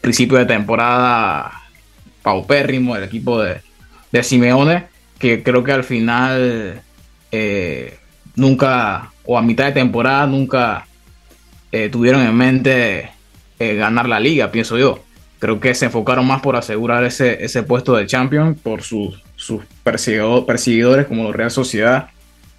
Principio 0.02 0.38
de 0.38 0.46
temporada 0.46 1.52
paupérrimo 2.22 2.96
el 2.96 3.04
equipo 3.04 3.42
de, 3.42 3.62
de 4.12 4.24
Simeone 4.24 4.98
que 5.20 5.44
creo 5.44 5.64
que 5.64 5.72
al 5.72 5.84
final 5.84 6.82
eh, 7.32 7.98
nunca, 8.36 9.12
o 9.26 9.38
a 9.38 9.42
mitad 9.42 9.66
de 9.66 9.72
temporada, 9.74 10.28
nunca 10.28 10.88
eh, 11.72 11.90
tuvieron 11.90 12.22
en 12.22 12.36
mente 12.36 13.10
eh, 13.60 13.76
ganar 13.76 14.08
la 14.08 14.20
liga, 14.20 14.52
pienso 14.52 14.78
yo. 14.78 15.04
Creo 15.40 15.60
que 15.60 15.76
se 15.76 15.86
enfocaron 15.86 16.26
más 16.26 16.42
por 16.42 16.56
asegurar 16.56 17.04
ese, 17.04 17.44
ese 17.44 17.64
puesto 17.64 17.96
de 17.96 18.08
champion 18.08 18.56
por 18.56 18.82
sus, 18.82 19.22
sus 19.36 19.64
perseguidores 19.84 21.06
como 21.08 21.32
Real 21.32 21.52
Sociedad 21.52 22.10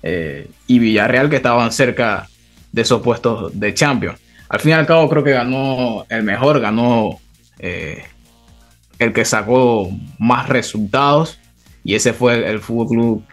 y 0.01 0.79
Villarreal 0.79 1.29
que 1.29 1.37
estaban 1.37 1.73
cerca 1.73 2.29
de 2.71 2.83
esos 2.83 3.03
puestos 3.03 3.59
de 3.59 3.75
champion. 3.75 4.17
Al 4.49 4.61
fin 4.61 4.71
y 4.71 4.75
al 4.75 4.87
cabo 4.87 5.09
creo 5.09 5.25
que 5.25 5.33
ganó 5.33 6.07
el 6.09 6.23
mejor, 6.23 6.61
ganó 6.61 7.19
el 7.59 9.13
que 9.13 9.25
sacó 9.25 9.91
más 10.19 10.49
resultados 10.49 11.39
y 11.85 11.95
ese 11.95 12.13
fue 12.13 12.51
el, 12.51 12.61
Fútbol 12.61 12.89
Club 12.89 13.25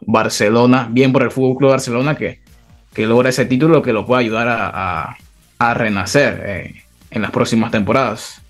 Barcelona, 0.00 0.88
bien 0.90 1.12
por 1.12 1.22
el 1.22 1.30
Fútbol 1.30 1.56
Club 1.56 1.70
Barcelona 1.70 2.16
que, 2.16 2.40
que 2.92 3.06
logra 3.06 3.30
ese 3.30 3.44
título 3.46 3.82
que 3.82 3.92
lo 3.92 4.06
puede 4.06 4.22
ayudar 4.22 4.48
a, 4.48 5.16
renacer 5.74 6.42
eh, 6.46 6.74
en 7.10 7.22
las 7.22 7.30
próximas 7.30 7.70
temporadas. 7.70 8.42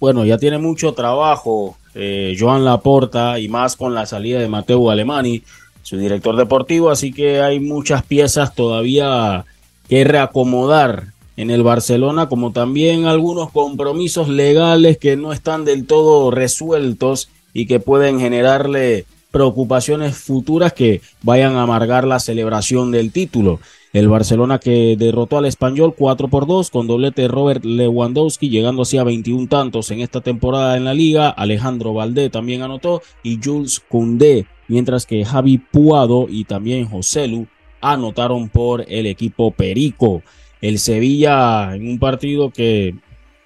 Bueno, 0.00 0.24
ya 0.24 0.36
tiene 0.36 0.58
mucho 0.58 0.94
trabajo 0.94 1.76
eh, 1.94 2.36
Joan 2.36 2.64
Laporta 2.64 3.38
y 3.38 3.48
más 3.48 3.76
con 3.76 3.94
la 3.94 4.04
salida 4.04 4.40
de 4.40 4.48
Mateo 4.48 4.90
Alemani, 4.90 5.44
su 5.82 5.96
director 5.96 6.34
deportivo, 6.36 6.90
así 6.90 7.12
que 7.12 7.40
hay 7.40 7.60
muchas 7.60 8.02
piezas 8.02 8.54
todavía 8.54 9.44
que 9.88 10.02
reacomodar 10.02 11.12
en 11.36 11.50
el 11.50 11.62
Barcelona, 11.62 12.28
como 12.28 12.52
también 12.52 13.06
algunos 13.06 13.50
compromisos 13.50 14.28
legales 14.28 14.98
que 14.98 15.16
no 15.16 15.32
están 15.32 15.64
del 15.64 15.86
todo 15.86 16.30
resueltos 16.30 17.28
y 17.52 17.66
que 17.66 17.80
pueden 17.80 18.18
generarle 18.20 19.04
preocupaciones 19.30 20.16
futuras 20.16 20.72
que 20.72 21.02
vayan 21.22 21.56
a 21.56 21.62
amargar 21.62 22.06
la 22.06 22.20
celebración 22.20 22.90
del 22.90 23.12
título. 23.12 23.60
El 23.92 24.08
Barcelona 24.08 24.58
que 24.58 24.96
derrotó 24.98 25.38
al 25.38 25.46
Español 25.46 25.94
4 25.96 26.28
por 26.28 26.46
2 26.46 26.70
con 26.70 26.86
doblete 26.86 27.28
Robert 27.28 27.64
Lewandowski 27.64 28.48
llegando 28.48 28.82
así 28.82 28.98
a 28.98 29.04
21 29.04 29.48
tantos 29.48 29.90
en 29.90 30.00
esta 30.00 30.20
temporada 30.20 30.76
en 30.76 30.84
la 30.84 30.94
liga. 30.94 31.28
Alejandro 31.28 31.94
Valdé 31.94 32.30
también 32.30 32.62
anotó 32.62 33.02
y 33.22 33.38
Jules 33.42 33.80
Koundé, 33.88 34.46
mientras 34.68 35.06
que 35.06 35.24
Javi 35.24 35.58
Puado 35.58 36.26
y 36.28 36.44
también 36.44 36.86
José 36.86 37.26
Lu 37.28 37.46
anotaron 37.80 38.48
por 38.48 38.84
el 38.88 39.06
equipo 39.06 39.50
Perico. 39.50 40.22
El 40.66 40.80
Sevilla 40.80 41.76
en 41.76 41.88
un 41.88 42.00
partido 42.00 42.50
que 42.50 42.96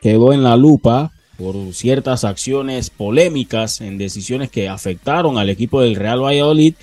quedó 0.01 0.33
en 0.33 0.43
la 0.43 0.57
lupa 0.57 1.13
por 1.37 1.55
ciertas 1.75 2.25
acciones 2.25 2.89
polémicas 2.89 3.83
en 3.83 3.99
decisiones 3.99 4.51
que 4.51 4.71
afectaron 4.71 5.37
al 5.37 5.51
equipo 5.51 5.83
del 5.83 5.97
Real 5.97 6.25
Valladolid, 6.25 6.75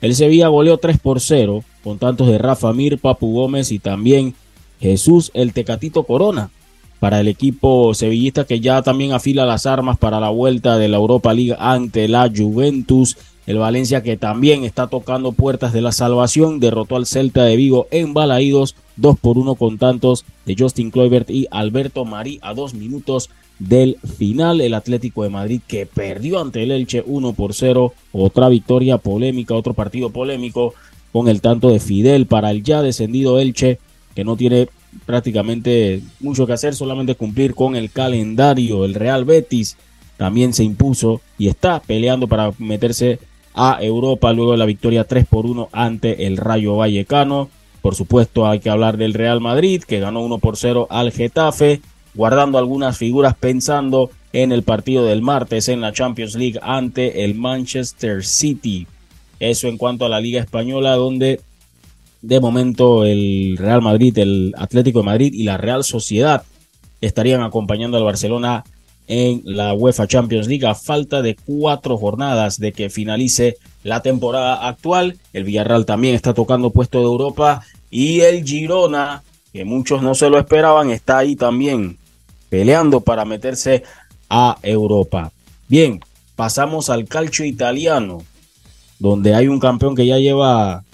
el 0.00 0.14
Sevilla 0.14 0.48
goleó 0.48 0.78
3 0.78 0.98
por 0.98 1.20
0 1.20 1.62
con 1.84 1.98
tantos 1.98 2.28
de 2.28 2.38
Rafa 2.38 2.72
Mir, 2.72 3.00
Papu 3.00 3.34
Gómez 3.34 3.70
y 3.70 3.80
también 3.80 4.34
Jesús 4.80 5.30
el 5.34 5.52
Tecatito 5.52 6.04
Corona 6.04 6.48
para 6.98 7.20
el 7.20 7.28
equipo 7.28 7.92
sevillista 7.92 8.46
que 8.46 8.60
ya 8.60 8.80
también 8.80 9.12
afila 9.12 9.44
las 9.44 9.66
armas 9.66 9.98
para 9.98 10.20
la 10.20 10.30
vuelta 10.30 10.78
de 10.78 10.88
la 10.88 10.96
Europa 10.96 11.34
League 11.34 11.54
ante 11.58 12.08
la 12.08 12.32
Juventus. 12.34 13.18
El 13.46 13.58
Valencia 13.58 14.02
que 14.02 14.16
también 14.16 14.64
está 14.64 14.86
tocando 14.86 15.32
puertas 15.32 15.72
de 15.72 15.80
la 15.80 15.90
salvación 15.90 16.60
derrotó 16.60 16.96
al 16.96 17.06
Celta 17.06 17.44
de 17.44 17.56
Vigo 17.56 17.88
en 17.90 18.14
Balaídos 18.14 18.76
2 18.96 19.18
por 19.18 19.36
1 19.36 19.56
con 19.56 19.78
tantos 19.78 20.24
de 20.46 20.54
Justin 20.56 20.90
Kluivert 20.90 21.28
y 21.28 21.48
Alberto 21.50 22.04
Marí 22.04 22.38
a 22.42 22.54
dos 22.54 22.74
minutos 22.74 23.30
del 23.58 23.98
final. 24.18 24.60
El 24.60 24.74
Atlético 24.74 25.24
de 25.24 25.30
Madrid 25.30 25.60
que 25.66 25.86
perdió 25.86 26.40
ante 26.40 26.62
el 26.62 26.70
Elche 26.70 27.02
1 27.04 27.32
por 27.32 27.54
0. 27.54 27.92
Otra 28.12 28.48
victoria 28.48 28.98
polémica, 28.98 29.54
otro 29.54 29.74
partido 29.74 30.10
polémico 30.10 30.74
con 31.12 31.28
el 31.28 31.40
tanto 31.40 31.70
de 31.70 31.80
Fidel 31.80 32.26
para 32.26 32.50
el 32.50 32.62
ya 32.62 32.80
descendido 32.80 33.40
Elche 33.40 33.78
que 34.14 34.24
no 34.24 34.36
tiene 34.36 34.68
prácticamente 35.04 36.02
mucho 36.20 36.46
que 36.46 36.52
hacer, 36.52 36.74
solamente 36.74 37.16
cumplir 37.16 37.54
con 37.54 37.74
el 37.74 37.90
calendario. 37.90 38.84
El 38.84 38.94
Real 38.94 39.24
Betis 39.24 39.76
también 40.16 40.52
se 40.52 40.64
impuso 40.64 41.20
y 41.38 41.48
está 41.48 41.80
peleando 41.80 42.28
para 42.28 42.52
meterse 42.58 43.18
a 43.54 43.78
Europa 43.82 44.32
luego 44.32 44.52
de 44.52 44.58
la 44.58 44.66
victoria 44.66 45.04
3 45.04 45.26
por 45.26 45.46
1 45.46 45.68
ante 45.72 46.26
el 46.26 46.36
Rayo 46.36 46.76
Vallecano. 46.76 47.48
Por 47.80 47.94
supuesto 47.94 48.46
hay 48.46 48.60
que 48.60 48.70
hablar 48.70 48.96
del 48.96 49.14
Real 49.14 49.40
Madrid 49.40 49.82
que 49.82 50.00
ganó 50.00 50.20
1 50.22 50.38
por 50.38 50.56
0 50.56 50.86
al 50.90 51.12
Getafe, 51.12 51.80
guardando 52.14 52.58
algunas 52.58 52.96
figuras 52.96 53.34
pensando 53.34 54.10
en 54.32 54.52
el 54.52 54.62
partido 54.62 55.04
del 55.04 55.22
martes 55.22 55.68
en 55.68 55.80
la 55.80 55.92
Champions 55.92 56.34
League 56.34 56.58
ante 56.62 57.24
el 57.24 57.34
Manchester 57.34 58.24
City. 58.24 58.86
Eso 59.40 59.68
en 59.68 59.76
cuanto 59.76 60.06
a 60.06 60.08
la 60.08 60.20
Liga 60.20 60.40
Española 60.40 60.94
donde 60.94 61.40
de 62.22 62.40
momento 62.40 63.04
el 63.04 63.56
Real 63.58 63.82
Madrid, 63.82 64.16
el 64.18 64.54
Atlético 64.56 65.00
de 65.00 65.06
Madrid 65.06 65.34
y 65.34 65.42
la 65.42 65.56
Real 65.56 65.82
Sociedad 65.82 66.44
estarían 67.00 67.42
acompañando 67.42 67.96
al 67.96 68.04
Barcelona 68.04 68.64
en 69.08 69.42
la 69.44 69.74
UEFA 69.74 70.06
Champions 70.06 70.46
League 70.46 70.66
a 70.66 70.74
falta 70.74 71.22
de 71.22 71.36
cuatro 71.36 71.96
jornadas 71.98 72.58
de 72.58 72.72
que 72.72 72.90
finalice 72.90 73.56
la 73.82 74.00
temporada 74.00 74.66
actual. 74.68 75.18
El 75.32 75.44
Villarreal 75.44 75.86
también 75.86 76.14
está 76.14 76.34
tocando 76.34 76.70
puesto 76.70 76.98
de 76.98 77.04
Europa 77.04 77.62
y 77.90 78.20
el 78.20 78.44
Girona, 78.44 79.22
que 79.52 79.64
muchos 79.64 80.02
no 80.02 80.14
se 80.14 80.30
lo 80.30 80.38
esperaban, 80.38 80.90
está 80.90 81.18
ahí 81.18 81.36
también 81.36 81.98
peleando 82.48 83.00
para 83.00 83.24
meterse 83.24 83.82
a 84.30 84.56
Europa. 84.62 85.32
Bien, 85.68 86.00
pasamos 86.36 86.90
al 86.90 87.06
calcio 87.06 87.44
italiano, 87.44 88.22
donde 88.98 89.34
hay 89.34 89.48
un 89.48 89.58
campeón 89.58 89.94
que 89.94 90.06
ya 90.06 90.18
lleva 90.18 90.84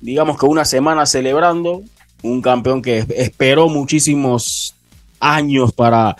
digamos 0.00 0.38
que 0.38 0.46
una 0.46 0.64
semana 0.64 1.06
celebrando, 1.06 1.82
un 2.22 2.42
campeón 2.42 2.82
que 2.82 3.04
esperó 3.16 3.68
muchísimos 3.68 4.74
años 5.20 5.72
para 5.72 6.16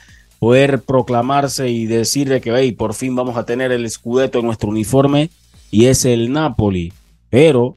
poder 0.46 0.80
proclamarse 0.82 1.70
y 1.70 1.86
decir 1.86 2.40
que 2.40 2.56
hey, 2.56 2.70
por 2.70 2.94
fin 2.94 3.16
vamos 3.16 3.36
a 3.36 3.44
tener 3.44 3.72
el 3.72 3.84
escudeto 3.84 4.38
en 4.38 4.46
nuestro 4.46 4.68
uniforme 4.68 5.28
y 5.72 5.86
es 5.86 6.04
el 6.04 6.30
Napoli. 6.30 6.92
Pero 7.30 7.74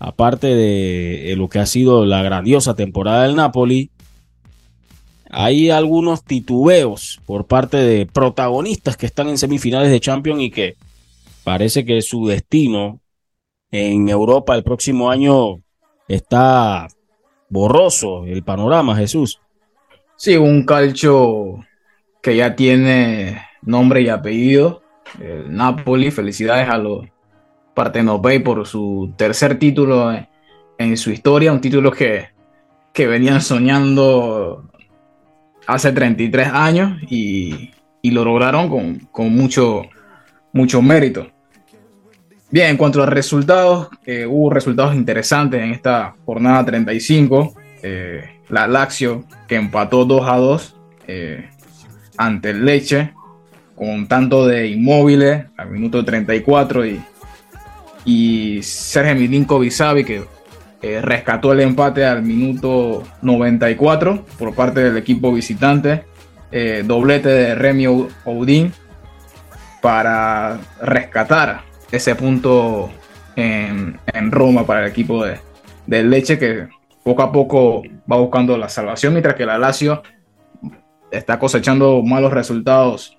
aparte 0.00 0.48
de 0.48 1.32
lo 1.36 1.48
que 1.48 1.60
ha 1.60 1.66
sido 1.66 2.04
la 2.04 2.20
grandiosa 2.24 2.74
temporada 2.74 3.22
del 3.22 3.36
Napoli, 3.36 3.92
hay 5.30 5.70
algunos 5.70 6.24
titubeos 6.24 7.20
por 7.26 7.46
parte 7.46 7.76
de 7.76 8.06
protagonistas 8.06 8.96
que 8.96 9.06
están 9.06 9.28
en 9.28 9.38
semifinales 9.38 9.92
de 9.92 10.00
Champions 10.00 10.42
y 10.42 10.50
que 10.50 10.74
parece 11.44 11.84
que 11.84 12.02
su 12.02 12.26
destino 12.26 12.98
en 13.70 14.08
Europa 14.08 14.56
el 14.56 14.64
próximo 14.64 15.12
año 15.12 15.60
está 16.08 16.88
borroso 17.48 18.24
el 18.24 18.42
panorama, 18.42 18.96
Jesús. 18.96 19.38
Sí, 20.16 20.34
un 20.34 20.64
calcio 20.64 21.64
que 22.22 22.36
ya 22.36 22.54
tiene 22.54 23.42
nombre 23.62 24.02
y 24.02 24.08
apellido. 24.08 24.82
El 25.20 25.54
Napoli, 25.54 26.10
felicidades 26.10 26.68
a 26.68 26.78
los 26.78 27.06
Partenopei 27.74 28.40
por 28.40 28.66
su 28.66 29.12
tercer 29.16 29.58
título 29.58 30.12
en, 30.78 30.96
su 30.96 31.10
historia, 31.10 31.52
un 31.52 31.60
título 31.60 31.90
que, 31.92 32.28
que 32.92 33.06
venían 33.06 33.40
soñando 33.40 34.70
hace 35.66 35.92
33 35.92 36.48
años 36.48 37.00
y, 37.08 37.70
lo 38.02 38.24
lograron 38.24 38.68
con, 38.68 38.98
con 39.12 39.34
mucho, 39.34 39.82
mucho 40.52 40.82
mérito. 40.82 41.26
Bien, 42.50 42.70
en 42.70 42.76
cuanto 42.76 43.02
a 43.02 43.06
resultados, 43.06 43.88
eh, 44.04 44.26
hubo 44.26 44.50
resultados 44.50 44.94
interesantes 44.94 45.62
en 45.62 45.70
esta 45.70 46.16
jornada 46.24 46.64
35. 46.64 47.54
Eh, 47.82 48.40
la 48.48 48.66
Lazio 48.66 49.24
que 49.46 49.54
empató 49.54 50.04
2 50.04 50.28
a 50.28 50.36
2 50.36 50.76
eh, 51.06 51.48
ante 52.20 52.50
el 52.50 52.66
Leche 52.66 53.14
con 53.74 54.06
tanto 54.06 54.46
de 54.46 54.68
inmóviles 54.68 55.46
al 55.56 55.70
minuto 55.70 56.04
34 56.04 56.84
y, 56.84 57.02
y 58.04 58.62
Sergio 58.62 59.14
Milinko 59.14 59.58
Visavi 59.58 60.04
que 60.04 60.26
rescató 61.00 61.52
el 61.52 61.60
empate 61.60 62.04
al 62.04 62.22
minuto 62.22 63.02
94 63.22 64.26
por 64.38 64.54
parte 64.54 64.80
del 64.80 64.98
equipo 64.98 65.32
visitante. 65.32 66.04
doblete 66.84 67.30
de 67.30 67.54
Remy 67.54 67.86
Oudin 68.26 68.72
para 69.80 70.58
rescatar 70.82 71.62
ese 71.90 72.14
punto 72.14 72.90
en, 73.34 73.98
Roma 74.30 74.66
para 74.66 74.84
el 74.84 74.90
equipo 74.90 75.24
de, 75.24 75.38
Leche 75.86 76.38
que 76.38 76.68
poco 77.02 77.22
a 77.22 77.32
poco 77.32 77.82
va 78.10 78.18
buscando 78.18 78.58
la 78.58 78.68
salvación, 78.68 79.14
mientras 79.14 79.36
que 79.36 79.46
la 79.46 79.56
Lazio 79.56 80.02
está 81.10 81.38
cosechando 81.38 82.02
malos 82.02 82.32
resultados 82.32 83.16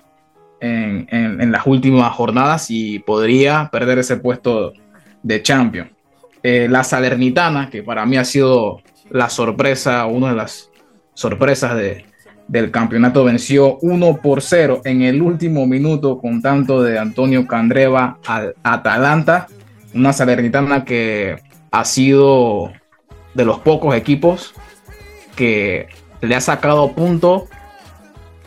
en, 0.59 1.51
las 1.51 1.65
últimas 1.65 2.13
jornadas 2.13 2.67
y 2.69 2.99
podría 2.99 3.69
perder 3.71 3.99
ese 3.99 4.17
puesto 4.17 4.73
de 5.23 5.41
champion. 5.41 5.91
Eh, 6.43 6.67
la 6.69 6.83
Salernitana, 6.83 7.69
que 7.69 7.83
para 7.83 8.05
mí 8.05 8.17
ha 8.17 8.25
sido 8.25 8.81
la 9.09 9.29
sorpresa, 9.29 10.05
una 10.05 10.29
de 10.29 10.35
las 10.35 10.69
sorpresas 11.13 11.75
de, 11.75 12.05
del 12.47 12.71
campeonato 12.71 13.23
venció 13.23 13.77
1 13.81 14.19
por 14.21 14.41
0 14.41 14.81
en 14.85 15.01
el 15.01 15.21
último 15.21 15.65
minuto 15.67 16.19
con 16.19 16.41
tanto 16.41 16.81
de 16.81 16.99
Antonio 16.99 17.47
Candreva 17.47 18.17
al 18.25 18.55
Atalanta, 18.63 19.47
una 19.93 20.13
Salernitana 20.13 20.85
que 20.85 21.37
ha 21.71 21.85
sido 21.85 22.71
de 23.33 23.45
los 23.45 23.59
pocos 23.59 23.95
equipos 23.95 24.53
que 25.35 25.87
le 26.21 26.35
ha 26.35 26.41
sacado 26.41 26.93
punto 26.93 27.47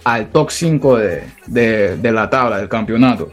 al 0.04 0.28
top 0.28 0.50
5 0.50 0.98
de, 0.98 1.98
la 2.02 2.30
tabla 2.30 2.58
del 2.58 2.68
campeonato. 2.68 3.30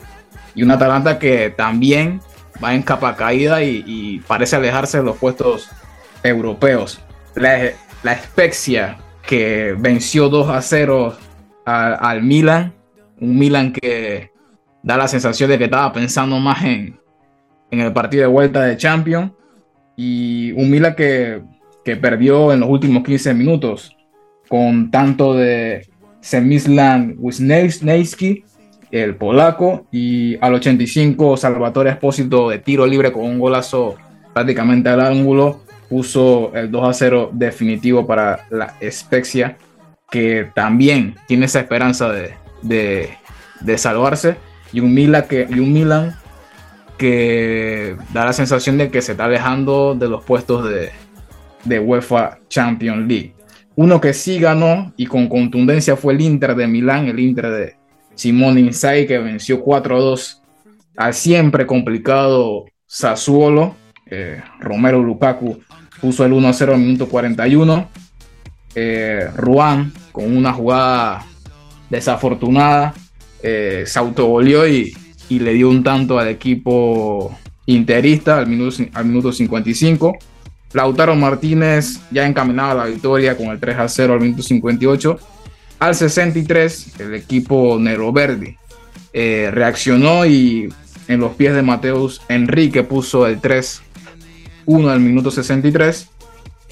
Y 0.55 0.63
una 0.63 0.75
Atalanta 0.75 1.19
que 1.19 1.49
también 1.49 2.21
va 2.63 2.73
en 2.73 2.81
capa 2.81 3.15
caída 3.15 3.61
y, 3.63 4.21
parece 4.27 4.55
alejarse 4.55 4.97
de 4.99 5.03
los 5.03 5.17
puestos 5.17 5.69
europeos. 6.23 7.01
La, 7.35 7.71
la 8.03 8.19
que 9.27 9.75
venció 9.77 10.29
2 10.29 10.49
a 10.49 10.61
0 10.61 11.15
al, 11.65 12.23
Milan, 12.23 12.73
un 13.19 13.37
Milan 13.37 13.71
que 13.71 14.31
da 14.83 14.97
la 14.97 15.07
sensación 15.07 15.49
de 15.49 15.57
que 15.57 15.65
estaba 15.65 15.93
pensando 15.93 16.39
más 16.39 16.63
en, 16.63 16.99
el 17.69 17.93
partido 17.93 18.23
de 18.23 18.27
vuelta 18.27 18.63
de 18.63 18.75
Champions 18.77 19.31
y 19.95 20.51
un 20.53 20.69
Milan 20.69 20.95
que, 20.95 21.43
perdió 21.83 22.53
en 22.53 22.61
los 22.61 22.69
últimos 22.69 23.03
15 23.03 23.33
minutos 23.33 23.95
con 24.47 24.91
tanto 24.91 25.33
de 25.33 25.90
Semislan 26.21 27.15
Wisniewski, 27.17 28.45
el 28.91 29.15
polaco, 29.15 29.87
y 29.91 30.37
al 30.41 30.53
85 30.55 31.37
Salvatore 31.37 31.89
Espósito 31.89 32.49
de 32.49 32.59
tiro 32.59 32.85
libre 32.85 33.11
con 33.11 33.23
un 33.25 33.39
golazo 33.39 33.95
prácticamente 34.33 34.89
al 34.89 35.01
ángulo 35.01 35.61
puso 35.89 36.53
el 36.55 36.71
2 36.71 36.87
a 36.87 36.93
0 36.93 37.29
definitivo 37.33 38.07
para 38.07 38.45
la 38.49 38.75
Spezia, 38.89 39.57
que 40.09 40.49
también 40.55 41.15
tiene 41.27 41.47
esa 41.47 41.59
esperanza 41.59 42.09
de, 42.09 43.09
salvarse, 43.75 44.37
y 44.71 44.79
un, 44.79 44.93
Milan 44.93 45.25
que, 45.27 45.47
y 45.49 45.59
un 45.59 45.73
Milan 45.73 46.15
que 46.97 47.97
da 48.13 48.23
la 48.23 48.31
sensación 48.31 48.77
de 48.77 48.89
que 48.89 49.01
se 49.01 49.13
está 49.13 49.25
alejando 49.25 49.93
de 49.95 50.07
los 50.07 50.23
puestos 50.23 50.69
de, 50.69 50.91
de 51.65 51.79
UEFA 51.79 52.39
Champions 52.47 53.07
League. 53.07 53.33
Uno 53.81 53.99
que 53.99 54.13
sí 54.13 54.37
ganó 54.37 54.93
y 54.95 55.07
con 55.07 55.27
contundencia 55.27 55.95
fue 55.95 56.13
el 56.13 56.21
Inter 56.21 56.53
de 56.53 56.67
Milán, 56.67 57.07
el 57.07 57.19
Inter 57.19 57.49
de 57.49 57.75
Simone 58.13 58.61
Inzaghi 58.61 59.07
que 59.07 59.17
venció 59.17 59.59
4 59.59 59.95
a 59.95 59.99
2 59.99 60.41
al 60.97 61.13
siempre 61.15 61.65
complicado 61.65 62.65
Sassuolo. 62.85 63.75
Eh, 64.05 64.39
Romero 64.59 65.01
Lukaku 65.01 65.63
puso 65.99 66.23
el 66.23 66.31
1-0 66.31 66.75
en 66.75 66.79
minuto 66.79 67.09
41. 67.09 67.89
Eh, 68.75 69.27
con 70.11 70.37
una 70.37 70.53
jugada 70.53 71.25
desafortunada, 71.89 72.93
eh, 73.41 73.85
se 73.87 73.97
autogolió 73.97 74.67
y, 74.67 74.93
y, 75.27 75.39
le 75.39 75.53
dio 75.53 75.71
un 75.71 75.83
tanto 75.83 76.19
al 76.19 76.27
equipo 76.27 77.35
interista 77.65 78.37
al 78.37 78.45
minuto, 78.45 78.83
al 78.93 79.05
minuto 79.05 79.31
55. 79.31 80.19
Lautaro 80.73 81.15
Martínez 81.15 81.99
ya 82.11 82.25
encaminaba 82.25 82.73
la 82.73 82.85
victoria 82.85 83.35
con 83.35 83.47
el 83.47 83.59
3 83.59 83.77
0 83.87 84.13
al 84.13 84.21
minuto 84.21 84.43
58. 84.43 85.19
Al 85.79 85.95
63, 85.95 86.99
el 86.99 87.15
equipo 87.15 87.77
Nero 87.79 88.11
Verde 88.11 88.57
eh, 89.13 89.49
reaccionó 89.51 90.25
y 90.25 90.71
en 91.07 91.19
los 91.19 91.33
pies 91.33 91.55
de 91.55 91.61
Mateus 91.61 92.21
Enrique 92.29 92.83
puso 92.83 93.27
el 93.27 93.41
3 93.41 93.81
1 94.65 94.89
al 94.89 94.99
minuto 94.99 95.31
63. 95.31 96.07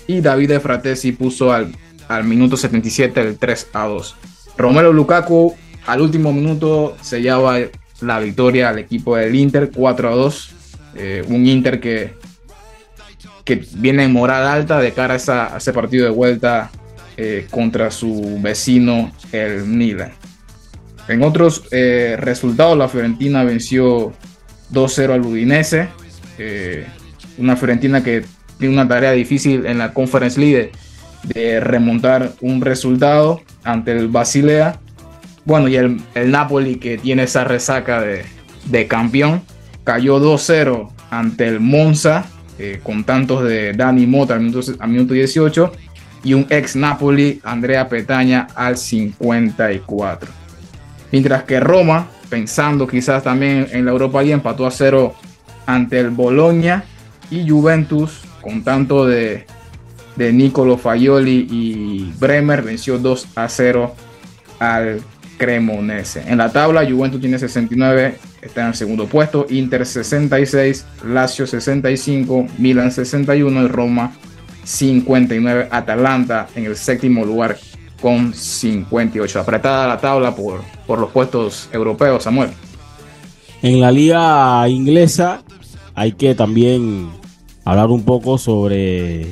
y 0.07 0.21
David 0.21 0.59
Fratesi 0.59 1.11
puso 1.11 1.51
al, 1.51 1.75
al 2.07 2.23
minuto 2.23 2.55
77 2.55 3.19
el 3.21 3.37
3 3.37 3.67
a 3.73 3.85
2. 3.85 4.15
Romero 4.57 4.93
Lukaku 4.93 5.55
al 5.85 6.01
último 6.01 6.31
minuto 6.31 6.95
sellaba 7.01 7.57
la 8.01 8.19
victoria 8.19 8.69
al 8.69 8.79
equipo 8.79 9.15
del 9.15 9.35
Inter 9.35 9.71
4 9.73 10.09
a 10.09 10.15
2. 10.15 10.49
Eh, 10.95 11.25
un 11.27 11.45
Inter 11.45 11.79
que, 11.79 12.13
que 13.49 13.65
viene 13.77 14.03
en 14.03 14.13
moral 14.13 14.45
alta 14.45 14.79
de 14.79 14.91
cara 14.91 15.15
a, 15.15 15.57
ese 15.57 15.73
partido 15.73 16.05
de 16.05 16.11
vuelta 16.11 16.69
eh, 17.17 17.47
contra 17.49 17.89
su 17.89 18.37
vecino 18.39 19.11
el 19.31 19.65
Milan. 19.65 20.11
En 21.07 21.23
otros 21.23 21.63
eh, 21.71 22.15
resultados, 22.19 22.77
la 22.77 22.87
Fiorentina 22.87 23.43
venció 23.43 24.13
2-0 24.71 25.13
al 25.13 25.21
Udinese. 25.21 25.89
una 27.39 27.55
Fiorentina 27.55 28.03
que 28.03 28.23
tiene 28.59 28.75
una 28.75 28.87
tarea 28.87 29.13
difícil 29.13 29.65
en 29.65 29.79
la 29.79 29.95
Conference 29.95 30.39
League 30.39 30.71
de 31.23 31.59
remontar 31.59 32.33
un 32.41 32.61
resultado 32.61 33.41
ante 33.63 33.93
el 33.93 34.09
Basilea. 34.09 34.79
Bueno, 35.43 35.69
y 35.69 35.75
el, 35.75 36.03
Napoli 36.27 36.75
que 36.75 36.99
tiene 36.99 37.23
esa 37.23 37.45
resaca 37.45 37.99
de, 37.99 38.87
campeón, 38.87 39.41
cayó 39.83 40.19
2-0 40.19 40.91
ante 41.09 41.47
el 41.47 41.59
Monza 41.59 42.25
eh, 42.59 42.79
con 42.83 43.05
tantos 43.05 43.43
de 43.43 43.73
Dani 43.73 44.05
Mota 44.05 44.33
al 44.33 44.41
minuto, 44.41 44.59
al 44.79 44.89
minuto 44.89 45.13
18 45.13 45.71
y 46.23 46.33
un 46.33 46.45
ex 46.49 46.75
Napoli, 46.75 47.39
Andrea 47.43 47.87
Petaña, 47.87 48.47
al 48.53 48.77
54. 48.77 50.29
Mientras 51.11 51.43
que 51.43 51.59
Roma, 51.59 52.07
pensando 52.29 52.85
quizás 52.85 53.23
también 53.23 53.67
en 53.71 53.85
la 53.85 53.91
Europa 53.91 54.19
League, 54.19 54.33
empató 54.33 54.67
a 54.67 54.71
0 54.71 55.15
ante 55.65 55.99
el 55.99 56.09
Bologna 56.09 56.83
y 57.31 57.49
Juventus 57.49 58.21
con 58.41 58.63
tanto 58.63 59.05
de, 59.05 59.45
de 60.15 60.33
Nicolo 60.33 60.77
Faioli 60.77 61.47
y 61.49 62.13
Bremer 62.19 62.61
venció 62.61 62.97
2 62.97 63.27
a 63.35 63.47
0 63.47 63.95
al 64.59 65.01
Cremonese. 65.39 66.21
En 66.27 66.37
la 66.37 66.51
tabla, 66.51 66.85
Juventus 66.87 67.21
tiene 67.21 67.39
69, 67.39 68.15
está 68.41 68.61
en 68.61 68.67
el 68.67 68.75
segundo 68.75 69.07
puesto, 69.07 69.47
Inter 69.49 69.85
66, 69.85 70.85
Lazio 71.07 71.47
65, 71.47 72.45
Milan 72.57 72.91
61 72.91 73.63
y 73.63 73.67
Roma 73.69 74.11
59, 74.65 75.69
Atalanta 75.71 76.47
en 76.55 76.65
el 76.65 76.75
séptimo 76.75 77.25
lugar 77.25 77.57
con 78.01 78.33
58. 78.33 79.39
Apretada 79.39 79.87
la 79.87 79.97
tabla 79.97 80.35
por, 80.35 80.61
por 80.85 80.99
los 80.99 81.09
puestos 81.09 81.69
europeos, 81.71 82.23
Samuel. 82.23 82.49
En 83.61 83.79
la 83.79 83.91
liga 83.91 84.67
inglesa 84.67 85.41
hay 85.95 86.11
que 86.11 86.35
también 86.35 87.09
hablar 87.63 87.87
un 87.87 88.03
poco 88.03 88.37
sobre 88.37 89.25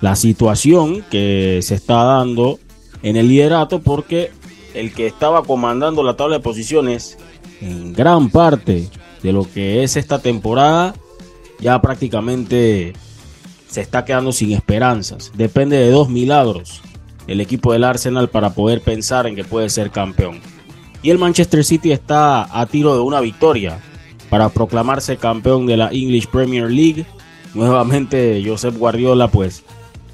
la 0.00 0.16
situación 0.16 1.04
que 1.10 1.60
se 1.62 1.74
está 1.74 2.02
dando 2.02 2.58
en 3.02 3.16
el 3.16 3.28
liderato 3.28 3.80
porque 3.80 4.30
el 4.74 4.92
que 4.92 5.06
estaba 5.06 5.42
comandando 5.42 6.02
la 6.02 6.16
tabla 6.16 6.36
de 6.36 6.42
posiciones 6.42 7.18
en 7.60 7.92
gran 7.92 8.30
parte 8.30 8.88
de 9.22 9.32
lo 9.32 9.50
que 9.50 9.82
es 9.82 9.96
esta 9.96 10.20
temporada 10.20 10.94
ya 11.58 11.80
prácticamente 11.80 12.94
se 13.68 13.80
está 13.80 14.04
quedando 14.04 14.32
sin 14.32 14.52
esperanzas. 14.52 15.30
Depende 15.34 15.76
de 15.76 15.90
dos 15.90 16.08
milagros 16.08 16.80
el 17.26 17.40
equipo 17.40 17.72
del 17.72 17.84
Arsenal 17.84 18.28
para 18.28 18.54
poder 18.54 18.80
pensar 18.80 19.26
en 19.26 19.36
que 19.36 19.44
puede 19.44 19.68
ser 19.70 19.90
campeón. 19.90 20.40
Y 21.02 21.10
el 21.10 21.18
Manchester 21.18 21.64
City 21.64 21.92
está 21.92 22.60
a 22.60 22.66
tiro 22.66 22.94
de 22.94 23.00
una 23.00 23.20
victoria 23.20 23.78
para 24.28 24.48
proclamarse 24.48 25.16
campeón 25.16 25.66
de 25.66 25.76
la 25.76 25.90
English 25.92 26.26
Premier 26.26 26.70
League 26.70 27.06
nuevamente 27.54 28.42
Josep 28.46 28.76
Guardiola 28.76 29.28
pues 29.28 29.64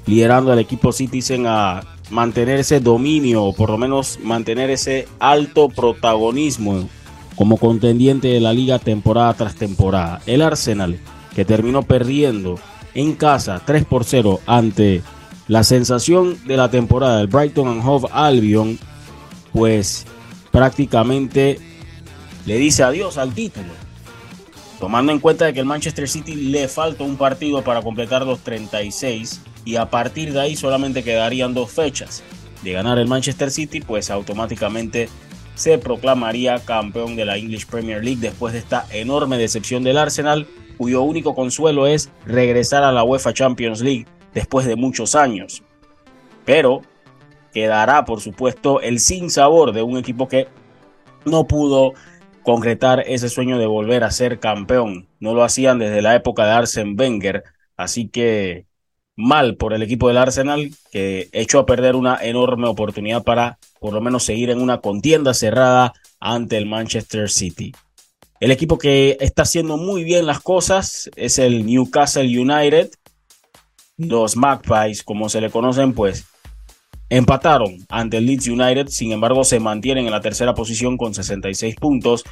liderando 0.05 0.51
al 0.51 0.59
equipo 0.59 0.91
Citizen 0.91 1.45
a 1.47 1.83
mantener 2.09 2.59
ese 2.59 2.79
dominio 2.79 3.43
o 3.43 3.53
por 3.53 3.69
lo 3.69 3.77
menos 3.77 4.19
mantener 4.23 4.69
ese 4.69 5.07
alto 5.19 5.69
protagonismo 5.69 6.87
como 7.35 7.57
contendiente 7.57 8.29
de 8.29 8.39
la 8.39 8.53
liga 8.53 8.79
temporada 8.79 9.33
tras 9.33 9.55
temporada. 9.55 10.21
El 10.25 10.41
Arsenal 10.41 10.99
que 11.35 11.45
terminó 11.45 11.83
perdiendo 11.83 12.59
en 12.95 13.13
casa 13.13 13.61
3 13.63 13.85
por 13.85 14.05
0 14.05 14.41
ante 14.47 15.03
la 15.47 15.63
sensación 15.63 16.37
de 16.47 16.57
la 16.57 16.71
temporada 16.71 17.19
del 17.19 17.27
Brighton 17.27 17.67
and 17.67 17.81
Hove 17.85 18.07
Albion 18.11 18.79
pues 19.53 20.05
prácticamente 20.51 21.59
le 22.47 22.57
dice 22.57 22.83
adiós 22.83 23.17
al 23.17 23.33
título 23.33 23.69
tomando 24.79 25.11
en 25.11 25.19
cuenta 25.19 25.45
de 25.45 25.53
que 25.53 25.59
el 25.59 25.65
Manchester 25.65 26.09
City 26.09 26.35
le 26.35 26.67
falta 26.67 27.03
un 27.03 27.17
partido 27.17 27.61
para 27.61 27.81
completar 27.81 28.25
los 28.25 28.39
36 28.39 29.41
y 29.67 29.75
a 29.75 29.89
partir 29.89 30.31
de 30.31 30.39
ahí 30.39 30.55
solamente 30.55 31.03
quedarían 31.03 31.53
dos 31.53 31.71
fechas. 31.71 32.23
De 32.63 32.71
ganar 32.71 32.97
el 32.99 33.07
Manchester 33.07 33.51
City, 33.51 33.81
pues 33.81 34.09
automáticamente 34.09 35.09
se 35.55 35.77
proclamaría 35.77 36.59
campeón 36.59 37.17
de 37.17 37.25
la 37.25 37.35
English 37.35 37.67
Premier 37.67 38.01
League 38.01 38.21
después 38.21 38.53
de 38.53 38.59
esta 38.59 38.85
enorme 38.91 39.37
decepción 39.37 39.83
del 39.83 39.97
Arsenal, 39.97 40.47
cuyo 40.77 41.01
único 41.01 41.35
consuelo 41.35 41.85
es 41.85 42.09
regresar 42.25 42.85
a 42.85 42.93
la 42.93 43.03
UEFA 43.03 43.33
Champions 43.33 43.81
League 43.81 44.05
después 44.33 44.65
de 44.65 44.77
muchos 44.77 45.15
años. 45.15 45.63
Pero 46.45 46.81
quedará, 47.53 48.05
por 48.05 48.21
supuesto, 48.21 48.79
el 48.79 49.01
sin 49.01 49.29
sabor 49.29 49.73
de 49.73 49.81
un 49.81 49.97
equipo 49.97 50.29
que 50.29 50.47
no 51.25 51.45
pudo 51.45 51.91
concretar 52.41 53.03
ese 53.05 53.27
sueño 53.27 53.57
de 53.57 53.67
volver 53.67 54.05
a 54.05 54.11
ser 54.11 54.39
campeón. 54.39 55.09
No 55.19 55.33
lo 55.33 55.43
hacían 55.43 55.77
desde 55.77 56.01
la 56.01 56.15
época 56.15 56.45
de 56.45 56.51
Arsene 56.51 56.95
Wenger, 56.97 57.43
así 57.75 58.07
que 58.07 58.67
mal 59.17 59.57
por 59.57 59.73
el 59.73 59.81
equipo 59.81 60.07
del 60.07 60.17
Arsenal 60.17 60.71
que 60.91 61.27
echó 61.33 61.59
a 61.59 61.65
perder 61.65 61.95
una 61.95 62.23
enorme 62.23 62.67
oportunidad 62.67 63.23
para 63.23 63.57
por 63.81 63.91
lo 63.91 63.99
menos 63.99 64.23
seguir 64.23 64.49
en 64.49 64.61
una 64.61 64.79
contienda 64.79 65.33
cerrada 65.33 65.93
ante 66.19 66.57
el 66.57 66.65
Manchester 66.65 67.29
City. 67.29 67.73
El 68.39 68.51
equipo 68.51 68.77
que 68.77 69.17
está 69.19 69.41
haciendo 69.41 69.75
muy 69.75 70.03
bien 70.05 70.25
las 70.25 70.39
cosas 70.39 71.09
es 71.15 71.39
el 71.39 71.65
Newcastle 71.65 72.39
United. 72.39 72.91
Los 73.97 74.37
Magpies, 74.37 75.03
como 75.03 75.27
se 75.27 75.41
le 75.41 75.49
conocen, 75.49 75.93
pues 75.93 76.25
Empataron 77.09 77.77
ante 77.87 78.17
el 78.17 78.25
Leeds 78.25 78.47
United, 78.47 78.87
sin 78.89 79.13
embargo 79.13 79.45
se 79.45 79.61
mantienen 79.61 80.05
en 80.05 80.11
la 80.11 80.19
tercera 80.19 80.53
posición 80.53 80.97
con 80.97 81.13
66 81.13 81.75
puntos. 81.75 82.25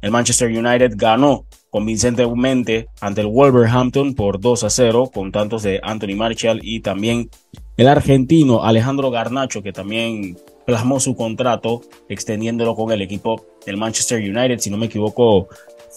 El 0.00 0.10
Manchester 0.10 0.48
United 0.48 0.92
ganó 0.96 1.44
convincentemente 1.70 2.88
ante 3.00 3.20
el 3.20 3.26
Wolverhampton 3.26 4.14
por 4.14 4.40
2 4.40 4.64
a 4.64 4.70
0 4.70 5.10
con 5.12 5.32
tantos 5.32 5.62
de 5.62 5.80
Anthony 5.82 6.16
Marshall 6.16 6.60
y 6.62 6.80
también 6.80 7.30
el 7.76 7.88
argentino 7.88 8.64
Alejandro 8.64 9.10
Garnacho 9.10 9.62
que 9.62 9.72
también 9.72 10.36
plasmó 10.64 11.00
su 11.00 11.14
contrato 11.14 11.82
extendiéndolo 12.08 12.74
con 12.74 12.92
el 12.92 13.02
equipo 13.02 13.44
del 13.64 13.76
Manchester 13.76 14.18
United. 14.18 14.58
Si 14.58 14.70
no 14.70 14.76
me 14.76 14.86
equivoco, 14.86 15.48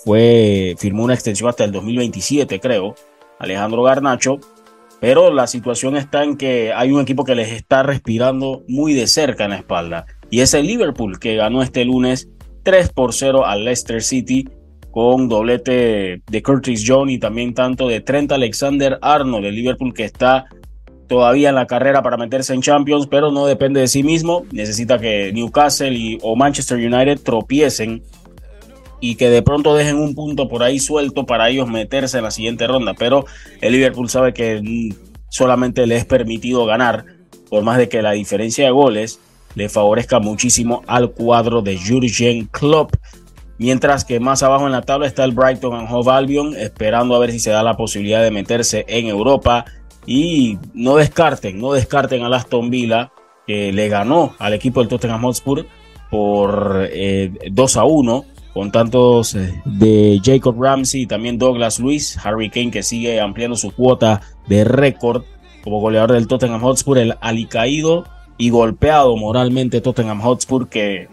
fue 0.04 0.76
firmó 0.78 1.04
una 1.04 1.14
extensión 1.14 1.50
hasta 1.50 1.64
el 1.64 1.72
2027, 1.72 2.60
creo. 2.60 2.96
Alejandro 3.40 3.84
Garnacho 3.84 4.40
pero 5.00 5.32
la 5.34 5.48
situación 5.48 5.96
está 5.96 6.24
en 6.24 6.36
que 6.36 6.74
hay 6.74 6.92
un 6.92 7.02
equipo 7.02 7.24
que 7.24 7.36
les 7.36 7.52
está 7.52 7.84
respirando 7.84 8.64
muy 8.68 8.94
de 8.94 9.08
cerca 9.08 9.46
en 9.46 9.52
la 9.52 9.58
espalda. 9.58 10.06
Y 10.30 10.42
es 10.42 10.54
el 10.54 10.68
Liverpool 10.68 11.20
que 11.20 11.36
ganó 11.36 11.62
este 11.62 11.86
lunes 11.86 12.30
3 12.64 12.92
por 12.92 13.14
0 13.14 13.46
al 13.46 13.64
Leicester 13.64 14.04
City 14.04 14.50
con 14.92 15.30
doblete 15.30 16.22
de 16.26 16.44
Curtis 16.44 16.84
Jones 16.86 17.16
y 17.16 17.20
también 17.20 17.54
tanto 17.54 17.88
de 17.88 18.02
Trent 18.02 18.32
Alexander 18.32 18.98
Arnold 19.02 19.46
del 19.46 19.56
Liverpool 19.56 19.94
que 19.94 20.04
está 20.04 20.46
todavía 21.08 21.50
en 21.50 21.56
la 21.56 21.68
carrera 21.68 22.02
para 22.02 22.18
meterse 22.18 22.54
en 22.54 22.62
Champions, 22.62 23.08
pero 23.08 23.32
no 23.32 23.46
depende 23.46 23.82
de 23.82 23.88
sí 23.88 24.04
mismo. 24.04 24.46
Necesita 24.52 25.00
que 25.00 25.34
Newcastle 25.34 26.20
o 26.22 26.36
Manchester 26.36 26.78
United 26.78 27.20
tropiecen 27.22 28.04
y 29.02 29.16
que 29.16 29.30
de 29.30 29.42
pronto 29.42 29.76
dejen 29.76 29.98
un 29.98 30.14
punto 30.14 30.48
por 30.48 30.64
ahí 30.64 30.80
suelto 30.80 31.26
para 31.26 31.50
ellos 31.50 31.68
meterse 31.68 32.18
en 32.18 32.24
la 32.26 32.32
siguiente 32.32 32.68
ronda. 32.68 32.94
Pero 32.94 33.26
el 33.62 33.74
Liverpool 33.74 34.10
sabe 34.10 34.34
que 34.34 34.62
mm, 34.62 34.94
solamente 35.30 35.86
le 35.88 35.96
es 35.96 36.06
permitido 36.06 36.66
ganar, 36.66 37.06
por 37.50 37.64
más 37.64 37.78
de 37.78 37.90
que 37.90 38.02
la 38.02 38.12
diferencia 38.12 38.66
de 38.66 38.72
goles 38.72 39.20
le 39.56 39.68
favorezca 39.68 40.20
muchísimo 40.20 40.84
al 40.86 41.12
cuadro 41.12 41.62
de 41.62 41.78
Jurgen 41.78 42.46
Klopp. 42.48 42.96
Mientras 43.60 44.06
que 44.06 44.22
más 44.22 44.42
abajo 44.42 44.66
en 44.66 44.72
la 44.72 44.82
tabla 44.82 45.06
está 45.06 45.26
el 45.26 45.34
Brighton 45.34 45.76
and 45.76 45.90
Hove 45.92 46.12
Albion, 46.12 46.56
esperando 46.56 47.14
a 47.14 47.20
ver 47.20 47.32
si 47.32 47.40
se 47.40 47.52
da 47.52 47.62
la 47.62 47.76
posibilidad 47.76 48.24
de 48.24 48.32
meterse 48.32 48.86
en 48.88 49.08
Europa. 49.08 49.66
Y 50.06 50.58
no 50.74 50.96
descarten, 50.96 51.60
no 51.60 51.74
descarten 51.74 52.24
al 52.24 52.34
Aston 52.34 52.70
Villa, 52.70 53.12
que 53.46 53.74
le 53.74 53.90
ganó 53.90 54.34
al 54.40 54.54
equipo 54.54 54.80
del 54.80 54.88
Tottenham 54.88 55.22
Hotspur 55.22 55.66
por 56.10 56.74
2 56.80 56.88
eh, 56.90 57.80
a 57.80 57.84
1 57.84 58.26
con 58.54 58.72
tantos 58.72 59.36
eh, 59.36 59.62
de 59.66 60.22
Jacob 60.24 60.56
Ramsey 60.60 61.02
y 61.02 61.06
también 61.06 61.38
Douglas 61.38 61.80
Luis, 61.80 62.18
Harry 62.24 62.50
Kane 62.50 62.72
que 62.72 62.82
sigue 62.82 63.20
ampliando 63.20 63.56
su 63.58 63.72
cuota 63.72 64.22
de 64.48 64.64
récord 64.64 65.24
como 65.64 65.82
goleador 65.82 66.14
del 66.14 66.28
Tottenham 66.28 66.62
Hotspur, 66.62 66.98
el 66.98 67.16
alicaído 67.22 68.06
y 68.38 68.50
golpeado 68.50 69.18
moralmente 69.18 69.82
Tottenham 69.82 70.22
Hotspur 70.22 70.70
que 70.70 71.10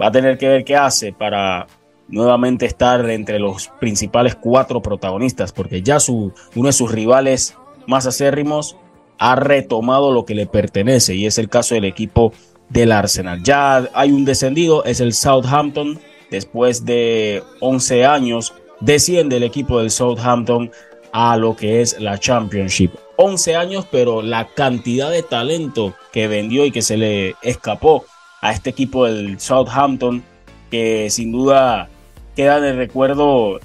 va 0.00 0.06
a 0.06 0.12
tener 0.12 0.38
que 0.38 0.48
ver 0.48 0.64
qué 0.64 0.76
hace 0.76 1.12
para 1.12 1.66
nuevamente 2.10 2.66
estar 2.66 3.08
entre 3.10 3.38
los 3.38 3.68
principales 3.80 4.34
cuatro 4.34 4.82
protagonistas, 4.82 5.52
porque 5.52 5.82
ya 5.82 5.98
uno 6.08 6.66
de 6.66 6.72
sus 6.72 6.90
rivales 6.90 7.56
más 7.86 8.06
acérrimos 8.06 8.76
ha 9.18 9.36
retomado 9.36 10.12
lo 10.12 10.24
que 10.24 10.34
le 10.34 10.46
pertenece 10.46 11.14
y 11.14 11.26
es 11.26 11.38
el 11.38 11.48
caso 11.48 11.74
del 11.74 11.84
equipo 11.84 12.32
del 12.68 12.92
Arsenal. 12.92 13.42
Ya 13.42 13.88
hay 13.92 14.12
un 14.12 14.24
descendido, 14.24 14.84
es 14.84 15.00
el 15.00 15.12
Southampton. 15.12 15.98
Después 16.30 16.84
de 16.84 17.42
11 17.60 18.06
años, 18.06 18.54
desciende 18.80 19.36
el 19.36 19.42
equipo 19.42 19.80
del 19.80 19.90
Southampton 19.90 20.70
a 21.12 21.36
lo 21.36 21.56
que 21.56 21.82
es 21.82 22.00
la 22.00 22.18
Championship. 22.18 22.92
11 23.16 23.56
años, 23.56 23.86
pero 23.90 24.22
la 24.22 24.46
cantidad 24.46 25.10
de 25.10 25.22
talento 25.22 25.94
que 26.12 26.28
vendió 26.28 26.64
y 26.64 26.70
que 26.70 26.82
se 26.82 26.96
le 26.96 27.34
escapó 27.42 28.04
a 28.40 28.52
este 28.52 28.70
equipo 28.70 29.04
del 29.04 29.38
Southampton, 29.38 30.22
que 30.70 31.10
sin 31.10 31.32
duda 31.32 31.90
queda 32.36 32.60
de 32.60 32.72
recuerdo 32.72 33.60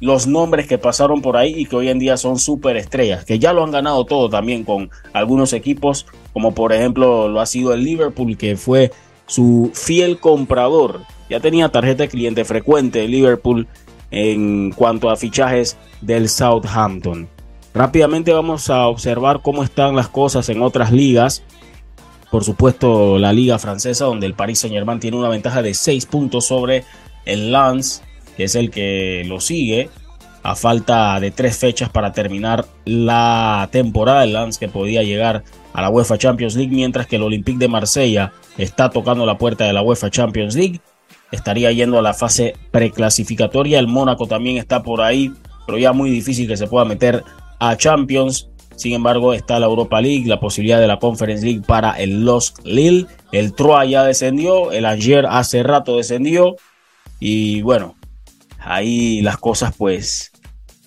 los 0.00 0.26
nombres 0.26 0.66
que 0.66 0.78
pasaron 0.78 1.22
por 1.22 1.36
ahí 1.36 1.54
y 1.56 1.66
que 1.66 1.76
hoy 1.76 1.88
en 1.88 1.98
día 1.98 2.16
son 2.16 2.38
súper 2.38 2.76
estrellas, 2.76 3.24
que 3.24 3.38
ya 3.38 3.52
lo 3.52 3.64
han 3.64 3.70
ganado 3.70 4.04
todo 4.04 4.28
también 4.28 4.64
con 4.64 4.90
algunos 5.12 5.52
equipos, 5.52 6.06
como 6.32 6.54
por 6.54 6.72
ejemplo 6.72 7.28
lo 7.28 7.40
ha 7.40 7.46
sido 7.46 7.72
el 7.72 7.82
Liverpool, 7.82 8.36
que 8.36 8.56
fue 8.56 8.92
su 9.26 9.70
fiel 9.74 10.18
comprador. 10.18 11.00
Ya 11.28 11.40
tenía 11.40 11.70
tarjeta 11.70 12.04
de 12.04 12.08
cliente 12.08 12.44
frecuente 12.44 13.04
el 13.04 13.10
Liverpool 13.10 13.66
en 14.10 14.70
cuanto 14.72 15.10
a 15.10 15.16
fichajes 15.16 15.76
del 16.00 16.28
Southampton. 16.28 17.28
Rápidamente 17.74 18.32
vamos 18.32 18.70
a 18.70 18.86
observar 18.86 19.40
cómo 19.42 19.62
están 19.62 19.96
las 19.96 20.08
cosas 20.08 20.48
en 20.48 20.62
otras 20.62 20.92
ligas. 20.92 21.42
Por 22.30 22.44
supuesto, 22.44 23.18
la 23.18 23.32
liga 23.32 23.58
francesa, 23.58 24.06
donde 24.06 24.26
el 24.26 24.34
Paris 24.34 24.60
Saint 24.60 24.74
Germain 24.74 25.00
tiene 25.00 25.16
una 25.16 25.28
ventaja 25.28 25.62
de 25.62 25.74
6 25.74 26.06
puntos 26.06 26.46
sobre 26.46 26.84
el 27.26 27.52
Lens 27.52 28.02
que 28.36 28.44
es 28.44 28.54
el 28.54 28.70
que 28.70 29.24
lo 29.26 29.40
sigue, 29.40 29.88
a 30.42 30.54
falta 30.54 31.18
de 31.18 31.30
tres 31.30 31.56
fechas 31.56 31.88
para 31.88 32.12
terminar 32.12 32.66
la 32.84 33.68
temporada. 33.72 34.24
El 34.24 34.34
Lance 34.34 34.60
que 34.60 34.68
podía 34.68 35.02
llegar 35.02 35.42
a 35.72 35.82
la 35.82 35.90
UEFA 35.90 36.18
Champions 36.18 36.54
League, 36.54 36.74
mientras 36.74 37.06
que 37.06 37.16
el 37.16 37.22
Olympique 37.22 37.58
de 37.58 37.68
Marsella 37.68 38.32
está 38.58 38.90
tocando 38.90 39.26
la 39.26 39.38
puerta 39.38 39.64
de 39.64 39.72
la 39.72 39.82
UEFA 39.82 40.10
Champions 40.10 40.54
League. 40.54 40.80
Estaría 41.32 41.72
yendo 41.72 41.98
a 41.98 42.02
la 42.02 42.14
fase 42.14 42.54
preclasificatoria. 42.70 43.78
El 43.78 43.88
Mónaco 43.88 44.28
también 44.28 44.58
está 44.58 44.82
por 44.82 45.00
ahí, 45.00 45.32
pero 45.66 45.78
ya 45.78 45.92
muy 45.92 46.10
difícil 46.10 46.46
que 46.46 46.56
se 46.56 46.68
pueda 46.68 46.84
meter 46.84 47.24
a 47.58 47.76
Champions. 47.76 48.48
Sin 48.76 48.92
embargo, 48.92 49.32
está 49.32 49.58
la 49.58 49.66
Europa 49.66 50.00
League, 50.00 50.28
la 50.28 50.38
posibilidad 50.38 50.78
de 50.78 50.86
la 50.86 50.98
Conference 50.98 51.44
League 51.44 51.62
para 51.66 51.92
el 51.92 52.24
Lost 52.24 52.58
Lille. 52.64 53.06
El 53.32 53.54
Troyes 53.54 53.90
ya 53.90 54.04
descendió, 54.04 54.70
el 54.70 54.84
Angers 54.84 55.26
hace 55.28 55.62
rato 55.62 55.96
descendió. 55.96 56.56
Y 57.20 57.62
bueno, 57.62 57.94
ahí 58.58 59.22
las 59.22 59.38
cosas 59.38 59.74
pues 59.76 60.32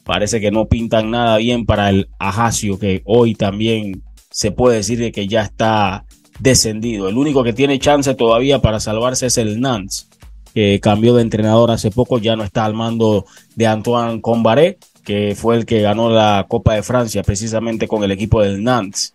parece 0.03 0.41
que 0.41 0.51
no 0.51 0.65
pintan 0.65 1.11
nada 1.11 1.37
bien 1.37 1.65
para 1.65 1.89
el 1.89 2.09
Ajacio, 2.17 2.79
que 2.79 3.01
hoy 3.05 3.35
también 3.35 4.03
se 4.31 4.51
puede 4.51 4.77
decir 4.77 5.11
que 5.11 5.27
ya 5.27 5.43
está 5.43 6.05
descendido. 6.39 7.09
El 7.09 7.17
único 7.17 7.43
que 7.43 7.53
tiene 7.53 7.79
chance 7.79 8.13
todavía 8.15 8.59
para 8.59 8.79
salvarse 8.79 9.27
es 9.27 9.37
el 9.37 9.61
Nantes, 9.61 10.09
que 10.53 10.79
cambió 10.79 11.13
de 11.15 11.21
entrenador 11.21 11.71
hace 11.71 11.91
poco, 11.91 12.17
ya 12.17 12.35
no 12.35 12.43
está 12.43 12.65
al 12.65 12.73
mando 12.73 13.25
de 13.55 13.67
Antoine 13.67 14.21
Combaré, 14.21 14.77
que 15.03 15.35
fue 15.35 15.55
el 15.55 15.65
que 15.65 15.81
ganó 15.81 16.09
la 16.09 16.45
Copa 16.47 16.75
de 16.75 16.83
Francia 16.83 17.23
precisamente 17.23 17.87
con 17.87 18.03
el 18.03 18.11
equipo 18.11 18.41
del 18.41 18.63
Nantes. 18.63 19.13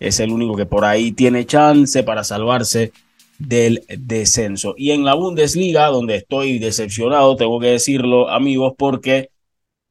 Es 0.00 0.20
el 0.20 0.30
único 0.30 0.56
que 0.56 0.66
por 0.66 0.84
ahí 0.84 1.12
tiene 1.12 1.46
chance 1.46 2.02
para 2.02 2.24
salvarse 2.24 2.92
del 3.38 3.84
descenso. 3.88 4.74
Y 4.76 4.92
en 4.92 5.04
la 5.04 5.14
Bundesliga, 5.14 5.86
donde 5.86 6.16
estoy 6.16 6.58
decepcionado, 6.58 7.36
tengo 7.36 7.60
que 7.60 7.68
decirlo, 7.68 8.28
amigos, 8.28 8.74
porque 8.78 9.30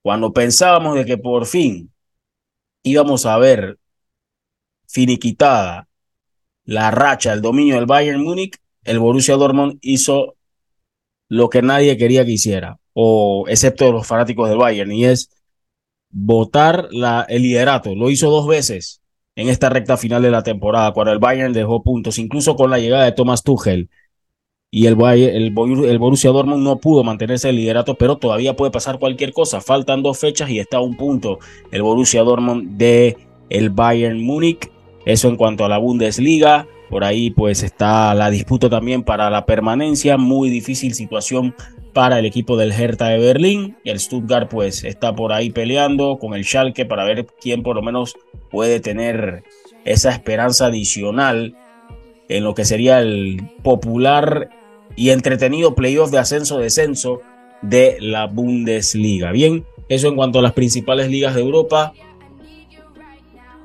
cuando 0.02 0.34
pensábamos 0.34 0.96
de 0.96 1.06
que 1.06 1.18
por 1.18 1.46
fin 1.46 1.92
íbamos 2.84 3.26
a 3.26 3.38
ver 3.38 3.78
finiquitada 4.88 5.88
la 6.66 6.92
racha, 6.92 7.34
el 7.34 7.42
dominio 7.42 7.76
del 7.76 7.86
Bayern 7.86 8.24
Múnich, 8.24 8.58
el 8.84 9.00
Borussia 9.00 9.36
Dortmund 9.36 9.78
hizo 9.82 10.36
lo 11.30 11.50
que 11.50 11.62
nadie 11.62 11.98
quería 11.98 12.26
que 12.26 12.32
hiciera, 12.32 12.80
o 12.94 13.46
excepto 13.48 13.92
los 13.92 14.06
fanáticos 14.06 14.50
del 14.50 14.58
Bayern, 14.58 14.92
y 14.92 15.06
es 15.06 15.30
votar 16.10 16.90
la, 16.92 17.26
el 17.28 17.42
liderato. 17.42 17.96
Lo 17.96 18.10
hizo 18.10 18.30
dos 18.30 18.48
veces 18.48 19.03
en 19.36 19.50
esta 19.50 19.70
recta 19.70 19.98
final 19.98 20.22
de 20.22 20.32
la 20.32 20.44
temporada, 20.44 20.92
cuando 20.94 21.12
el 21.12 21.20
Bayern 21.20 21.54
dejó 21.54 21.84
puntos, 21.84 22.20
incluso 22.20 22.56
con 22.56 22.70
la 22.70 22.80
llegada 22.80 23.06
de 23.06 23.12
Thomas 23.12 23.44
Tuchel. 23.44 23.90
Y 24.76 24.88
el, 24.88 25.00
el, 25.00 25.52
Borussia 26.00 26.32
Dortmund 26.32 26.64
no 26.64 26.80
pudo 26.80 27.04
mantenerse 27.04 27.50
el 27.50 27.58
liderato, 27.58 27.94
pero 27.94 28.18
todavía 28.18 28.56
puede 28.56 28.72
pasar 28.72 28.98
cualquier 28.98 29.32
cosa. 29.32 29.62
Faltan 29.62 30.02
dos 30.02 30.18
fechas 30.18 30.50
y 30.50 30.58
está 30.58 30.78
a 30.78 30.82
un 30.82 30.98
punto 30.98 31.38
el 31.72 31.84
Borussia 31.84 32.24
Dortmund 32.24 32.76
de 32.76 33.16
el 33.52 33.70
Bayern 33.70 34.20
Múnich. 34.24 34.72
Eso 35.06 35.28
en 35.30 35.36
cuanto 35.36 35.64
a 35.64 35.70
la 35.70 35.78
Bundesliga. 35.78 36.66
Por 36.90 37.04
ahí 37.04 37.30
pues 37.30 37.62
está 37.62 38.16
la 38.16 38.32
disputa 38.32 38.68
también 38.68 39.04
para 39.04 39.30
la 39.30 39.46
permanencia. 39.46 40.18
Muy 40.18 40.50
difícil 40.50 40.96
situación 40.96 41.54
para 41.94 42.20
el 42.20 42.26
equipo 42.26 42.58
del 42.58 42.72
Hertha 42.72 43.10
de 43.10 43.20
Berlín. 43.20 43.78
El 43.86 44.00
Stuttgart 44.00 44.50
pues 44.50 44.84
está 44.84 45.16
por 45.16 45.32
ahí 45.32 45.52
peleando 45.52 46.18
con 46.20 46.34
el 46.34 46.44
Schalke 46.44 46.86
para 46.86 47.06
ver 47.06 47.28
quién 47.40 47.64
por 47.64 47.76
lo 47.76 47.82
menos 47.82 48.16
puede 48.50 48.80
tener 48.80 49.44
esa 49.86 50.12
esperanza 50.12 50.68
adicional 50.68 51.56
en 52.30 52.44
lo 52.44 52.56
que 52.56 52.66
sería 52.66 53.00
el 53.00 53.42
popular 53.62 54.50
y 54.96 55.10
entretenido 55.10 55.76
playoff 55.76 56.12
de 56.12 56.20
ascenso-descenso 56.20 57.22
de 57.62 57.98
la 58.00 58.28
Bundesliga. 58.28 59.32
Bien, 59.32 59.66
eso 59.90 60.08
en 60.08 60.16
cuanto 60.16 60.40
a 60.40 60.42
las 60.42 60.54
principales 60.54 61.10
ligas 61.10 61.36
de 61.36 61.42
Europa. 61.42 61.94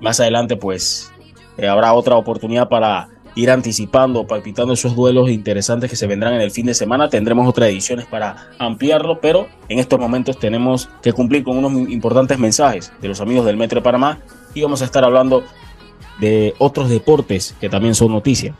Más 0.00 0.20
adelante 0.20 0.56
pues 0.56 1.12
eh, 1.56 1.66
habrá 1.66 1.92
otra 1.92 2.16
oportunidad 2.16 2.68
para 2.68 3.08
ir 3.38 3.52
anticipando, 3.52 4.26
palpitando 4.26 4.72
esos 4.72 4.96
duelos 4.96 5.30
interesantes 5.30 5.88
que 5.88 5.94
se 5.94 6.08
vendrán 6.08 6.34
en 6.34 6.40
el 6.40 6.50
fin 6.50 6.66
de 6.66 6.74
semana. 6.74 7.08
Tendremos 7.08 7.46
otras 7.48 7.68
ediciones 7.68 8.04
para 8.04 8.48
ampliarlo, 8.58 9.20
pero 9.20 9.46
en 9.68 9.78
estos 9.78 10.00
momentos 10.00 10.40
tenemos 10.40 10.88
que 11.02 11.12
cumplir 11.12 11.44
con 11.44 11.56
unos 11.56 11.88
importantes 11.88 12.36
mensajes 12.36 12.92
de 13.00 13.06
los 13.06 13.20
amigos 13.20 13.46
del 13.46 13.56
Metro 13.56 13.78
de 13.78 13.84
Panamá 13.84 14.18
y 14.54 14.62
vamos 14.62 14.82
a 14.82 14.86
estar 14.86 15.04
hablando 15.04 15.44
de 16.18 16.54
otros 16.58 16.90
deportes 16.90 17.54
que 17.60 17.68
también 17.68 17.94
son 17.94 18.10
noticia. 18.10 18.56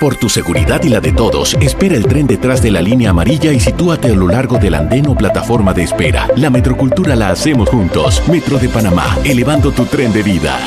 Por 0.00 0.16
tu 0.16 0.28
seguridad 0.28 0.82
y 0.82 0.88
la 0.88 1.00
de 1.00 1.12
todos, 1.12 1.54
espera 1.60 1.94
el 1.94 2.06
tren 2.06 2.26
detrás 2.26 2.62
de 2.62 2.72
la 2.72 2.80
línea 2.80 3.10
amarilla 3.10 3.52
y 3.52 3.60
sitúate 3.60 4.08
a 4.08 4.16
lo 4.16 4.26
largo 4.26 4.58
del 4.58 4.74
andén 4.74 5.06
o 5.06 5.14
plataforma 5.14 5.72
de 5.72 5.84
espera. 5.84 6.26
La 6.36 6.50
metrocultura 6.50 7.14
la 7.14 7.28
hacemos 7.28 7.68
juntos. 7.68 8.26
Metro 8.28 8.58
de 8.58 8.70
Panamá, 8.70 9.18
elevando 9.24 9.70
tu 9.70 9.84
tren 9.84 10.12
de 10.12 10.22
vida. 10.24 10.58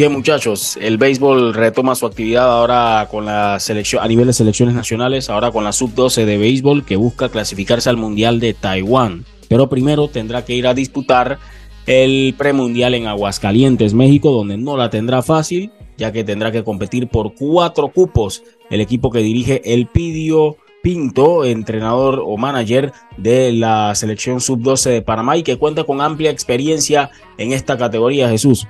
Bien, 0.00 0.12
muchachos, 0.12 0.78
el 0.80 0.96
béisbol 0.96 1.52
retoma 1.52 1.94
su 1.94 2.06
actividad 2.06 2.50
ahora 2.50 3.06
con 3.10 3.26
la 3.26 3.60
selección 3.60 4.02
a 4.02 4.08
nivel 4.08 4.28
de 4.28 4.32
selecciones 4.32 4.74
nacionales, 4.74 5.28
ahora 5.28 5.50
con 5.50 5.62
la 5.62 5.72
sub-12 5.72 6.24
de 6.24 6.38
béisbol 6.38 6.86
que 6.86 6.96
busca 6.96 7.28
clasificarse 7.28 7.90
al 7.90 7.98
Mundial 7.98 8.40
de 8.40 8.54
Taiwán. 8.54 9.26
Pero 9.50 9.68
primero 9.68 10.08
tendrá 10.08 10.42
que 10.42 10.54
ir 10.54 10.66
a 10.66 10.72
disputar 10.72 11.38
el 11.84 12.34
premundial 12.38 12.94
en 12.94 13.08
Aguascalientes, 13.08 13.92
México, 13.92 14.30
donde 14.30 14.56
no 14.56 14.78
la 14.78 14.88
tendrá 14.88 15.20
fácil, 15.20 15.70
ya 15.98 16.12
que 16.12 16.24
tendrá 16.24 16.50
que 16.50 16.64
competir 16.64 17.08
por 17.08 17.34
cuatro 17.34 17.88
cupos. 17.88 18.42
El 18.70 18.80
equipo 18.80 19.10
que 19.10 19.18
dirige 19.18 19.60
el 19.74 19.86
Pidio 19.86 20.56
Pinto, 20.82 21.44
entrenador 21.44 22.22
o 22.24 22.38
manager 22.38 22.94
de 23.18 23.52
la 23.52 23.94
selección 23.94 24.40
sub-12 24.40 24.92
de 24.92 25.02
Panamá 25.02 25.36
y 25.36 25.42
que 25.42 25.58
cuenta 25.58 25.84
con 25.84 26.00
amplia 26.00 26.30
experiencia 26.30 27.10
en 27.36 27.52
esta 27.52 27.76
categoría, 27.76 28.30
Jesús 28.30 28.66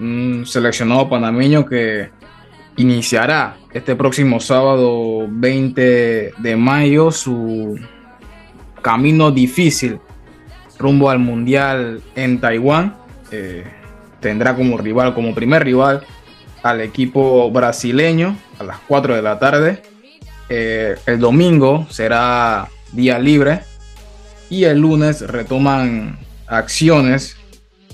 un 0.00 0.44
seleccionado 0.46 1.08
panameño 1.08 1.66
que 1.66 2.10
iniciará 2.76 3.56
este 3.72 3.94
próximo 3.94 4.40
sábado 4.40 5.26
20 5.28 6.32
de 6.38 6.56
mayo 6.56 7.10
su 7.10 7.78
camino 8.82 9.30
difícil 9.30 10.00
rumbo 10.78 11.10
al 11.10 11.18
Mundial 11.18 12.02
en 12.16 12.40
Taiwán. 12.40 12.96
Eh, 13.30 13.64
tendrá 14.20 14.56
como 14.56 14.78
rival, 14.78 15.14
como 15.14 15.34
primer 15.34 15.62
rival, 15.62 16.04
al 16.62 16.80
equipo 16.80 17.50
brasileño 17.50 18.36
a 18.58 18.64
las 18.64 18.78
4 18.88 19.14
de 19.14 19.22
la 19.22 19.38
tarde. 19.38 19.82
Eh, 20.48 20.96
el 21.06 21.20
domingo 21.20 21.86
será 21.90 22.68
día 22.92 23.18
libre 23.18 23.60
y 24.48 24.64
el 24.64 24.78
lunes 24.80 25.20
retoman 25.20 26.18
acciones 26.46 27.36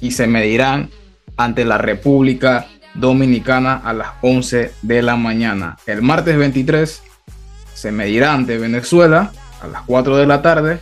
y 0.00 0.12
se 0.12 0.26
medirán 0.26 0.88
ante 1.36 1.64
la 1.64 1.78
República 1.78 2.66
Dominicana 2.94 3.80
a 3.84 3.92
las 3.92 4.08
11 4.22 4.72
de 4.82 5.02
la 5.02 5.16
mañana. 5.16 5.76
El 5.86 6.02
martes 6.02 6.36
23 6.36 7.02
se 7.74 7.92
medirá 7.92 8.32
ante 8.32 8.58
Venezuela 8.58 9.32
a 9.60 9.66
las 9.66 9.82
4 9.82 10.16
de 10.16 10.26
la 10.26 10.42
tarde 10.42 10.80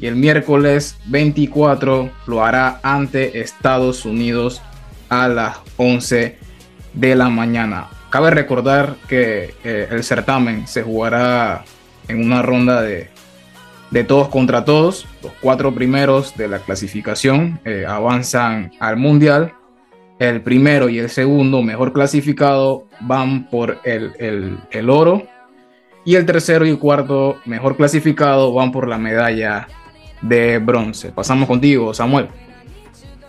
y 0.00 0.06
el 0.06 0.16
miércoles 0.16 0.96
24 1.06 2.10
lo 2.26 2.44
hará 2.44 2.80
ante 2.82 3.40
Estados 3.40 4.06
Unidos 4.06 4.62
a 5.10 5.28
las 5.28 5.58
11 5.76 6.38
de 6.94 7.14
la 7.14 7.28
mañana. 7.28 7.88
Cabe 8.08 8.30
recordar 8.30 8.96
que 9.08 9.54
eh, 9.62 9.88
el 9.90 10.02
certamen 10.02 10.66
se 10.66 10.82
jugará 10.82 11.64
en 12.08 12.24
una 12.24 12.42
ronda 12.42 12.80
de, 12.80 13.10
de, 13.90 14.04
todos 14.04 14.28
contra 14.28 14.64
todos. 14.64 15.06
Los 15.22 15.32
cuatro 15.40 15.72
primeros 15.72 16.36
de 16.36 16.48
la 16.48 16.58
clasificación 16.60 17.60
eh, 17.64 17.84
avanzan 17.86 18.72
al 18.80 18.96
Mundial 18.96 19.52
el 20.20 20.42
primero 20.42 20.90
y 20.90 20.98
el 20.98 21.08
segundo 21.08 21.62
mejor 21.62 21.94
clasificado 21.94 22.86
van 23.00 23.48
por 23.48 23.78
el, 23.84 24.12
el, 24.70 24.90
oro 24.90 25.22
y 26.04 26.14
el 26.14 26.26
tercero 26.26 26.66
y 26.66 26.76
cuarto 26.76 27.36
mejor 27.46 27.74
clasificado 27.74 28.52
van 28.52 28.70
por 28.70 28.86
la 28.86 28.98
medalla 28.98 29.66
de 30.20 30.58
bronce. 30.58 31.10
Pasamos 31.10 31.48
contigo, 31.48 31.94
Samuel. 31.94 32.28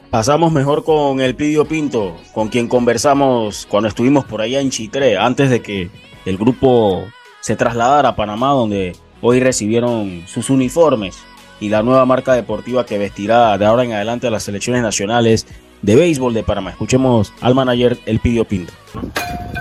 Pasamos 0.10 0.52
mejor 0.52 0.84
con 0.84 1.22
el 1.22 1.34
Pidio 1.34 1.64
Pinto, 1.64 2.18
con 2.34 2.50
quien 2.50 2.68
conversamos 2.68 3.66
cuando 3.70 3.88
estuvimos 3.88 4.26
por 4.26 4.42
allá 4.42 4.60
en 4.60 4.70
Chitré, 4.70 5.18
antes 5.18 5.50
de 5.50 5.62
que 5.62 5.90
el 6.26 6.38
grupo 6.38 7.06
se 7.40 7.56
trasladara 7.56 8.10
a 8.10 8.16
Panamá, 8.18 8.50
donde 8.50 8.98
hoy 9.22 9.40
recibieron 9.40 10.24
sus 10.28 10.50
uniformes 10.50 11.18
y 11.62 11.70
la 11.70 11.84
nueva 11.84 12.06
marca 12.06 12.34
deportiva 12.34 12.86
que 12.86 12.98
vestirá 12.98 13.58
de 13.58 13.66
ahora 13.66 13.86
en 13.86 13.94
adelante 13.94 14.28
a 14.28 14.32
las 14.32 14.44
selecciones 14.44 14.82
nacionales 14.82 15.48
de 15.82 15.96
béisbol 15.96 16.34
de 16.34 16.44
Panamá. 16.44 16.72
Escuchemos 16.72 17.34
al 17.42 17.56
manager 17.56 18.00
El 18.06 18.20
Pidio 18.20 18.46
Pinto. 18.46 18.74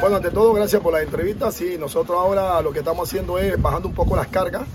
Bueno, 0.01 0.17
ante 0.17 0.31
todo, 0.31 0.53
gracias 0.53 0.83
por 0.83 0.93
la 0.93 1.03
entrevista. 1.03 1.51
Sí, 1.53 1.77
nosotros 1.79 2.19
ahora 2.19 2.61
lo 2.63 2.73
que 2.73 2.81
estamos 2.81 3.09
haciendo 3.09 3.39
es 3.39 3.61
bajando 3.61 3.89
un 3.89 3.95
poco 3.95 4.17
las 4.17 4.29
cargas, 4.29 4.67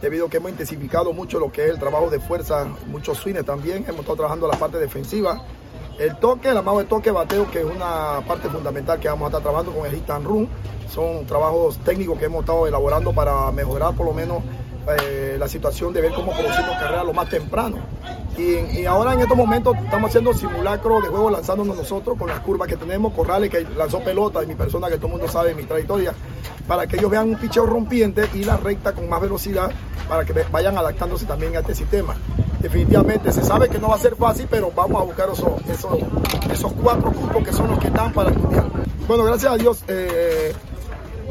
debido 0.00 0.26
a 0.26 0.30
que 0.30 0.38
hemos 0.38 0.50
intensificado 0.50 1.12
mucho 1.12 1.38
lo 1.38 1.52
que 1.52 1.64
es 1.64 1.70
el 1.70 1.78
trabajo 1.78 2.10
de 2.10 2.20
fuerza, 2.20 2.66
muchos 2.86 3.18
swings 3.18 3.44
también. 3.44 3.84
Hemos 3.86 4.00
estado 4.00 4.16
trabajando 4.16 4.48
la 4.48 4.58
parte 4.58 4.78
defensiva. 4.78 5.42
El 5.98 6.16
toque, 6.16 6.48
el 6.48 6.56
amado 6.56 6.78
de 6.78 6.84
toque, 6.84 7.10
bateo, 7.10 7.50
que 7.50 7.58
es 7.58 7.64
una 7.64 8.22
parte 8.26 8.48
fundamental 8.48 8.98
que 8.98 9.08
vamos 9.08 9.26
a 9.26 9.28
estar 9.28 9.42
trabajando 9.42 9.72
con 9.72 9.86
el 9.86 9.94
hit 9.94 10.08
and 10.08 10.26
run. 10.26 10.48
Son 10.88 11.26
trabajos 11.26 11.76
técnicos 11.78 12.18
que 12.18 12.24
hemos 12.24 12.40
estado 12.40 12.66
elaborando 12.66 13.12
para 13.12 13.50
mejorar 13.52 13.94
por 13.94 14.06
lo 14.06 14.14
menos 14.14 14.38
eh, 14.88 15.36
la 15.38 15.48
situación 15.48 15.92
de 15.92 16.00
ver 16.00 16.12
cómo 16.12 16.32
producimos 16.32 16.76
carreras 16.76 17.04
lo 17.04 17.12
más 17.12 17.28
temprano. 17.28 17.78
Y, 18.38 18.86
ahora 18.86 19.12
en 19.12 19.20
estos 19.20 19.36
momentos 19.36 19.76
estamos 19.84 20.08
haciendo 20.08 20.32
simulacro 20.32 21.00
de 21.02 21.08
juego 21.08 21.30
lanzándonos 21.30 21.76
nosotros 21.76 22.16
con 22.16 22.28
las 22.28 22.40
curvas 22.40 22.68
que 22.68 22.76
tenemos, 22.76 23.12
Corrales 23.12 23.50
que 23.50 23.66
lanzó 23.76 24.00
pelota 24.00 24.42
y 24.42 24.46
mi 24.46 24.54
persona 24.54 24.88
que 24.88 24.96
todo 24.96 25.08
el 25.08 25.12
mundo 25.12 25.28
sabe 25.28 25.54
mi 25.54 25.64
trayectoria, 25.64 26.14
para 26.66 26.86
que 26.86 26.96
ellos 26.96 27.10
vean 27.10 27.28
un 27.28 27.36
picheo 27.36 27.66
rompiente 27.66 28.28
y 28.34 28.44
la 28.44 28.56
recta 28.56 28.92
con 28.92 29.08
más 29.08 29.20
velocidad 29.20 29.70
para 30.08 30.24
que 30.24 30.32
vayan 30.50 30.78
adaptándose 30.78 31.26
también 31.26 31.54
a 31.56 31.60
este 31.60 31.74
sistema. 31.74 32.14
Definitivamente 32.60 33.32
se 33.32 33.42
sabe 33.42 33.68
que 33.68 33.78
no 33.78 33.88
va 33.88 33.96
a 33.96 33.98
ser 33.98 34.16
fácil, 34.16 34.46
pero 34.50 34.70
vamos 34.74 35.02
a 35.02 35.04
buscar 35.04 35.28
esos, 35.30 35.52
esos, 36.50 36.72
cuatro 36.72 37.12
cupos 37.12 37.44
que 37.44 37.52
son 37.52 37.68
los 37.68 37.78
que 37.78 37.88
están 37.88 38.12
para 38.12 38.30
el. 38.30 38.36
Bueno, 39.06 39.24
gracias 39.24 39.52
a 39.52 39.56
Dios. 39.56 39.84
Eh, 39.88 40.52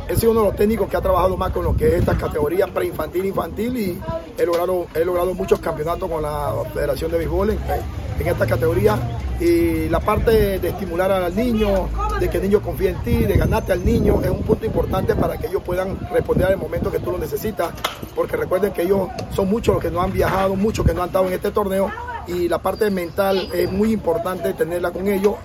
he 0.09 0.15
sido 0.15 0.31
uno 0.31 0.41
de 0.41 0.47
los 0.47 0.55
técnicos 0.55 0.89
que 0.89 0.97
ha 0.97 1.01
trabajado 1.01 1.37
más 1.37 1.51
con 1.51 1.63
lo 1.63 1.75
que 1.75 1.87
es 1.87 1.93
esta 1.93 2.17
categoría 2.17 2.65
preinfantil 2.65 3.25
infantil 3.25 3.77
y 3.77 4.01
he 4.37 4.45
logrado, 4.45 4.87
he 4.95 5.05
logrado 5.05 5.35
muchos 5.35 5.59
campeonatos 5.59 6.09
con 6.09 6.23
la 6.23 6.51
Federación 6.73 7.11
de 7.11 7.19
Béisbol 7.19 7.51
en, 7.51 8.27
esta 8.27 8.45
categoría. 8.47 8.97
Y 9.39 9.87
la 9.87 10.01
parte 10.01 10.59
de 10.59 10.67
estimular 10.67 11.09
al 11.11 11.33
niño, 11.33 11.87
de 12.19 12.29
que 12.29 12.37
el 12.37 12.43
niño 12.43 12.61
confíe 12.61 12.89
en 12.89 13.03
ti, 13.03 13.15
de 13.19 13.37
ganarte 13.37 13.71
al 13.71 13.85
niño, 13.85 14.19
es 14.21 14.29
un 14.29 14.41
punto 14.41 14.65
importante 14.65 15.15
para 15.15 15.37
que 15.37 15.47
ellos 15.47 15.61
puedan 15.63 15.97
responder 16.11 16.47
al 16.47 16.57
momento 16.57 16.91
que 16.91 16.99
tú 16.99 17.11
lo 17.11 17.17
necesitas, 17.17 17.69
porque 18.15 18.35
recuerden 18.35 18.73
que 18.73 18.81
ellos 18.81 19.07
son 19.31 19.49
muchos 19.49 19.75
los 19.75 19.81
que 19.81 19.91
no 19.91 20.01
han 20.01 20.11
viajado, 20.11 20.55
muchos 20.55 20.85
que 20.85 20.93
no 20.93 21.03
han 21.03 21.09
estado 21.09 21.27
en 21.27 21.33
este 21.33 21.51
torneo 21.51 21.89
y 22.27 22.49
la 22.49 22.57
parte 22.57 22.91
mental 22.91 23.49
es 23.53 23.71
muy 23.71 23.93
importante 23.93 24.53
tenerla 24.53 24.91
con 24.91 25.07
ellos 25.07 25.35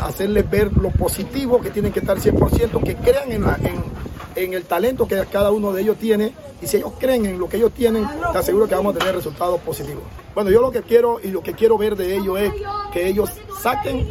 hacerles 0.00 0.48
ver 0.48 0.72
lo 0.76 0.90
positivo 0.90 1.60
que 1.60 1.70
tienen 1.70 1.92
que 1.92 2.00
estar 2.00 2.18
100%, 2.18 2.82
que 2.82 2.96
crean 2.96 3.32
en, 3.32 3.44
en, 3.44 3.82
el 4.34 4.64
talento 4.64 5.06
que 5.06 5.24
cada 5.30 5.50
uno 5.50 5.72
de 5.72 5.82
ellos 5.82 5.96
tiene 5.96 6.34
y 6.62 6.66
si 6.66 6.78
ellos 6.78 6.92
creen 6.98 7.26
en 7.26 7.38
lo 7.38 7.48
que 7.48 7.56
ellos 7.56 7.72
tienen, 7.72 8.06
te 8.32 8.38
aseguro 8.38 8.68
que 8.68 8.74
vamos 8.74 8.94
a 8.94 8.98
tener 8.98 9.14
resultados 9.14 9.60
positivos. 9.60 10.02
Bueno, 10.34 10.50
yo 10.50 10.60
lo 10.60 10.70
que 10.70 10.82
quiero 10.82 11.20
y 11.22 11.28
lo 11.28 11.42
que 11.42 11.54
quiero 11.54 11.78
ver 11.78 11.96
de 11.96 12.16
ellos 12.16 12.38
es 12.38 12.52
que 12.92 13.06
ellos 13.08 13.30
saquen 13.60 14.08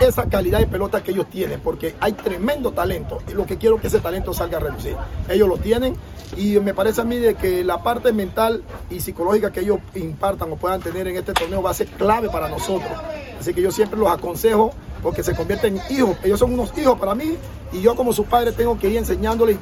esa 0.00 0.28
calidad 0.28 0.60
de 0.60 0.66
pelota 0.66 1.02
que 1.02 1.10
ellos 1.10 1.26
tienen, 1.28 1.60
porque 1.60 1.94
hay 2.00 2.12
tremendo 2.12 2.72
talento 2.72 3.18
y 3.28 3.32
lo 3.32 3.46
que 3.46 3.56
quiero 3.56 3.76
es 3.76 3.82
que 3.82 3.88
ese 3.88 4.00
talento 4.00 4.32
salga 4.32 4.58
a 4.58 4.60
reducir. 4.60 4.96
Ellos 5.28 5.48
lo 5.48 5.56
tienen 5.56 5.96
y 6.36 6.58
me 6.60 6.74
parece 6.74 7.00
a 7.00 7.04
mí 7.04 7.16
de 7.16 7.34
que 7.34 7.64
la 7.64 7.82
parte 7.82 8.12
mental 8.12 8.62
y 8.90 9.00
psicológica 9.00 9.50
que 9.50 9.60
ellos 9.60 9.80
impartan 9.94 10.52
o 10.52 10.56
puedan 10.56 10.80
tener 10.80 11.08
en 11.08 11.16
este 11.16 11.32
torneo 11.32 11.62
va 11.62 11.70
a 11.70 11.74
ser 11.74 11.88
clave 11.88 12.28
para 12.28 12.48
nosotros. 12.48 12.92
Así 13.40 13.54
que 13.54 13.62
yo 13.62 13.70
siempre 13.70 13.98
los 13.98 14.10
aconsejo 14.10 14.72
porque 15.02 15.22
se 15.22 15.34
convierten 15.34 15.78
en 15.78 15.96
hijos. 15.96 16.16
Ellos 16.22 16.38
son 16.38 16.52
unos 16.52 16.76
hijos 16.78 16.98
para 16.98 17.14
mí 17.14 17.36
y 17.72 17.80
yo 17.80 17.94
como 17.94 18.12
su 18.12 18.24
padre 18.24 18.52
tengo 18.52 18.78
que 18.78 18.88
ir 18.88 18.96
enseñándole 18.96 19.58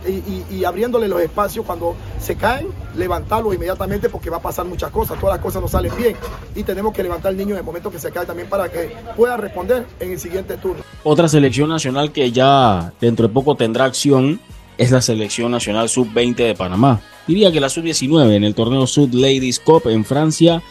y, 0.50 0.64
abriéndole 0.64 1.08
los 1.08 1.20
espacios 1.20 1.64
cuando 1.64 1.94
se 2.20 2.36
caen, 2.36 2.68
levantarlos 2.96 3.54
inmediatamente 3.54 4.08
porque 4.08 4.30
va 4.30 4.36
a 4.38 4.42
pasar 4.42 4.64
muchas 4.64 4.90
cosas, 4.90 5.18
todas 5.18 5.36
las 5.36 5.42
cosas 5.42 5.62
no 5.62 5.68
salen 5.68 5.92
bien 5.96 6.16
y 6.54 6.62
tenemos 6.62 6.92
que 6.92 7.02
levantar 7.02 7.30
al 7.30 7.36
niño 7.36 7.52
en 7.52 7.58
el 7.58 7.64
momento 7.64 7.90
que 7.90 7.98
se 7.98 8.10
cae 8.10 8.26
también 8.26 8.48
para 8.48 8.70
que 8.70 8.94
pueda 9.16 9.36
responder 9.36 9.86
en 10.00 10.12
el 10.12 10.18
siguiente 10.18 10.56
turno. 10.56 10.82
Otra 11.02 11.28
selección 11.28 11.68
nacional 11.68 12.12
que 12.12 12.32
ya 12.32 12.92
dentro 13.00 13.28
de 13.28 13.34
poco 13.34 13.56
tendrá 13.56 13.84
acción 13.84 14.40
es 14.78 14.90
la 14.90 15.00
selección 15.00 15.50
nacional 15.50 15.88
sub-20 15.88 16.36
de 16.36 16.54
Panamá. 16.54 17.00
Diría 17.26 17.50
que 17.50 17.60
la 17.60 17.68
sub-19 17.68 18.34
en 18.34 18.44
el 18.44 18.54
torneo 18.54 18.86
Sud 18.86 19.12
Ladies 19.14 19.58
Cup 19.58 19.82
en 19.86 20.04
Francia. 20.04 20.62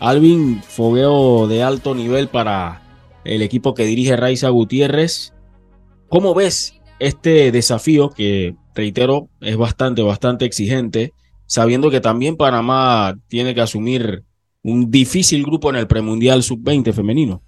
Alvin, 0.00 0.62
fogueo 0.62 1.48
de 1.48 1.62
alto 1.62 1.94
nivel 1.94 2.28
para 2.28 2.87
el 3.24 3.42
equipo 3.42 3.74
que 3.74 3.84
dirige 3.84 4.16
Raiza 4.16 4.48
Gutiérrez. 4.48 5.32
¿Cómo 6.08 6.34
ves 6.34 6.74
este 6.98 7.52
desafío 7.52 8.10
que, 8.10 8.54
reitero, 8.74 9.28
es 9.40 9.56
bastante, 9.56 10.02
bastante 10.02 10.44
exigente, 10.44 11.12
sabiendo 11.46 11.90
que 11.90 12.00
también 12.00 12.36
Panamá 12.36 13.16
tiene 13.28 13.54
que 13.54 13.60
asumir 13.60 14.24
un 14.62 14.90
difícil 14.90 15.44
grupo 15.44 15.70
en 15.70 15.76
el 15.76 15.86
premundial 15.86 16.42
sub-20 16.42 16.92
femenino? 16.92 17.42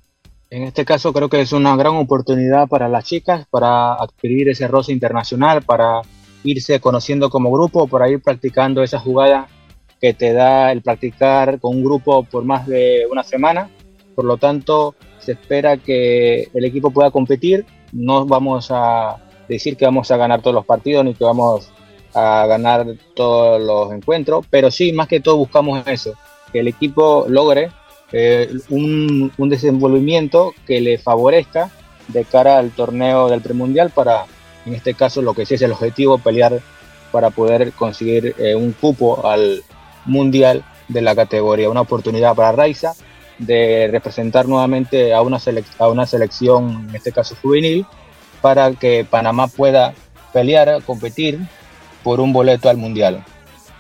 En 0.51 0.65
este 0.65 0.85
caso 0.85 1.13
creo 1.13 1.29
que 1.29 1.41
es 1.41 1.53
una 1.53 1.77
gran 1.77 1.95
oportunidad 1.95 2.67
para 2.67 2.89
las 2.89 3.05
chicas 3.05 3.47
para 3.51 3.95
adquirir 3.95 4.49
ese 4.49 4.67
roce 4.67 4.93
internacional, 4.93 5.63
para 5.63 6.03
irse 6.43 6.81
conociendo 6.81 7.31
como 7.31 7.53
grupo, 7.53 7.87
para 7.87 8.11
ir 8.11 8.21
practicando 8.21 8.83
esa 8.83 8.99
jugada 8.99 9.47
que 10.01 10.13
te 10.13 10.33
da 10.33 10.73
el 10.73 10.83
practicar 10.83 11.61
con 11.61 11.77
un 11.77 11.85
grupo 11.85 12.25
por 12.25 12.45
más 12.45 12.67
de 12.67 13.07
una 13.11 13.23
semana. 13.23 13.71
Por 14.17 14.25
lo 14.25 14.39
tanto, 14.39 14.97
se 15.21 15.33
espera 15.33 15.77
que 15.77 16.49
el 16.53 16.65
equipo 16.65 16.91
pueda 16.91 17.11
competir. 17.11 17.65
No 17.93 18.27
vamos 18.27 18.69
a 18.71 19.17
decir 19.49 19.77
que 19.77 19.85
vamos 19.85 20.11
a 20.11 20.17
ganar 20.17 20.43
todos 20.43 20.55
los 20.55 20.65
partidos 20.65 21.05
ni 21.05 21.15
que 21.15 21.25
vamos 21.25 21.71
a 22.15 22.47
ganar 22.47 22.87
todos 23.15 23.61
los 23.61 23.93
encuentros, 23.93 24.45
pero 24.51 24.71
sí, 24.71 24.93
más 24.93 25.09
que 25.09 25.21
todo 25.21 25.37
buscamos 25.37 25.87
eso, 25.87 26.15
que 26.53 26.61
el 26.61 26.69
equipo 26.69 27.27
logre 27.29 27.71
eh, 28.13 28.51
un, 28.69 29.33
desenvolvimiento 29.39 30.53
que 30.67 30.81
le 30.81 30.99
favorezca 30.99 31.71
de 32.09 32.25
cara 32.25 32.59
al 32.59 32.71
torneo 32.71 33.29
del 33.29 33.41
premundial 33.41 33.91
para, 33.91 34.25
en 34.67 34.75
este 34.75 34.95
caso, 34.95 35.23
lo 35.23 35.35
que 35.35 35.47
sí 35.47 35.55
es 35.55 35.63
el 35.63 35.73
objetivo, 35.73 36.19
pelear 36.19 36.61
para 37.13 37.31
poder 37.31 37.73
conseguir 37.73 38.35
eh, 38.39 38.55
un 38.55 38.73
cupo 38.73 39.27
al 39.27 39.63
mundial 40.05 40.65
de 40.89 41.03
la 41.03 41.15
categoría, 41.15 41.71
una 41.71 41.83
oportunidad 41.83 42.35
para 42.35 42.53
Raiza 42.53 42.95
de 43.41 43.89
representar 43.91 44.47
nuevamente 44.47 45.15
a 45.15 45.23
una, 45.23 45.39
a 45.79 45.89
una 45.89 46.07
selección, 46.07 46.87
en 46.89 46.95
este 46.95 47.11
caso 47.11 47.35
juvenil, 47.41 47.87
para 48.41 48.73
que 48.73 49.05
Panamá 49.09 49.49
pueda 49.49 49.95
pelear, 50.33 50.83
competir 50.85 51.41
por 52.05 52.21
un 52.21 52.33
boleto 52.33 52.69
al 52.69 52.77
Mundial. 52.77 53.25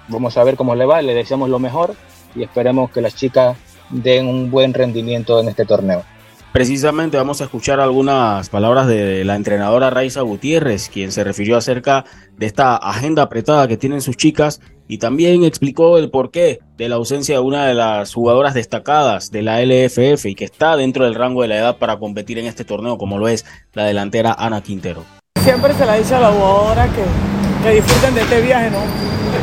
Vamos 0.09 0.37
a 0.37 0.45
ver 0.45 0.57
cómo 0.57 0.75
le 0.75 0.87
va, 0.87 1.03
le 1.03 1.15
deseamos 1.15 1.49
lo 1.49 1.59
mejor 1.59 1.95
y 2.35 2.43
esperemos 2.43 2.91
que 2.91 3.01
las 3.01 3.15
chicas 3.15 3.57
den 3.91 4.27
un 4.27 4.51
buen 4.51 4.73
rendimiento 4.75 5.39
en 5.41 5.49
este 5.49 5.65
torneo. 5.65 6.05
Precisamente 6.53 7.17
vamos 7.17 7.41
a 7.41 7.45
escuchar 7.45 7.79
algunas 7.79 8.49
palabras 8.49 8.89
de 8.89 9.25
la 9.25 9.37
entrenadora 9.37 9.89
Raiza 9.89 10.23
Gutiérrez, 10.23 10.89
quien 10.89 11.13
se 11.13 11.23
refirió 11.23 11.57
acerca 11.57 12.05
de 12.37 12.47
esta 12.47 12.75
agenda 12.75 13.23
apretada 13.23 13.69
que 13.69 13.77
tienen 13.77 14.01
sus 14.01 14.17
chicas 14.17 14.61
y 14.89 14.99
también 14.99 15.45
explicó 15.45 15.97
el 15.97 16.11
porqué 16.11 16.59
de 16.77 16.89
la 16.89 16.97
ausencia 16.97 17.37
de 17.37 17.41
una 17.41 17.67
de 17.67 17.75
las 17.75 18.13
jugadoras 18.13 18.55
destacadas 18.55 19.31
de 19.31 19.43
la 19.43 19.63
LFF 19.63 20.27
y 20.27 20.35
que 20.35 20.45
está 20.45 20.77
dentro 20.77 21.05
del 21.05 21.15
rango 21.15 21.43
de 21.43 21.49
la 21.49 21.57
edad 21.57 21.77
para 21.79 22.01
competir 22.01 22.37
en 22.41 22.47
este 22.47 22.65
torneo, 22.65 22.99
como 22.99 23.17
lo 23.17 23.29
es 23.29 23.47
la 23.73 23.85
delantera 23.85 24.35
Ana 24.37 24.61
Quintero. 24.61 25.05
Siempre 25.41 25.73
se 25.75 25.87
la 25.87 25.95
dice 25.95 26.17
a 26.17 26.21
la 26.21 26.33
jugadora 26.33 26.89
que, 26.89 27.73
disfruten 27.73 28.13
de 28.17 28.23
este 28.23 28.41
viaje, 28.41 28.71
¿no? 28.73 28.81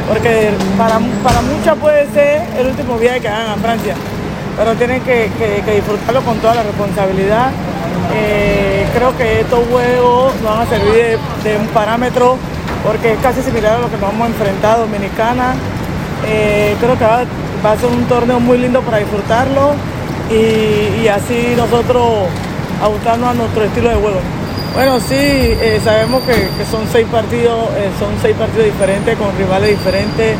Porque 0.09 0.51
para 0.77 0.99
muchas 0.99 1.77
puede 1.77 2.05
ser 2.11 2.41
el 2.59 2.67
último 2.67 2.97
viaje 2.97 3.21
que 3.21 3.29
hagan 3.29 3.51
a 3.51 3.55
Francia 3.55 3.95
pero 4.57 4.73
tienen 4.73 5.01
que, 5.01 5.29
disfrutarlo 5.75 6.21
con 6.23 6.39
toda 6.39 6.55
la 6.55 6.63
responsabilidad. 6.63 7.51
Eh, 8.13 8.85
creo 8.93 9.15
que 9.15 9.41
estos 9.41 9.59
juegos 9.69 10.33
nos 10.41 10.57
van 10.57 10.67
a 10.67 10.69
servir 10.69 11.19
de, 11.43 11.57
un 11.57 11.67
parámetro 11.67 12.37
porque 12.83 13.13
es 13.13 13.19
casi 13.19 13.41
similar 13.41 13.75
a 13.75 13.79
lo 13.79 13.91
que 13.91 13.97
nos 13.97 14.11
hemos 14.11 14.27
enfrentado 14.27 14.81
Dominicana. 14.81 15.53
Eh, 16.25 16.75
creo 16.79 16.97
que 16.97 17.05
va, 17.05 17.71
a 17.71 17.77
ser 17.77 17.89
un 17.89 18.05
torneo 18.05 18.39
muy 18.39 18.57
lindo 18.57 18.81
para 18.81 18.97
disfrutarlo 18.97 19.73
y, 20.31 21.07
así 21.07 21.53
nosotros 21.55 22.27
ajustarnos 22.81 23.29
a 23.29 23.33
nuestro 23.35 23.63
estilo 23.63 23.89
de 23.89 23.95
juego. 23.95 24.19
Bueno, 24.73 24.99
sí, 24.99 25.15
eh, 25.15 25.79
sabemos 25.83 26.21
que, 26.23 26.33
que, 26.33 26.65
son 26.69 26.85
seis 26.91 27.07
partidos, 27.11 27.69
son 27.99 28.09
seis 28.21 28.35
partidos 28.35 28.65
diferentes 28.65 29.15
con 29.17 29.35
rivales 29.37 29.69
diferentes. 29.69 30.35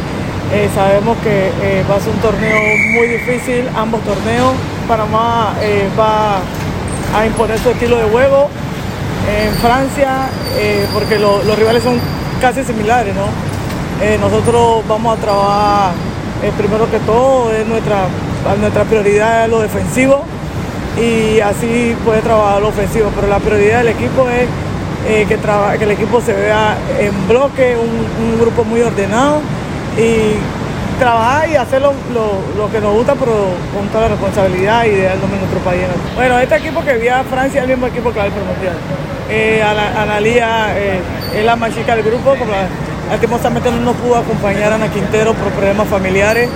Eh, 0.53 0.69
sabemos 0.73 1.17
que 1.17 1.47
eh, 1.61 1.83
va 1.91 1.97
a 1.97 1.99
ser 1.99 2.13
un 2.13 2.19
torneo 2.19 2.57
muy 2.93 3.07
difícil, 3.07 3.67
ambos 3.75 4.01
torneos. 4.03 4.53
Panamá 4.87 5.53
eh, 5.61 5.89
va, 5.99 6.39
a 7.17 7.25
imponer 7.25 7.59
su 7.59 7.69
estilo 7.69 7.97
de 7.97 8.03
juego 8.05 8.49
en 9.29 9.53
Francia, 9.55 10.29
porque 10.93 11.17
los 11.19 11.57
rivales 11.57 11.83
son 11.83 11.99
casi 12.39 12.63
similares, 12.63 13.13
¿no? 13.15 13.27
Nosotros 14.19 14.83
vamos 14.87 15.17
a 15.17 15.21
trabajar 15.21 15.91
primero 16.57 16.89
que 16.91 16.99
todo, 16.99 17.51
es 17.53 17.65
nuestra, 17.65 18.07
nuestra 18.59 18.83
prioridad 18.83 19.45
es 19.45 19.49
lo 19.49 19.61
defensivo 19.61 20.23
y 20.97 21.39
así 21.39 21.95
puede 22.05 22.21
trabajar 22.21 22.61
lo 22.61 22.67
ofensivo, 22.67 23.09
pero 23.15 23.27
la 23.27 23.39
prioridad 23.39 23.79
del 23.79 23.89
equipo 23.89 24.27
es 24.29 24.47
que, 25.27 25.37
que 25.77 25.83
el 25.83 25.91
equipo 25.91 26.21
se 26.21 26.33
vea 26.33 26.77
en 26.99 27.27
bloque, 27.27 27.77
un, 27.77 28.39
grupo 28.39 28.65
muy 28.65 28.81
ordenado 28.81 29.41
y 29.97 30.37
trabajar 30.99 31.49
y 31.49 31.55
hacer 31.55 31.81
lo, 31.81 31.93
que 32.71 32.79
nos 32.79 32.93
gusta, 32.93 33.15
pero 33.15 33.33
con 33.73 33.87
toda 33.89 34.03
la 34.03 34.07
responsabilidad 34.09 34.85
y 34.85 34.89
de 34.89 35.07
en 35.07 35.19
nuestro 35.19 35.59
país. 35.63 35.83
Bueno, 36.15 36.39
este 36.39 36.55
equipo 36.55 36.83
que 36.83 36.97
vi 36.97 37.07
Francia 37.29 37.59
es 37.59 37.63
el 37.63 37.69
mismo 37.69 37.87
equipo 37.87 38.11
que 38.11 38.19
va 38.19 38.25
mundial. 38.25 38.75
Eh, 39.29 39.61
Analía 39.61 40.77
eh, 40.77 40.99
es 41.35 41.45
la 41.45 41.55
más 41.55 41.73
chica 41.73 41.95
del 41.95 42.05
grupo, 42.05 42.35
como 42.35 42.51
lastimosamente 43.09 43.71
no 43.71 43.77
nos 43.77 43.95
pudo 43.97 44.17
acompañar 44.17 44.71
a 44.71 44.75
Ana 44.75 44.89
Quintero 44.89 45.33
por 45.33 45.51
problemas 45.51 45.87
familiares. 45.87 46.49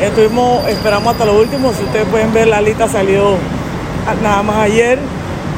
Estuvimos, 0.00 0.68
esperamos 0.68 1.12
hasta 1.12 1.24
lo 1.24 1.38
último, 1.38 1.72
si 1.72 1.84
ustedes 1.84 2.06
pueden 2.06 2.32
ver 2.34 2.48
la 2.48 2.60
lista 2.60 2.86
salió 2.86 3.36
nada 4.22 4.42
más 4.42 4.56
ayer 4.56 4.98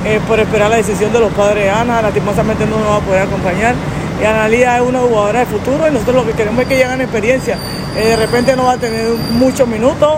eh, 0.04 0.20
por 0.28 0.38
esperar 0.38 0.70
la 0.70 0.76
decisión 0.76 1.12
de 1.12 1.20
los 1.20 1.32
padres 1.32 1.64
de 1.64 1.70
Ana, 1.70 2.00
lastimosamente 2.00 2.66
no 2.66 2.78
nos 2.78 2.88
va 2.88 2.96
a 2.96 3.00
poder 3.00 3.22
acompañar. 3.22 3.74
Y 4.20 4.24
Analía 4.24 4.76
es 4.76 4.82
una 4.82 5.00
jugadora 5.00 5.40
de 5.40 5.46
futuro 5.46 5.88
y 5.88 5.92
nosotros 5.92 6.16
lo 6.16 6.26
que 6.26 6.32
queremos 6.32 6.62
es 6.62 6.68
que 6.68 6.76
ella 6.76 6.88
gane 6.88 7.04
experiencia. 7.04 7.56
de 7.94 8.16
repente 8.16 8.56
no 8.56 8.64
va 8.64 8.72
a 8.72 8.78
tener 8.78 9.08
muchos 9.32 9.66
minutos. 9.68 10.16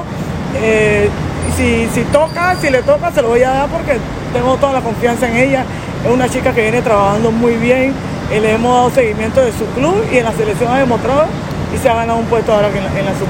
si, 1.57 1.87
si 1.93 2.03
toca, 2.13 2.57
si 2.61 2.71
le 2.71 2.83
toca, 2.83 3.13
se 3.13 3.23
lo 3.23 3.29
voy 3.29 3.43
a 3.43 3.51
dar 3.51 3.69
porque 3.69 3.99
tengo 4.33 4.57
toda 4.57 4.73
la 4.75 4.81
confianza 4.81 5.29
en 5.29 5.37
ella 5.37 5.65
es 6.05 6.11
una 6.11 6.29
chica 6.29 6.55
que 6.55 6.63
viene 6.63 6.83
trabajando 6.83 7.31
muy 7.31 7.55
bien. 7.55 7.93
Eh, 8.31 8.41
le 8.41 8.53
hemos 8.53 8.73
dado 8.73 8.91
seguimiento 8.91 9.41
de 9.41 9.53
su 9.53 9.67
club 9.75 10.03
y 10.13 10.19
en 10.19 10.25
la 10.25 10.33
selección 10.33 10.73
ha 10.73 10.79
demostrado 10.79 11.27
y 11.75 11.79
se 11.79 11.89
ha 11.89 11.95
ganado 11.95 12.19
un 12.19 12.27
puesto 12.27 12.53
ahora 12.53 12.69
en 12.69 13.05
la, 13.05 13.13
en 13.13 13.19
sub 13.19 13.29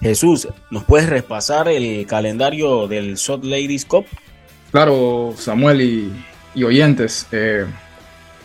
Jesús, 0.00 0.48
¿nos 0.70 0.84
puedes 0.84 1.08
repasar 1.08 1.68
el 1.68 2.06
calendario 2.06 2.86
del 2.86 3.16
Shot 3.16 3.42
Ladies 3.44 3.84
Cup? 3.84 4.06
Claro, 4.70 5.34
Samuel 5.36 5.80
y, 6.54 6.64
oyentes. 6.64 7.26
Eh, 7.32 7.66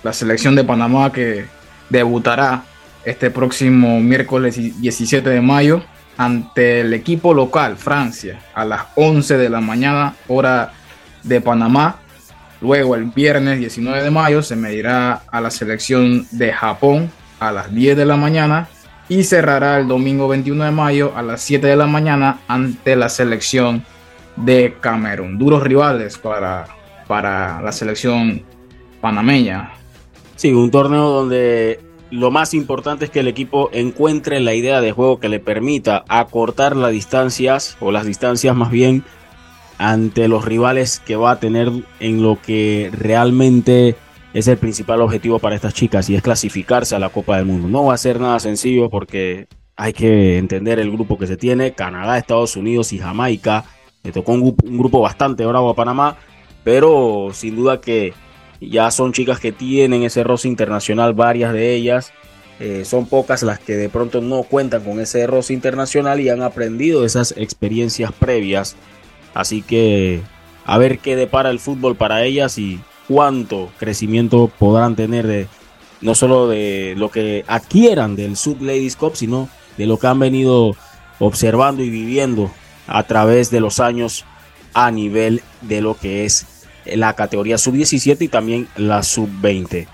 la 0.02 0.14
selección 0.14 0.56
de 0.56 0.64
Panamá 0.64 1.12
que 1.12 1.46
debutará 1.92 2.64
este 3.04 3.30
próximo 3.30 4.00
miércoles 4.00 4.56
17 4.56 5.30
de 5.30 5.42
mayo 5.42 5.84
ante 6.18 6.82
el 6.82 6.94
equipo 6.94 7.34
local, 7.34 7.78
Francia, 7.78 8.40
a 8.54 8.64
las 8.64 8.82
11 8.96 9.38
de 9.38 9.50
la 9.50 9.60
mañana, 9.60 10.16
hora 10.28 10.74
de 11.24 11.42
Panamá. 11.42 11.98
Luego 12.62 12.96
el 12.96 13.06
viernes 13.06 13.60
19 13.60 14.04
de 14.04 14.12
mayo 14.12 14.44
se 14.44 14.56
medirá 14.56 15.24
a 15.32 15.42
la 15.42 15.50
selección 15.50 16.28
de 16.32 16.54
Japón 16.54 17.12
a 17.40 17.52
las 17.52 17.74
10 17.74 17.98
de 17.98 18.06
la 18.06 18.18
mañana 18.18 18.68
y 19.10 19.24
cerrará 19.24 19.80
el 19.80 19.88
domingo 19.88 20.28
21 20.28 20.64
de 20.66 20.72
mayo 20.72 21.14
a 21.16 21.24
las 21.24 21.42
7 21.42 21.66
de 21.66 21.76
la 21.76 21.88
mañana 21.88 22.40
ante 22.48 22.96
la 22.96 23.10
selección 23.10 23.84
de 24.36 24.78
Camerún. 24.80 25.40
Duros 25.40 25.64
rivales 25.64 26.20
para, 26.20 26.68
para 27.08 27.62
la 27.62 27.72
selección 27.72 28.44
panameña. 29.02 29.81
Sí, 30.42 30.54
un 30.54 30.72
torneo 30.72 31.12
donde 31.12 31.80
lo 32.10 32.32
más 32.32 32.56
importante 32.56 33.06
es 33.06 33.12
que 33.12 33.20
el 33.20 33.28
equipo 33.28 33.70
encuentre 33.74 34.40
la 34.40 34.56
idea 34.56 34.82
de 34.82 34.92
juego 34.92 35.20
que 35.20 35.30
le 35.30 35.40
permita 35.40 36.04
acortar 36.08 36.76
las 36.76 36.92
distancias 36.92 37.78
o 37.80 37.92
las 37.92 38.08
distancias 38.08 38.56
más 38.56 38.72
bien 38.72 39.04
ante 39.78 40.28
los 40.28 40.44
rivales 40.44 41.00
que 41.00 41.16
va 41.16 41.30
a 41.30 41.40
tener 41.40 41.72
en 42.00 42.24
lo 42.24 42.42
que 42.42 42.90
realmente 42.92 43.96
es 44.34 44.48
el 44.48 44.58
principal 44.58 45.02
objetivo 45.02 45.38
para 45.38 45.54
estas 45.54 45.76
chicas 45.76 46.10
y 46.10 46.16
es 46.16 46.24
clasificarse 46.24 46.96
a 46.96 47.00
la 47.00 47.10
Copa 47.10 47.38
del 47.38 47.46
Mundo. 47.46 47.68
No 47.68 47.86
va 47.86 47.94
a 47.94 47.98
ser 48.00 48.20
nada 48.20 48.40
sencillo 48.40 48.90
porque 48.90 49.48
hay 49.76 49.94
que 49.94 50.40
entender 50.40 50.80
el 50.80 50.90
grupo 50.90 51.20
que 51.20 51.28
se 51.28 51.38
tiene, 51.38 51.74
Canadá, 51.74 52.18
Estados 52.18 52.56
Unidos 52.56 52.94
y 52.94 52.98
Jamaica. 52.98 53.64
Le 54.02 54.12
tocó 54.12 54.32
un, 54.32 54.56
grupo 54.58 55.02
bastante 55.02 55.46
bravo 55.46 55.70
a 55.70 55.76
Panamá, 55.76 56.18
pero 56.64 57.30
sin 57.32 57.56
duda 57.56 57.80
que 57.80 58.16
ya 58.70 58.92
son 58.92 59.12
chicas 59.12 59.40
que 59.40 59.52
tienen 59.52 60.04
ese 60.04 60.24
roce 60.24 60.48
internacional, 60.48 61.14
varias 61.14 61.52
de 61.54 61.74
ellas. 61.74 62.14
Eh, 62.60 62.86
son 62.86 63.08
pocas 63.08 63.42
las 63.42 63.60
que 63.60 63.74
de 63.74 63.90
pronto 63.90 64.22
no 64.22 64.44
cuentan 64.44 64.84
con 64.84 65.00
ese 65.00 65.26
roce 65.26 65.54
internacional 65.54 66.20
y 66.20 66.30
han 66.30 66.44
aprendido 66.44 67.04
esas 67.06 67.34
experiencias 67.36 68.12
previas 68.12 68.76
Así 69.34 69.62
que 69.62 70.22
a 70.66 70.78
ver 70.78 71.00
qué 71.00 71.16
depara 71.16 71.50
el 71.50 71.60
fútbol 71.60 71.96
para 71.96 72.24
ellas 72.24 72.58
y 72.58 72.80
cuánto 73.08 73.72
crecimiento 73.80 74.52
podrán 74.60 74.96
tener 74.96 75.28
de 75.28 75.48
no 76.02 76.16
solo 76.16 76.48
de 76.48 76.96
lo 76.98 77.10
que 77.10 77.46
adquieran 77.48 78.16
del 78.16 78.36
Sub 78.36 78.62
Ladies 78.62 78.96
Cup, 78.96 79.16
sino 79.16 79.50
de 79.78 79.86
lo 79.86 79.98
que 79.98 80.08
han 80.08 80.20
venido 80.20 80.76
observando 81.20 81.84
y 81.84 81.90
viviendo 81.90 82.52
a 82.88 83.04
través 83.04 83.52
de 83.52 83.60
los 83.60 83.80
años 83.80 84.26
a 84.74 84.90
nivel 84.90 85.42
de 85.62 85.82
lo 85.82 85.96
que 85.96 86.26
es 86.26 86.48
la 86.86 87.14
categoría 87.14 87.58
sub 87.58 87.74
17 87.74 88.26
y 88.26 88.28
también 88.28 88.68
la 88.76 89.04
sub 89.04 89.30
20. 89.42 89.88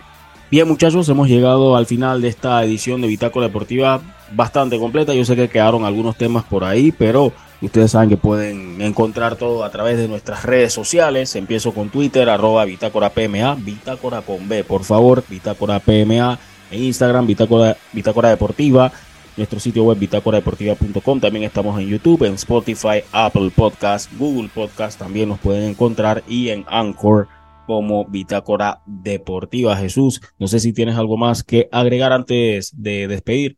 Bien 0.49 0.67
muchachos, 0.67 1.09
hemos 1.09 1.27
llegado 1.27 1.75
al 1.75 1.85
final 1.85 2.21
de 2.21 2.29
esta 2.29 2.63
edición 2.63 3.01
de 3.01 3.07
Bitácora 3.07 3.47
Deportiva 3.47 4.01
bastante 4.31 4.79
completa. 4.79 5.13
Yo 5.13 5.25
sé 5.25 5.35
que 5.35 5.49
quedaron 5.49 5.83
algunos 5.83 6.17
temas 6.17 6.43
por 6.45 6.63
ahí, 6.63 6.91
pero 6.91 7.33
Ustedes 7.59 7.91
saben 7.91 8.09
que 8.09 8.17
pueden 8.17 8.79
encontrar 8.81 9.35
todo 9.35 9.63
a 9.63 9.71
través 9.71 9.97
de 9.97 10.07
nuestras 10.07 10.43
redes 10.43 10.71
sociales. 10.73 11.35
Empiezo 11.35 11.73
con 11.73 11.89
Twitter, 11.89 12.29
arroba 12.29 12.65
Bitácora 12.65 13.09
PMA, 13.09 13.55
Bitácora 13.55 14.21
con 14.21 14.47
B, 14.47 14.63
por 14.63 14.83
favor, 14.83 15.23
Bitácora 15.27 15.79
PMA. 15.79 16.37
En 16.69 16.83
Instagram, 16.83 17.25
Bitácora, 17.25 17.75
Bitácora 17.93 18.29
Deportiva. 18.29 18.91
Nuestro 19.37 19.59
sitio 19.59 19.83
web 19.83 19.99
bitácoradeportiva.com. 19.99 21.19
También 21.19 21.45
estamos 21.45 21.79
en 21.79 21.87
YouTube, 21.87 22.23
en 22.23 22.33
Spotify, 22.33 23.03
Apple 23.11 23.51
Podcast, 23.55 24.11
Google 24.17 24.49
Podcast. 24.53 24.97
También 24.97 25.29
nos 25.29 25.39
pueden 25.39 25.69
encontrar 25.69 26.23
y 26.27 26.49
en 26.49 26.65
Anchor 26.67 27.27
como 27.67 28.05
Bitácora 28.05 28.81
Deportiva. 28.87 29.77
Jesús, 29.77 30.21
no 30.39 30.47
sé 30.47 30.59
si 30.59 30.73
tienes 30.73 30.95
algo 30.95 31.17
más 31.17 31.43
que 31.43 31.69
agregar 31.71 32.13
antes 32.13 32.71
de 32.75 33.07
despedir. 33.07 33.57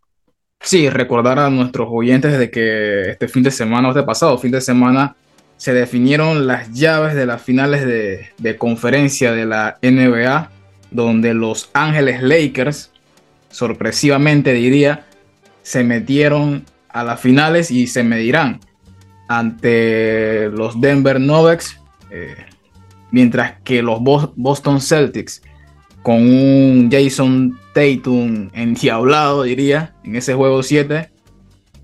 Sí, 0.61 0.89
recordar 0.89 1.39
a 1.39 1.49
nuestros 1.49 1.87
oyentes 1.89 2.37
de 2.37 2.51
que 2.51 3.11
este 3.11 3.29
fin 3.29 3.43
de 3.43 3.51
semana, 3.51 3.89
este 3.89 4.03
pasado 4.03 4.37
fin 4.37 4.51
de 4.51 4.59
semana, 4.59 5.15
se 5.55 5.73
definieron 5.73 6.47
las 6.47 6.71
llaves 6.73 7.15
de 7.15 7.25
las 7.25 7.41
finales 7.41 7.85
de, 7.85 8.57
conferencia 8.57 9.31
de 9.31 9.45
la 9.45 9.77
NBA, 9.81 10.49
donde 10.91 11.33
los 11.33 11.69
Ángeles 11.73 12.21
Lakers, 12.21 12.91
sorpresivamente 13.49 14.53
diría, 14.53 15.05
se 15.69 15.83
metieron 15.83 16.65
a 16.89 17.03
las 17.03 17.19
finales 17.19 17.69
y 17.69 17.85
se 17.85 18.03
medirán 18.03 18.59
ante 19.27 20.49
los 20.49 20.81
Denver 20.81 21.19
Nuggets, 21.21 21.79
eh, 22.09 22.37
mientras 23.11 23.61
que 23.63 23.83
los 23.83 23.99
Boston 24.01 24.81
Celtics 24.81 25.43
con 26.01 26.23
un 26.23 26.89
Jason 26.91 27.59
Tatum 27.75 28.49
endiablado, 28.53 29.43
diría, 29.43 29.93
en 30.03 30.15
ese 30.15 30.33
juego 30.33 30.63
7, 30.63 31.11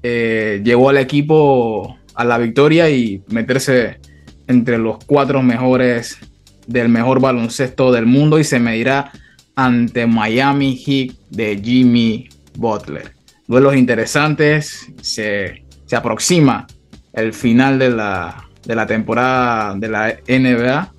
eh, 0.02 0.64
llevó 0.66 0.90
al 0.90 0.98
equipo 0.98 2.00
a 2.16 2.26
la 2.26 2.40
victoria 2.40 2.90
y 2.90 3.22
meterse 3.28 4.00
entre 4.48 4.80
los 4.80 4.98
cuatro 5.06 5.44
mejores 5.44 6.18
del 6.66 6.90
mejor 6.90 7.22
baloncesto 7.22 7.92
del 7.92 8.08
mundo 8.08 8.40
y 8.40 8.46
se 8.46 8.60
medirá 8.60 9.12
ante 9.56 10.08
Miami 10.08 10.76
Heat 10.76 11.16
de 11.30 11.62
Jimmy 11.64 12.30
Butler. 12.58 13.15
Duelos 13.48 13.76
interesantes, 13.76 14.92
se, 15.02 15.66
se 15.86 15.96
aproxima 15.96 16.68
el 17.14 17.34
final 17.34 17.80
de 17.80 17.90
la, 17.92 18.50
de 18.66 18.76
la 18.76 18.88
temporada 18.88 19.76
de 19.76 19.88
la 19.88 20.16
NBA 20.28 20.96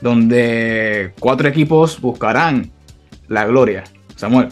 donde 0.00 1.12
cuatro 1.18 1.48
equipos 1.48 2.00
buscarán 2.00 2.70
la 3.28 3.46
gloria. 3.46 3.84
Samuel. 4.14 4.48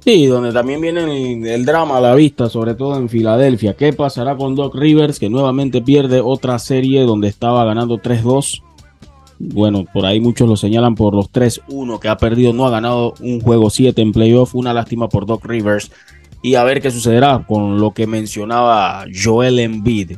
Sí, 0.00 0.26
donde 0.26 0.52
también 0.52 0.80
viene 0.80 1.54
el, 1.54 1.64
drama 1.64 1.98
a 1.98 2.00
la 2.00 2.14
vista, 2.14 2.48
sobre 2.48 2.74
todo 2.74 2.96
en 2.96 3.08
Filadelfia. 3.08 3.74
¿Qué 3.74 3.92
pasará 3.92 4.36
con 4.36 4.54
Doc 4.54 4.74
Rivers, 4.74 5.18
que 5.18 5.28
nuevamente 5.28 5.82
pierde 5.82 6.20
otra 6.20 6.58
serie 6.58 7.02
donde 7.02 7.28
estaba 7.28 7.64
ganando 7.64 7.98
3-2? 7.98 8.62
Bueno, 9.38 9.84
por 9.92 10.04
ahí 10.04 10.20
muchos 10.20 10.48
lo 10.48 10.56
señalan 10.56 10.94
por 10.94 11.14
los 11.14 11.30
3-1 11.30 12.00
que 12.00 12.08
ha 12.08 12.16
perdido, 12.16 12.52
no 12.52 12.66
ha 12.66 12.70
ganado 12.70 13.14
un 13.20 13.40
juego 13.40 13.70
7 13.70 14.00
en 14.02 14.12
playoff. 14.12 14.54
Una 14.54 14.74
lástima 14.74 15.08
por 15.08 15.26
Doc 15.26 15.44
Rivers. 15.44 15.90
Y 16.42 16.54
a 16.54 16.64
ver 16.64 16.80
qué 16.80 16.90
sucederá 16.90 17.44
con 17.46 17.80
lo 17.80 17.92
que 17.92 18.06
mencionaba 18.06 19.04
Joel 19.12 19.58
Embiid, 19.58 20.12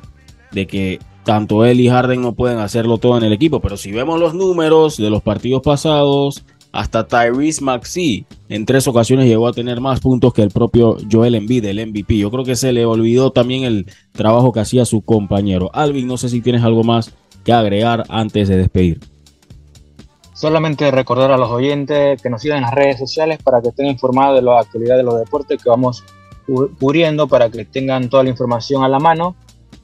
de 0.52 0.66
que 0.66 0.98
tanto 1.24 1.64
él 1.64 1.80
y 1.80 1.88
Harden 1.88 2.20
no 2.20 2.34
pueden 2.34 2.58
hacerlo 2.58 2.98
todo 2.98 3.16
en 3.16 3.24
el 3.24 3.32
equipo, 3.32 3.60
pero 3.60 3.76
si 3.76 3.92
vemos 3.92 4.20
los 4.20 4.34
números 4.34 4.96
de 4.96 5.10
los 5.10 5.22
partidos 5.22 5.62
pasados, 5.62 6.44
hasta 6.72 7.06
Tyrese 7.06 7.62
Maxey 7.64 8.26
en 8.48 8.64
tres 8.64 8.86
ocasiones 8.86 9.26
llegó 9.26 9.48
a 9.48 9.52
tener 9.52 9.80
más 9.80 10.00
puntos 10.00 10.32
que 10.32 10.42
el 10.42 10.50
propio 10.50 10.96
Joel 11.10 11.34
Embiid, 11.34 11.64
el 11.64 11.86
MVP. 11.86 12.18
Yo 12.18 12.30
creo 12.30 12.44
que 12.44 12.56
se 12.56 12.72
le 12.72 12.84
olvidó 12.84 13.32
también 13.32 13.64
el 13.64 13.86
trabajo 14.12 14.52
que 14.52 14.60
hacía 14.60 14.84
su 14.84 15.02
compañero. 15.02 15.70
Alvin, 15.72 16.06
no 16.06 16.16
sé 16.16 16.28
si 16.28 16.40
tienes 16.40 16.62
algo 16.62 16.84
más 16.84 17.12
que 17.44 17.52
agregar 17.52 18.04
antes 18.08 18.48
de 18.48 18.56
despedir. 18.56 19.00
Solamente 20.40 20.90
recordar 20.90 21.30
a 21.32 21.36
los 21.36 21.50
oyentes 21.50 22.22
que 22.22 22.30
nos 22.30 22.40
sigan 22.40 22.56
en 22.56 22.62
las 22.62 22.72
redes 22.72 22.98
sociales 22.98 23.40
para 23.44 23.60
que 23.60 23.68
estén 23.68 23.88
informados 23.88 24.36
de 24.36 24.42
la 24.42 24.58
actualidad 24.58 24.96
de 24.96 25.02
los 25.02 25.18
deportes 25.18 25.62
que 25.62 25.68
vamos 25.68 26.02
cubriendo, 26.78 27.28
para 27.28 27.50
que 27.50 27.66
tengan 27.66 28.08
toda 28.08 28.22
la 28.22 28.30
información 28.30 28.82
a 28.82 28.88
la 28.88 28.98
mano 28.98 29.36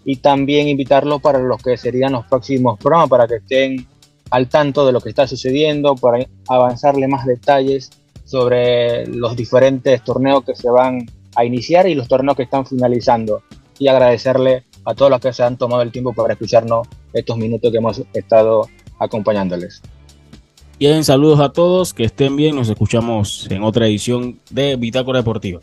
y 0.07 0.16
también 0.16 0.66
invitarlos 0.66 1.20
para 1.20 1.40
los 1.40 1.62
que 1.62 1.76
serían 1.76 2.12
los 2.12 2.24
próximos 2.24 2.78
programas, 2.78 3.11
para 3.11 3.28
que 3.28 3.34
estén 3.34 3.86
al 4.30 4.48
tanto 4.48 4.86
de 4.86 4.92
lo 4.92 5.02
que 5.02 5.11
está 5.11 5.26
sucediendo, 5.26 5.94
para 5.94 6.26
avanzarle 6.48 7.07
más 7.07 7.26
detalles 7.26 7.90
sobre 8.24 9.07
los 9.09 9.36
diferentes 9.36 10.02
torneos 10.04 10.42
que 10.42 10.54
se 10.54 10.70
van 10.70 11.04
a 11.34 11.44
iniciar 11.44 11.86
y 11.86 11.94
los 11.94 12.09
torneos 12.09 12.34
que 12.34 12.44
están 12.44 12.64
finalizando. 12.64 13.42
Y 13.78 13.88
agradecerle 13.88 14.64
a 14.86 14.94
todos 14.94 15.11
los 15.11 15.20
que 15.20 15.34
se 15.34 15.42
han 15.42 15.59
tomado 15.59 15.82
el 15.82 15.92
tiempo 15.92 16.14
para 16.14 16.32
escucharnos 16.32 16.88
estos 17.12 17.36
minutos 17.36 17.70
que 17.70 17.76
hemos 17.76 18.02
estado 18.14 18.66
acompañándoles. 18.98 19.82
Bien, 20.79 21.05
saludos 21.05 21.41
a 21.41 21.49
todos, 21.49 21.95
que 21.95 22.05
estén 22.05 22.37
bien, 22.37 22.55
nos 22.55 22.68
escuchamos 22.68 23.49
en 23.51 23.62
otra 23.62 23.87
edición 23.87 24.39
de 24.51 24.77
Bitácora 24.77 25.20
Deportiva. 25.20 25.61